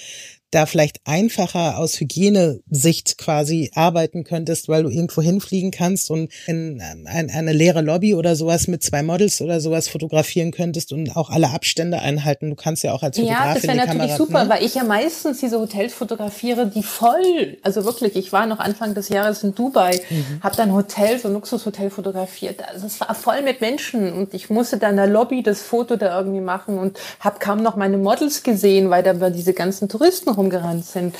da 0.53 0.67
vielleicht 0.67 0.99
einfacher 1.05 1.79
aus 1.79 1.99
Hygienesicht 1.99 3.17
quasi 3.17 3.71
arbeiten 3.75 4.23
könntest, 4.23 4.69
weil 4.69 4.83
du 4.83 4.91
irgendwo 4.91 5.23
hinfliegen 5.23 5.71
kannst 5.71 6.11
und 6.11 6.31
in 6.47 6.81
eine, 7.07 7.53
leere 7.53 7.81
Lobby 7.81 8.15
oder 8.15 8.37
sowas 8.37 8.69
mit 8.69 8.83
zwei 8.83 9.03
Models 9.03 9.41
oder 9.41 9.61
sowas 9.61 9.89
fotografieren 9.89 10.51
könntest 10.53 10.93
und 10.93 11.17
auch 11.17 11.31
alle 11.31 11.51
Abstände 11.51 12.01
einhalten. 12.01 12.51
Du 12.51 12.57
kannst 12.57 12.85
ja 12.85 12.93
auch 12.93 13.03
als 13.03 13.17
Fotografin 13.17 13.47
Ja, 13.47 13.55
das 13.55 13.63
wäre 13.63 13.77
natürlich 13.77 13.99
Kamera, 13.99 14.17
super, 14.17 14.45
ne? 14.45 14.51
weil 14.51 14.65
ich 14.65 14.75
ja 14.75 14.85
meistens 14.85 15.41
diese 15.41 15.59
Hotels 15.59 15.95
fotografiere, 15.95 16.67
die 16.67 16.83
voll, 16.83 17.57
also 17.63 17.85
wirklich, 17.85 18.15
ich 18.17 18.33
war 18.33 18.47
noch 18.47 18.59
Anfang 18.59 18.95
des 18.95 19.09
Jahres 19.09 19.43
in 19.43 19.55
Dubai, 19.55 20.01
mhm. 20.11 20.43
habe 20.43 20.55
dann 20.57 20.75
Hotel, 20.75 21.19
so 21.19 21.29
ein 21.29 21.35
Luxushotel 21.35 21.89
fotografiert. 21.89 22.63
Also 22.69 22.87
es 22.87 23.01
war 23.01 23.15
voll 23.15 23.41
mit 23.43 23.63
Menschen 23.63 24.13
und 24.13 24.35
ich 24.35 24.51
musste 24.51 24.77
dann 24.77 24.93
in 24.93 24.97
der 24.99 25.07
Lobby 25.07 25.43
das 25.43 25.63
Foto 25.63 25.97
da 25.97 26.19
irgendwie 26.19 26.41
machen 26.41 26.79
und 26.79 26.99
habe 27.21 27.39
kaum 27.39 27.63
noch 27.63 27.77
meine 27.77 27.97
Models 27.97 28.43
gesehen, 28.43 28.91
weil 28.91 29.03
da 29.03 29.15
diese 29.31 29.55
ganzen 29.55 29.89
Touristen 29.89 30.29
rumgerannt 30.43 30.85
sind. 30.85 31.15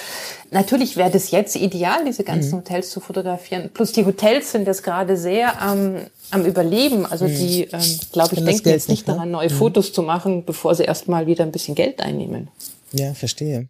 Natürlich 0.51 0.97
wäre 0.97 1.11
das 1.11 1.31
jetzt 1.31 1.57
ideal, 1.57 2.05
diese 2.05 2.25
ganzen 2.25 2.51
mhm. 2.51 2.57
Hotels 2.59 2.91
zu 2.91 3.01
fotografieren. 3.01 3.71
Plus 3.73 3.93
die 3.93 4.05
Hotels 4.05 4.53
sind 4.53 4.67
jetzt 4.67 4.83
gerade 4.83 5.17
sehr 5.17 5.53
ähm, 5.67 6.07
am 6.31 6.45
Überleben. 6.45 7.07
Also 7.07 7.27
mhm. 7.27 7.37
die, 7.37 7.63
ähm, 7.73 8.01
glaube 8.13 8.35
ich, 8.35 8.45
denken 8.45 8.69
jetzt 8.69 8.89
nicht 8.89 9.07
ne? 9.07 9.15
daran, 9.15 9.31
neue 9.31 9.49
mhm. 9.49 9.55
Fotos 9.55 9.93
zu 9.93 10.03
machen, 10.03 10.45
bevor 10.45 10.75
sie 10.75 10.85
erstmal 10.85 11.27
wieder 11.27 11.45
ein 11.45 11.53
bisschen 11.53 11.75
Geld 11.75 12.01
einnehmen. 12.01 12.49
Ja, 12.93 13.15
verstehe. 13.15 13.69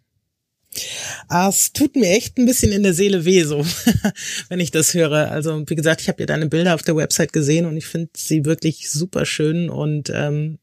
Ah, 1.27 1.49
es 1.49 1.71
tut 1.71 1.95
mir 1.95 2.09
echt 2.09 2.37
ein 2.37 2.45
bisschen 2.45 2.71
in 2.71 2.83
der 2.83 2.93
Seele 2.93 3.25
weh, 3.25 3.43
so, 3.43 3.63
wenn 4.49 4.59
ich 4.59 4.71
das 4.71 4.93
höre. 4.93 5.31
Also, 5.31 5.63
wie 5.67 5.75
gesagt, 5.75 6.01
ich 6.01 6.09
habe 6.09 6.21
ja 6.21 6.25
deine 6.25 6.47
Bilder 6.47 6.73
auf 6.73 6.81
der 6.81 6.95
Website 6.95 7.31
gesehen 7.31 7.65
und 7.65 7.77
ich 7.77 7.85
finde 7.85 8.09
sie 8.17 8.45
wirklich 8.45 8.89
super 8.89 9.25
schön 9.25 9.69
und 9.69 10.11
ähm 10.13 10.57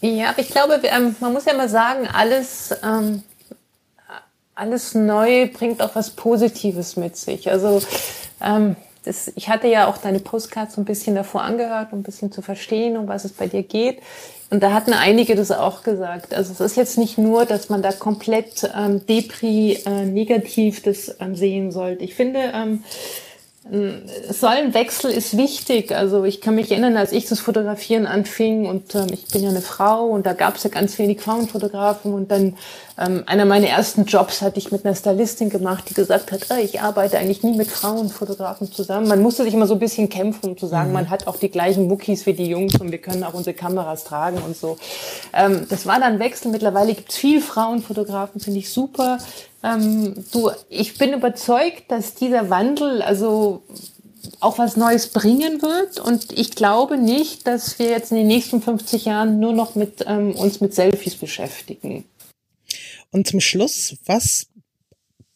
ja, 0.00 0.30
aber 0.30 0.40
ich 0.40 0.48
glaube, 0.48 0.80
ähm, 0.84 1.16
man 1.20 1.32
muss 1.32 1.46
ja 1.46 1.54
mal 1.54 1.68
sagen, 1.68 2.06
alles 2.06 2.74
ähm, 2.82 3.22
alles 4.54 4.94
neu 4.94 5.48
bringt 5.48 5.82
auch 5.82 5.94
was 5.94 6.10
Positives 6.10 6.96
mit 6.96 7.16
sich. 7.16 7.50
Also 7.50 7.82
ähm, 8.40 8.76
das, 9.04 9.30
ich 9.34 9.48
hatte 9.48 9.68
ja 9.68 9.86
auch 9.86 9.98
deine 9.98 10.20
Postcards 10.20 10.74
so 10.74 10.80
ein 10.80 10.86
bisschen 10.86 11.14
davor 11.14 11.42
angehört, 11.42 11.92
um 11.92 12.00
ein 12.00 12.04
bisschen 12.04 12.32
zu 12.32 12.42
verstehen, 12.42 12.96
um 12.96 13.06
was 13.06 13.24
es 13.24 13.32
bei 13.32 13.46
dir 13.46 13.62
geht. 13.62 13.98
Und 14.50 14.62
da 14.62 14.72
hatten 14.72 14.92
einige 14.92 15.34
das 15.34 15.50
auch 15.50 15.82
gesagt. 15.82 16.32
Also 16.32 16.52
es 16.52 16.60
ist 16.60 16.76
jetzt 16.76 16.96
nicht 16.96 17.18
nur, 17.18 17.44
dass 17.44 17.68
man 17.68 17.82
da 17.82 17.92
komplett 17.92 18.70
ähm, 18.76 19.04
depri 19.06 19.78
äh, 19.84 20.04
negativ 20.06 20.82
das 20.82 21.16
ähm, 21.20 21.34
sehen 21.34 21.72
sollte. 21.72 22.04
Ich 22.04 22.14
finde, 22.14 22.52
ähm, 22.54 22.84
Säulenwechsel 23.66 25.10
ist 25.10 25.38
wichtig. 25.38 25.92
Also 25.92 26.24
ich 26.24 26.42
kann 26.42 26.54
mich 26.54 26.70
erinnern, 26.70 26.98
als 26.98 27.12
ich 27.12 27.26
das 27.26 27.40
Fotografieren 27.40 28.06
anfing 28.06 28.66
und 28.66 28.94
ähm, 28.94 29.06
ich 29.10 29.26
bin 29.28 29.42
ja 29.42 29.48
eine 29.48 29.62
Frau 29.62 30.04
und 30.04 30.26
da 30.26 30.34
gab 30.34 30.56
es 30.56 30.64
ja 30.64 30.70
ganz 30.70 30.98
wenig 30.98 31.22
Frauenfotografen 31.22 32.12
und 32.12 32.30
dann 32.30 32.58
ähm, 32.98 33.24
einer 33.24 33.46
meiner 33.46 33.68
ersten 33.68 34.04
Jobs 34.04 34.42
hatte 34.42 34.58
ich 34.58 34.70
mit 34.70 34.84
einer 34.84 34.94
Stylistin 34.94 35.48
gemacht, 35.48 35.84
die 35.88 35.94
gesagt 35.94 36.30
hat, 36.30 36.50
äh, 36.50 36.60
ich 36.60 36.82
arbeite 36.82 37.18
eigentlich 37.18 37.42
nie 37.42 37.56
mit 37.56 37.68
Frauenfotografen 37.68 38.70
zusammen. 38.70 39.08
Man 39.08 39.22
musste 39.22 39.44
sich 39.44 39.54
immer 39.54 39.66
so 39.66 39.74
ein 39.74 39.80
bisschen 39.80 40.10
kämpfen, 40.10 40.50
um 40.50 40.58
zu 40.58 40.66
sagen, 40.66 40.88
mhm. 40.88 40.94
man 40.94 41.10
hat 41.10 41.26
auch 41.26 41.36
die 41.36 41.50
gleichen 41.50 41.88
Muckis 41.88 42.26
wie 42.26 42.34
die 42.34 42.46
Jungs 42.46 42.76
und 42.76 42.92
wir 42.92 42.98
können 42.98 43.24
auch 43.24 43.34
unsere 43.34 43.54
Kameras 43.54 44.04
tragen 44.04 44.42
und 44.46 44.58
so. 44.58 44.76
Ähm, 45.32 45.66
das 45.70 45.86
war 45.86 45.98
dann 45.98 46.18
Wechsel. 46.18 46.52
Mittlerweile 46.52 46.94
gibt 46.94 47.10
es 47.10 47.16
viel 47.16 47.40
Frauenfotografen, 47.40 48.42
finde 48.42 48.58
ich 48.58 48.70
super. 48.70 49.16
Ähm, 49.64 50.14
du, 50.30 50.50
ich 50.68 50.98
bin 50.98 51.14
überzeugt, 51.14 51.84
dass 51.88 52.14
dieser 52.14 52.50
Wandel 52.50 53.00
also 53.00 53.62
auch 54.40 54.58
was 54.58 54.76
Neues 54.76 55.08
bringen 55.08 55.62
wird. 55.62 55.98
Und 55.98 56.38
ich 56.38 56.54
glaube 56.54 56.98
nicht, 56.98 57.46
dass 57.46 57.78
wir 57.78 57.88
jetzt 57.88 58.10
in 58.10 58.18
den 58.18 58.26
nächsten 58.26 58.60
50 58.60 59.06
Jahren 59.06 59.40
nur 59.40 59.52
noch 59.52 59.74
mit 59.74 60.04
ähm, 60.06 60.32
uns 60.32 60.60
mit 60.60 60.74
Selfies 60.74 61.16
beschäftigen. 61.16 62.04
Und 63.10 63.26
zum 63.26 63.40
Schluss, 63.40 63.96
was 64.04 64.48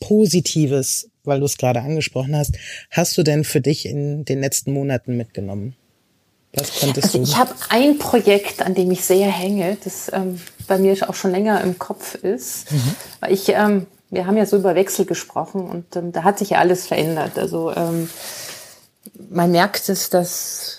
Positives, 0.01 1.11
weil 1.25 1.41
du 1.41 1.47
es 1.47 1.57
gerade 1.57 1.81
angesprochen 1.81 2.37
hast, 2.37 2.59
hast 2.91 3.17
du 3.17 3.23
denn 3.23 3.45
für 3.45 3.61
dich 3.61 3.87
in 3.87 4.25
den 4.25 4.41
letzten 4.41 4.73
Monaten 4.73 5.17
mitgenommen? 5.17 5.75
Was 6.55 6.81
konntest 6.81 7.07
also 7.07 7.19
du? 7.19 7.25
Ich 7.25 7.37
habe 7.37 7.55
ein 7.69 7.99
Projekt, 7.99 8.63
an 8.63 8.75
dem 8.75 8.91
ich 8.91 9.05
sehr 9.05 9.31
hänge, 9.31 9.77
das 9.85 10.11
ähm, 10.13 10.41
bei 10.67 10.79
mir 10.79 10.97
auch 11.09 11.15
schon 11.15 11.31
länger 11.31 11.63
im 11.63 11.79
Kopf 11.79 12.15
ist, 12.17 12.71
mhm. 12.73 12.95
weil 13.21 13.33
ich 13.33 13.49
ähm, 13.51 13.87
wir 14.11 14.27
haben 14.27 14.37
ja 14.37 14.47
so 14.47 14.57
über 14.57 14.75
Wechsel 14.75 15.05
gesprochen 15.05 15.69
und 15.69 15.97
ähm, 15.97 16.13
da 16.13 16.25
hat 16.25 16.39
sich 16.39 16.51
ja 16.51 16.59
alles 16.59 16.87
verändert. 16.87 17.39
Also 17.39 17.73
ähm, 17.75 18.09
man 19.31 19.51
merkt 19.51 19.89
es, 19.89 20.11
dass 20.11 20.79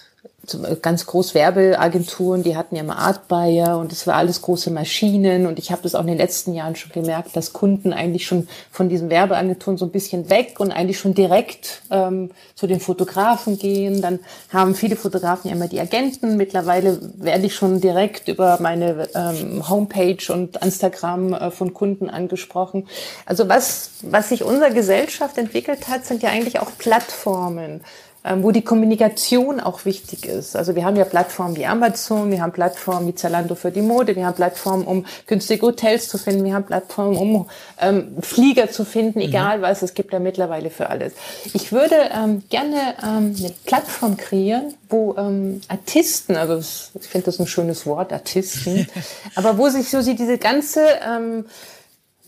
ganz 0.82 1.06
groß 1.06 1.36
Werbeagenturen, 1.36 2.44
die 2.44 2.56
hatten 2.56 2.76
ja 2.76 2.82
immer 2.82 2.98
Art 2.98 3.28
Buyer 3.28 3.78
und 3.78 3.92
es 3.92 4.08
war 4.08 4.16
alles 4.16 4.42
große 4.42 4.72
Maschinen 4.72 5.46
und 5.46 5.60
ich 5.60 5.72
habe 5.72 5.82
das 5.82 5.96
auch 5.96 6.02
in 6.02 6.08
den 6.08 6.18
letzten 6.18 6.54
Jahren 6.54 6.76
schon 6.76 6.92
gemerkt, 6.92 7.36
dass 7.36 7.54
Kunden 7.54 7.94
eigentlich 7.94 8.26
schon 8.26 8.48
von 8.72 8.90
diesen 8.90 9.10
Werbeagenturen 9.10 9.78
so 9.78 9.86
ein 9.86 9.92
bisschen 9.92 10.30
weg 10.30 10.56
und 10.60 10.72
eigentlich 10.72 11.00
schon 11.00 11.14
direkt 11.14 11.82
ähm, 11.92 12.32
zu 12.56 12.68
den 12.68 12.80
Fotografen 12.80 13.58
gehen. 13.58 14.02
Dann 14.02 14.20
haben 14.52 14.76
viele 14.76 14.96
Fotografen 14.96 15.50
ja 15.50 15.56
immer 15.56 15.68
die 15.68 15.80
Agenten. 15.80 16.38
Mittlerweile 16.38 17.00
werde 17.16 17.46
ich 17.46 17.56
schon 17.56 17.82
direkt 17.82 18.28
über 18.28 18.58
meine 18.62 19.08
ähm, 19.16 19.68
Homepage 19.70 20.32
und 20.32 20.58
Instagram 20.58 21.34
äh, 21.34 21.52
von 21.52 21.74
Kunden 21.74 22.10
angesprochen. 22.10 22.88
Also 23.26 23.48
was, 23.50 23.92
was 24.02 24.30
sich 24.30 24.44
unsere 24.44 24.74
Gesellschaft 24.74 25.38
entwickelt 25.38 25.88
hat, 25.88 26.06
sind 26.06 26.24
ja 26.24 26.30
eigentlich 26.30 26.60
auch 26.60 26.72
Plattformen. 26.78 27.82
Ähm, 28.26 28.44
wo 28.44 28.52
die 28.52 28.64
Kommunikation 28.64 29.62
auch 29.62 29.86
wichtig 29.86 30.26
ist. 30.26 30.58
Also 30.58 30.76
wir 30.76 30.84
haben 30.84 30.98
ja 30.98 31.06
Plattformen 31.06 31.56
wie 31.56 31.66
Amazon, 31.66 32.30
wir 32.32 32.42
haben 32.42 32.52
Plattformen 32.52 33.08
wie 33.08 33.16
Zalando 33.16 33.56
für 33.56 33.72
die 33.72 33.82
Mode, 33.82 34.14
wir 34.18 34.26
haben 34.26 34.36
Plattformen, 34.36 34.84
um 34.84 35.06
günstige 35.26 35.66
Hotels 35.66 36.10
zu 36.10 36.18
finden, 36.18 36.44
wir 36.44 36.54
haben 36.54 36.66
Plattformen, 36.66 37.16
um 37.16 37.50
ähm, 37.80 38.18
Flieger 38.20 38.70
zu 38.70 38.84
finden, 38.84 39.22
egal 39.22 39.60
mhm. 39.60 39.62
was, 39.62 39.84
es 39.84 39.94
gibt 39.94 40.12
ja 40.12 40.20
mittlerweile 40.20 40.70
für 40.70 40.90
alles. 40.90 41.14
Ich 41.54 41.72
würde 41.72 41.96
ähm, 42.14 42.44
gerne 42.50 42.96
ähm, 43.02 43.36
eine 43.40 43.54
Plattform 43.66 44.18
kreieren, 44.18 44.74
wo 44.90 45.16
ähm, 45.18 45.62
Artisten, 45.70 46.36
also 46.36 46.58
ich 46.58 47.08
finde 47.08 47.28
das 47.28 47.40
ein 47.40 47.48
schönes 47.48 47.86
Wort, 47.86 48.12
Artisten, 48.12 48.86
aber 49.36 49.58
wo 49.58 49.70
sich 49.70 49.90
so 49.90 50.02
sie 50.02 50.16
diese 50.16 50.38
ganze 50.38 50.82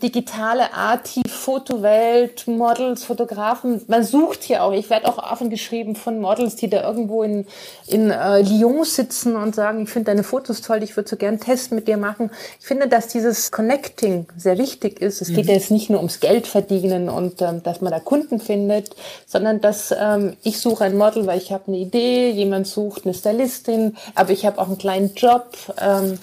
digitale 0.02 0.74
Arti, 0.74 1.22
Fotowelt, 1.28 2.48
Models, 2.48 3.04
Fotografen. 3.04 3.82
Man 3.88 4.04
sucht 4.04 4.44
hier 4.44 4.64
auch. 4.64 4.74
Ich 4.74 4.90
werde 4.90 5.08
auch 5.08 5.18
angeschrieben 5.18 5.96
von 5.96 6.20
Models, 6.20 6.56
die 6.56 6.70
da 6.70 6.84
irgendwo 6.84 7.24
in, 7.24 7.46
in 7.88 8.12
äh, 8.12 8.42
Lyon 8.42 8.84
sitzen 8.84 9.36
und 9.36 9.56
sagen, 9.56 9.84
ich 9.84 9.90
finde 9.90 10.12
deine 10.12 10.24
Fotos 10.24 10.62
toll, 10.62 10.84
ich 10.84 10.96
würde 10.96 11.10
so 11.10 11.16
gern 11.16 11.36
einen 11.36 11.40
Test 11.40 11.72
mit 11.72 11.88
dir 11.88 11.98
machen. 11.98 12.32
Ich 12.60 12.66
finde, 12.66 12.88
dass 12.88 13.08
dieses 13.08 13.52
Connecting 13.52 14.28
sehr 14.38 14.58
wichtig 14.58 15.02
ist. 15.02 15.22
Es 15.22 15.30
mhm. 15.30 15.36
geht 15.36 15.46
ja 15.48 15.54
jetzt 15.54 15.72
nicht 15.72 15.90
nur 15.90 16.00
ums 16.00 16.20
Geld 16.20 16.48
verdienen 16.48 17.10
und 17.10 17.42
ähm, 17.42 17.64
dass 17.64 17.82
man 17.82 17.92
da 17.92 18.00
Kunden 18.00 18.40
findet, 18.40 18.96
sondern 19.26 19.62
dass 19.62 19.94
ähm, 19.98 20.36
ich 20.44 20.60
suche 20.60 20.86
ein 20.86 20.98
Model, 20.98 21.28
weil 21.28 21.38
ich 21.38 21.52
habe 21.52 21.66
eine 21.68 21.78
Idee, 21.78 22.30
jemand 22.32 22.68
sucht 22.68 23.06
eine 23.06 23.14
Stylistin, 23.14 23.98
aber 24.16 24.32
ich 24.32 24.46
habe 24.46 24.60
auch 24.60 24.68
einen 24.68 24.78
kleinen 24.78 25.14
Job. 25.16 25.58
Ähm, 25.80 26.18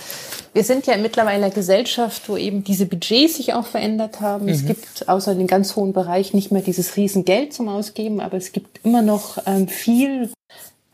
wir 0.52 0.64
sind 0.64 0.86
ja 0.86 0.96
mittlerweile 0.96 1.38
in 1.38 1.44
einer 1.44 1.54
Gesellschaft, 1.54 2.28
wo 2.28 2.36
eben 2.36 2.64
diese 2.64 2.86
Budgets 2.86 3.36
sich 3.36 3.54
auch 3.54 3.67
verändert 3.68 4.20
haben. 4.20 4.46
Mhm. 4.46 4.52
Es 4.52 4.66
gibt 4.66 5.08
außer 5.08 5.34
den 5.34 5.46
ganz 5.46 5.76
hohen 5.76 5.92
Bereich 5.92 6.34
nicht 6.34 6.50
mehr 6.50 6.62
dieses 6.62 6.96
Riesengeld 6.96 7.52
zum 7.52 7.68
Ausgeben, 7.68 8.20
aber 8.20 8.36
es 8.36 8.52
gibt 8.52 8.84
immer 8.84 9.02
noch 9.02 9.38
ähm, 9.46 9.68
viel 9.68 10.30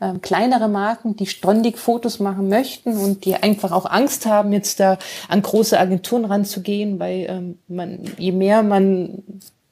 ähm, 0.01 0.21
kleinere 0.21 0.67
Marken, 0.67 1.15
die 1.15 1.25
ständig 1.25 1.77
Fotos 1.77 2.19
machen 2.19 2.49
möchten 2.49 2.97
und 2.97 3.25
die 3.25 3.35
einfach 3.35 3.71
auch 3.71 3.85
Angst 3.85 4.25
haben, 4.25 4.51
jetzt 4.53 4.79
da 4.79 4.97
an 5.29 5.41
große 5.41 5.79
Agenturen 5.79 6.25
ranzugehen, 6.25 6.99
weil 6.99 7.25
ähm, 7.29 7.57
man, 7.67 7.99
je 8.17 8.31
mehr 8.31 8.61
man 8.61 9.23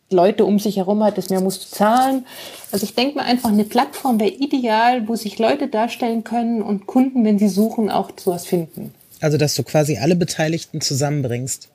Leute 0.10 0.46
um 0.46 0.60
sich 0.60 0.78
herum 0.78 1.04
hat, 1.04 1.18
desto 1.18 1.34
mehr 1.34 1.44
musst 1.44 1.66
du 1.66 1.76
zahlen. 1.76 2.26
Also 2.72 2.86
ich 2.86 2.96
denke 2.96 3.18
mir 3.20 3.26
einfach, 3.26 3.52
eine 3.52 3.66
Plattform 3.66 4.20
wäre 4.20 4.30
ideal, 4.30 5.08
wo 5.08 5.16
sich 5.16 5.40
Leute 5.40 5.68
darstellen 5.68 6.24
können 6.24 6.62
und 6.62 6.88
Kunden, 6.88 7.26
wenn 7.26 7.40
sie 7.40 7.50
suchen, 7.50 7.90
auch 7.90 8.12
sowas 8.18 8.46
finden. 8.46 8.94
Also, 9.20 9.38
dass 9.38 9.56
du 9.56 9.64
quasi 9.64 9.98
alle 9.98 10.18
Beteiligten 10.18 10.82
zusammenbringst. 10.82 11.70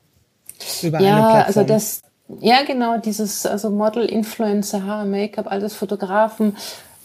Über 0.82 1.00
ja, 1.00 1.16
eine 1.16 1.20
Plattform. 1.20 1.46
also 1.46 1.62
das, 1.62 2.02
ja, 2.40 2.62
genau, 2.62 2.98
dieses, 2.98 3.46
also 3.46 3.70
Model, 3.70 4.04
Influencer, 4.04 4.84
Haare, 4.84 5.06
Make-up, 5.06 5.50
alles 5.50 5.74
Fotografen, 5.74 6.56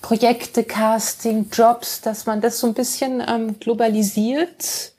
Projekte, 0.01 0.63
Casting, 0.63 1.47
Jobs, 1.51 2.01
dass 2.01 2.25
man 2.25 2.41
das 2.41 2.59
so 2.59 2.67
ein 2.67 2.73
bisschen 2.73 3.23
ähm, 3.25 3.59
globalisiert 3.59 4.92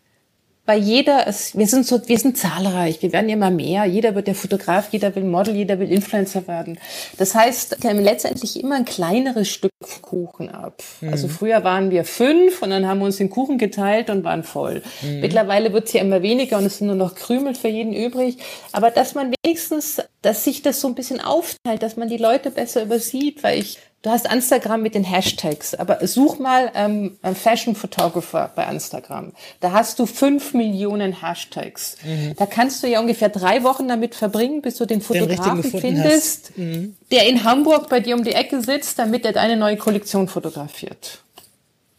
weil 0.67 0.81
jeder, 0.81 1.27
ist, 1.27 1.57
wir 1.59 1.67
sind 1.67 1.87
so, 1.87 2.01
wir 2.09 2.19
sind 2.19 2.39
zahlreich, 2.39 3.03
wir 3.03 3.13
werden 3.13 3.29
immer 3.29 3.51
mehr. 3.51 3.85
Jeder 3.85 4.15
wird 4.15 4.27
der 4.27 4.35
Fotograf, 4.35 4.89
jeder 4.93 5.15
will 5.15 5.25
Model, 5.25 5.55
jeder 5.55 5.79
will 5.79 5.91
Influencer 5.91 6.47
werden. 6.47 6.79
Das 7.19 7.35
heißt, 7.35 7.83
wir 7.83 7.91
haben 7.91 8.01
letztendlich 8.01 8.63
immer 8.63 8.77
ein 8.77 8.85
kleineres 8.85 9.49
Stück 9.49 9.73
Kuchen 10.01 10.49
ab. 10.49 10.83
Mhm. 11.01 11.11
Also 11.11 11.29
früher 11.29 11.65
waren 11.65 11.91
wir 11.91 12.05
fünf 12.05 12.63
und 12.63 12.71
dann 12.71 12.87
haben 12.87 13.01
wir 13.01 13.07
uns 13.07 13.19
den 13.19 13.31
Kuchen 13.31 13.59
geteilt 13.59 14.11
und 14.11 14.25
waren 14.25 14.43
voll. 14.43 14.83
Mhm. 15.03 15.21
Mittlerweile 15.21 15.73
wird 15.73 15.87
es 15.87 15.93
ja 15.93 16.01
immer 16.01 16.23
weniger 16.23 16.59
und 16.59 16.65
es 16.65 16.79
sind 16.79 16.87
nur 16.87 16.97
noch 16.97 17.15
Krümel 17.15 17.55
für 17.55 17.69
jeden 17.69 17.93
übrig. 17.93 18.39
Aber 18.73 18.91
dass 18.91 19.15
man 19.15 19.35
wenigstens, 19.45 20.03
dass 20.23 20.45
sich 20.45 20.63
das 20.63 20.81
so 20.81 20.89
ein 20.89 20.95
bisschen 20.95 21.21
aufteilt, 21.21 21.83
dass 21.83 21.97
man 21.97 22.09
die 22.09 22.17
Leute 22.17 22.51
besser 22.51 22.83
übersieht, 22.83 23.43
weil 23.43 23.59
ich 23.59 23.79
Du 24.05 24.11
hast 24.11 24.31
Instagram 24.31 24.83
mit 24.83 24.95
den 24.95 25.03
Hashtags, 25.03 25.75
aber 25.75 26.07
such 26.07 26.39
mal 26.39 26.71
ähm, 26.75 27.17
Fashion 27.35 27.75
Photographer 27.75 28.53
bei 28.55 28.71
Instagram. 28.71 29.33
Da 29.61 29.73
hast 29.73 29.99
du 29.99 30.05
fünf 30.05 30.53
Millionen 30.53 31.23
Hashtags. 31.23 31.97
Mhm. 32.05 32.35
Da 32.37 32.45
kannst 32.45 32.83
du 32.83 32.87
ja 32.87 33.01
ungefähr 33.01 33.31
drei 33.31 33.65
Wochen 33.65 33.89
damit 33.89 34.15
verbringen, 34.15 34.61
bis 34.61 34.77
du 34.77 34.85
den 34.85 35.01
Fotografen 35.01 35.63
den 35.63 35.81
findest, 35.81 36.59
mhm. 36.59 36.97
der 37.11 37.27
in 37.27 37.45
Hamburg 37.45 37.89
bei 37.89 38.01
dir 38.01 38.15
um 38.15 38.25
die 38.25 38.35
Ecke 38.35 38.61
sitzt, 38.61 38.99
damit 38.99 39.25
er 39.25 39.33
deine 39.33 39.57
neue 39.57 39.79
Kollektion 39.79 40.29
fotografiert. 40.29 41.21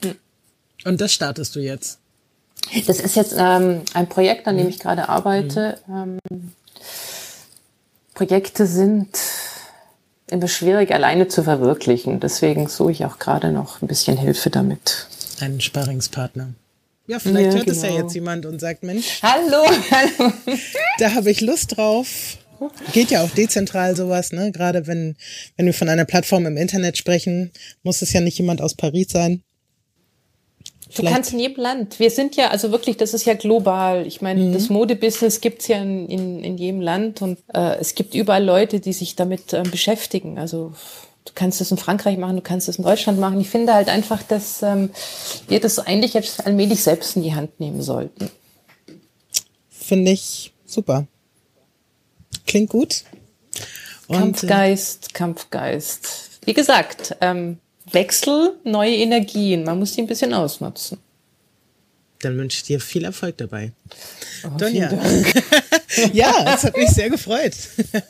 Mhm. 0.03 0.15
Und 0.83 1.01
das 1.01 1.11
startest 1.11 1.55
du 1.55 1.59
jetzt? 1.59 1.97
Das 2.85 2.99
ist 2.99 3.15
jetzt 3.15 3.33
ähm, 3.35 3.81
ein 3.95 4.07
Projekt, 4.07 4.47
an 4.47 4.57
dem 4.57 4.65
mhm. 4.67 4.69
ich 4.69 4.77
gerade 4.77 5.09
arbeite. 5.09 5.79
Mhm. 5.87 6.19
Ähm, 6.29 6.51
Projekte 8.13 8.67
sind 8.67 9.09
immer 10.29 10.47
schwierig 10.47 10.91
alleine 10.91 11.27
zu 11.27 11.43
verwirklichen. 11.43 12.19
Deswegen 12.19 12.67
suche 12.67 12.91
ich 12.91 13.05
auch 13.05 13.19
gerade 13.19 13.51
noch 13.51 13.81
ein 13.81 13.87
bisschen 13.87 14.17
Hilfe 14.17 14.49
damit. 14.49 15.07
Einen 15.39 15.61
Sparringspartner. 15.61 16.53
Ja, 17.07 17.19
vielleicht 17.19 17.51
ja, 17.51 17.53
hört 17.57 17.65
genau. 17.65 17.77
es 17.77 17.83
ja 17.83 17.89
genau. 17.89 18.01
jetzt 18.01 18.13
jemand 18.15 18.45
und 18.45 18.59
sagt, 18.59 18.83
Mensch. 18.83 19.21
Hallo, 19.21 19.63
hallo. 19.91 20.31
Da 20.97 21.13
habe 21.13 21.29
ich 21.29 21.41
Lust 21.41 21.77
drauf. 21.77 22.37
Geht 22.93 23.11
ja 23.11 23.21
auch 23.21 23.29
dezentral 23.29 23.95
sowas, 23.95 24.31
ne? 24.31 24.51
Gerade 24.51 24.87
wenn, 24.87 25.15
wenn 25.57 25.65
wir 25.65 25.73
von 25.73 25.89
einer 25.89 26.05
Plattform 26.05 26.45
im 26.45 26.57
Internet 26.57 26.97
sprechen, 26.97 27.51
muss 27.83 28.01
es 28.01 28.13
ja 28.13 28.21
nicht 28.21 28.37
jemand 28.37 28.61
aus 28.61 28.75
Paris 28.75 29.07
sein. 29.11 29.43
Du 30.95 31.03
kannst 31.03 31.33
in 31.33 31.39
jedem 31.39 31.61
Land. 31.61 31.99
Wir 31.99 32.09
sind 32.09 32.35
ja, 32.35 32.49
also 32.49 32.71
wirklich, 32.71 32.95
das 32.97 33.13
ist 33.13 33.25
ja 33.25 33.33
global. 33.33 34.07
Ich 34.07 34.21
meine, 34.21 34.41
mhm. 34.41 34.53
das 34.53 34.69
Modebusiness 34.69 35.41
gibt's 35.41 35.67
ja 35.67 35.77
in, 35.77 36.07
in, 36.07 36.43
in 36.43 36.57
jedem 36.57 36.79
Land 36.81 37.21
und 37.21 37.37
äh, 37.53 37.75
es 37.79 37.95
gibt 37.95 38.15
überall 38.15 38.43
Leute, 38.43 38.79
die 38.79 38.93
sich 38.93 39.15
damit 39.15 39.53
äh, 39.53 39.63
beschäftigen. 39.63 40.39
Also 40.39 40.73
du 41.25 41.33
kannst 41.35 41.59
das 41.59 41.71
in 41.71 41.77
Frankreich 41.77 42.17
machen, 42.17 42.37
du 42.37 42.41
kannst 42.41 42.67
das 42.67 42.77
in 42.77 42.85
Deutschland 42.85 43.19
machen. 43.19 43.39
Ich 43.41 43.49
finde 43.49 43.73
halt 43.73 43.89
einfach, 43.89 44.23
dass 44.23 44.63
ähm, 44.63 44.89
wir 45.47 45.59
das 45.59 45.79
eigentlich 45.79 46.13
jetzt 46.13 46.45
allmählich 46.45 46.81
selbst 46.81 47.17
in 47.17 47.23
die 47.23 47.35
Hand 47.35 47.59
nehmen 47.59 47.81
sollten. 47.81 48.29
Finde 49.69 50.11
ich 50.11 50.53
super. 50.65 51.07
Klingt 52.47 52.69
gut. 52.69 53.03
Und, 54.07 54.17
Kampfgeist, 54.17 55.13
Kampfgeist 55.13 56.25
wie 56.45 56.53
gesagt, 56.53 57.17
ähm, 57.21 57.57
Wechsel, 57.91 58.53
neue 58.63 58.95
Energien. 58.95 59.63
Man 59.63 59.79
muss 59.79 59.93
die 59.93 60.01
ein 60.01 60.07
bisschen 60.07 60.33
ausnutzen. 60.33 60.97
Dann 62.21 62.37
wünsche 62.37 62.57
ich 62.57 62.63
dir 62.63 62.79
viel 62.79 63.03
Erfolg 63.03 63.37
dabei. 63.37 63.71
Oh, 64.43 64.57
Donja. 64.57 64.89
ja, 66.13 66.55
es 66.55 66.63
hat 66.63 66.75
mich 66.77 66.89
sehr 66.89 67.09
gefreut. 67.09 67.53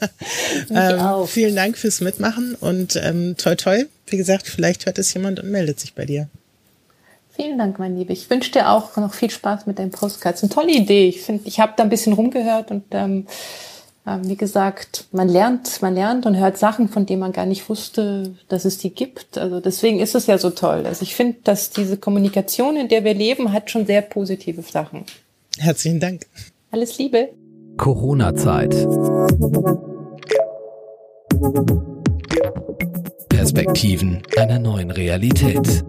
ähm, 0.70 1.28
vielen 1.28 1.56
Dank 1.56 1.78
fürs 1.78 2.02
Mitmachen 2.02 2.56
und 2.56 2.96
ähm, 2.96 3.36
toi 3.38 3.56
toi. 3.56 3.84
Wie 4.08 4.18
gesagt, 4.18 4.48
vielleicht 4.48 4.86
hört 4.86 5.00
es 5.00 5.14
jemand 5.14 5.40
und 5.40 5.52
meldet 5.52 5.80
sich 5.80 5.94
bei 5.94 6.06
dir. 6.06 6.30
Vielen 7.36 7.58
Dank, 7.58 7.80
mein 7.80 7.98
Liebe. 7.98 8.14
Ich 8.14 8.30
wünsche 8.30 8.52
dir 8.52 8.70
auch 8.70 8.96
noch 8.96 9.14
viel 9.14 9.30
Spaß 9.30 9.66
mit 9.66 9.80
deinen 9.80 9.92
Postcards. 9.92 10.42
Eine 10.42 10.52
tolle 10.52 10.72
Idee. 10.72 11.10
Ich 11.10 11.22
finde, 11.22 11.46
ich 11.46 11.60
habe 11.60 11.74
da 11.76 11.84
ein 11.84 11.90
bisschen 11.90 12.14
rumgehört 12.14 12.72
und 12.72 12.86
ähm, 12.92 13.28
äh, 13.28 13.32
wie 14.24 14.36
gesagt, 14.36 15.06
man 15.12 15.28
lernt, 15.28 15.82
man 15.82 15.96
lernt 15.96 16.28
und 16.28 16.38
hört 16.38 16.58
Sachen, 16.58 16.90
von 16.90 17.08
denen 17.08 17.22
man 17.22 17.32
gar 17.32 17.48
nicht 17.48 17.68
wusste, 17.70 18.36
dass 18.48 18.64
es 18.64 18.78
die 18.78 18.92
gibt. 18.92 19.38
Also 19.38 19.60
deswegen 19.60 20.00
ist 20.00 20.14
es 20.14 20.28
ja 20.28 20.38
so 20.38 20.52
toll. 20.52 20.86
Also 20.86 21.02
ich 21.02 21.16
finde, 21.16 21.38
dass 21.44 21.72
diese 21.72 21.98
Kommunikation, 21.98 22.78
in 22.78 22.88
der 22.88 23.04
wir 23.04 23.16
leben, 23.16 23.52
hat 23.52 23.72
schon 23.72 23.88
sehr 23.88 24.04
positive 24.04 24.62
Sachen. 24.62 25.06
Herzlichen 25.58 26.00
Dank. 26.00 26.28
Alles 26.70 26.98
Liebe. 27.00 27.30
Corona-Zeit. 27.78 28.76
Perspektiven 33.30 34.22
einer 34.38 34.60
neuen 34.60 34.92
Realität. 34.92 35.84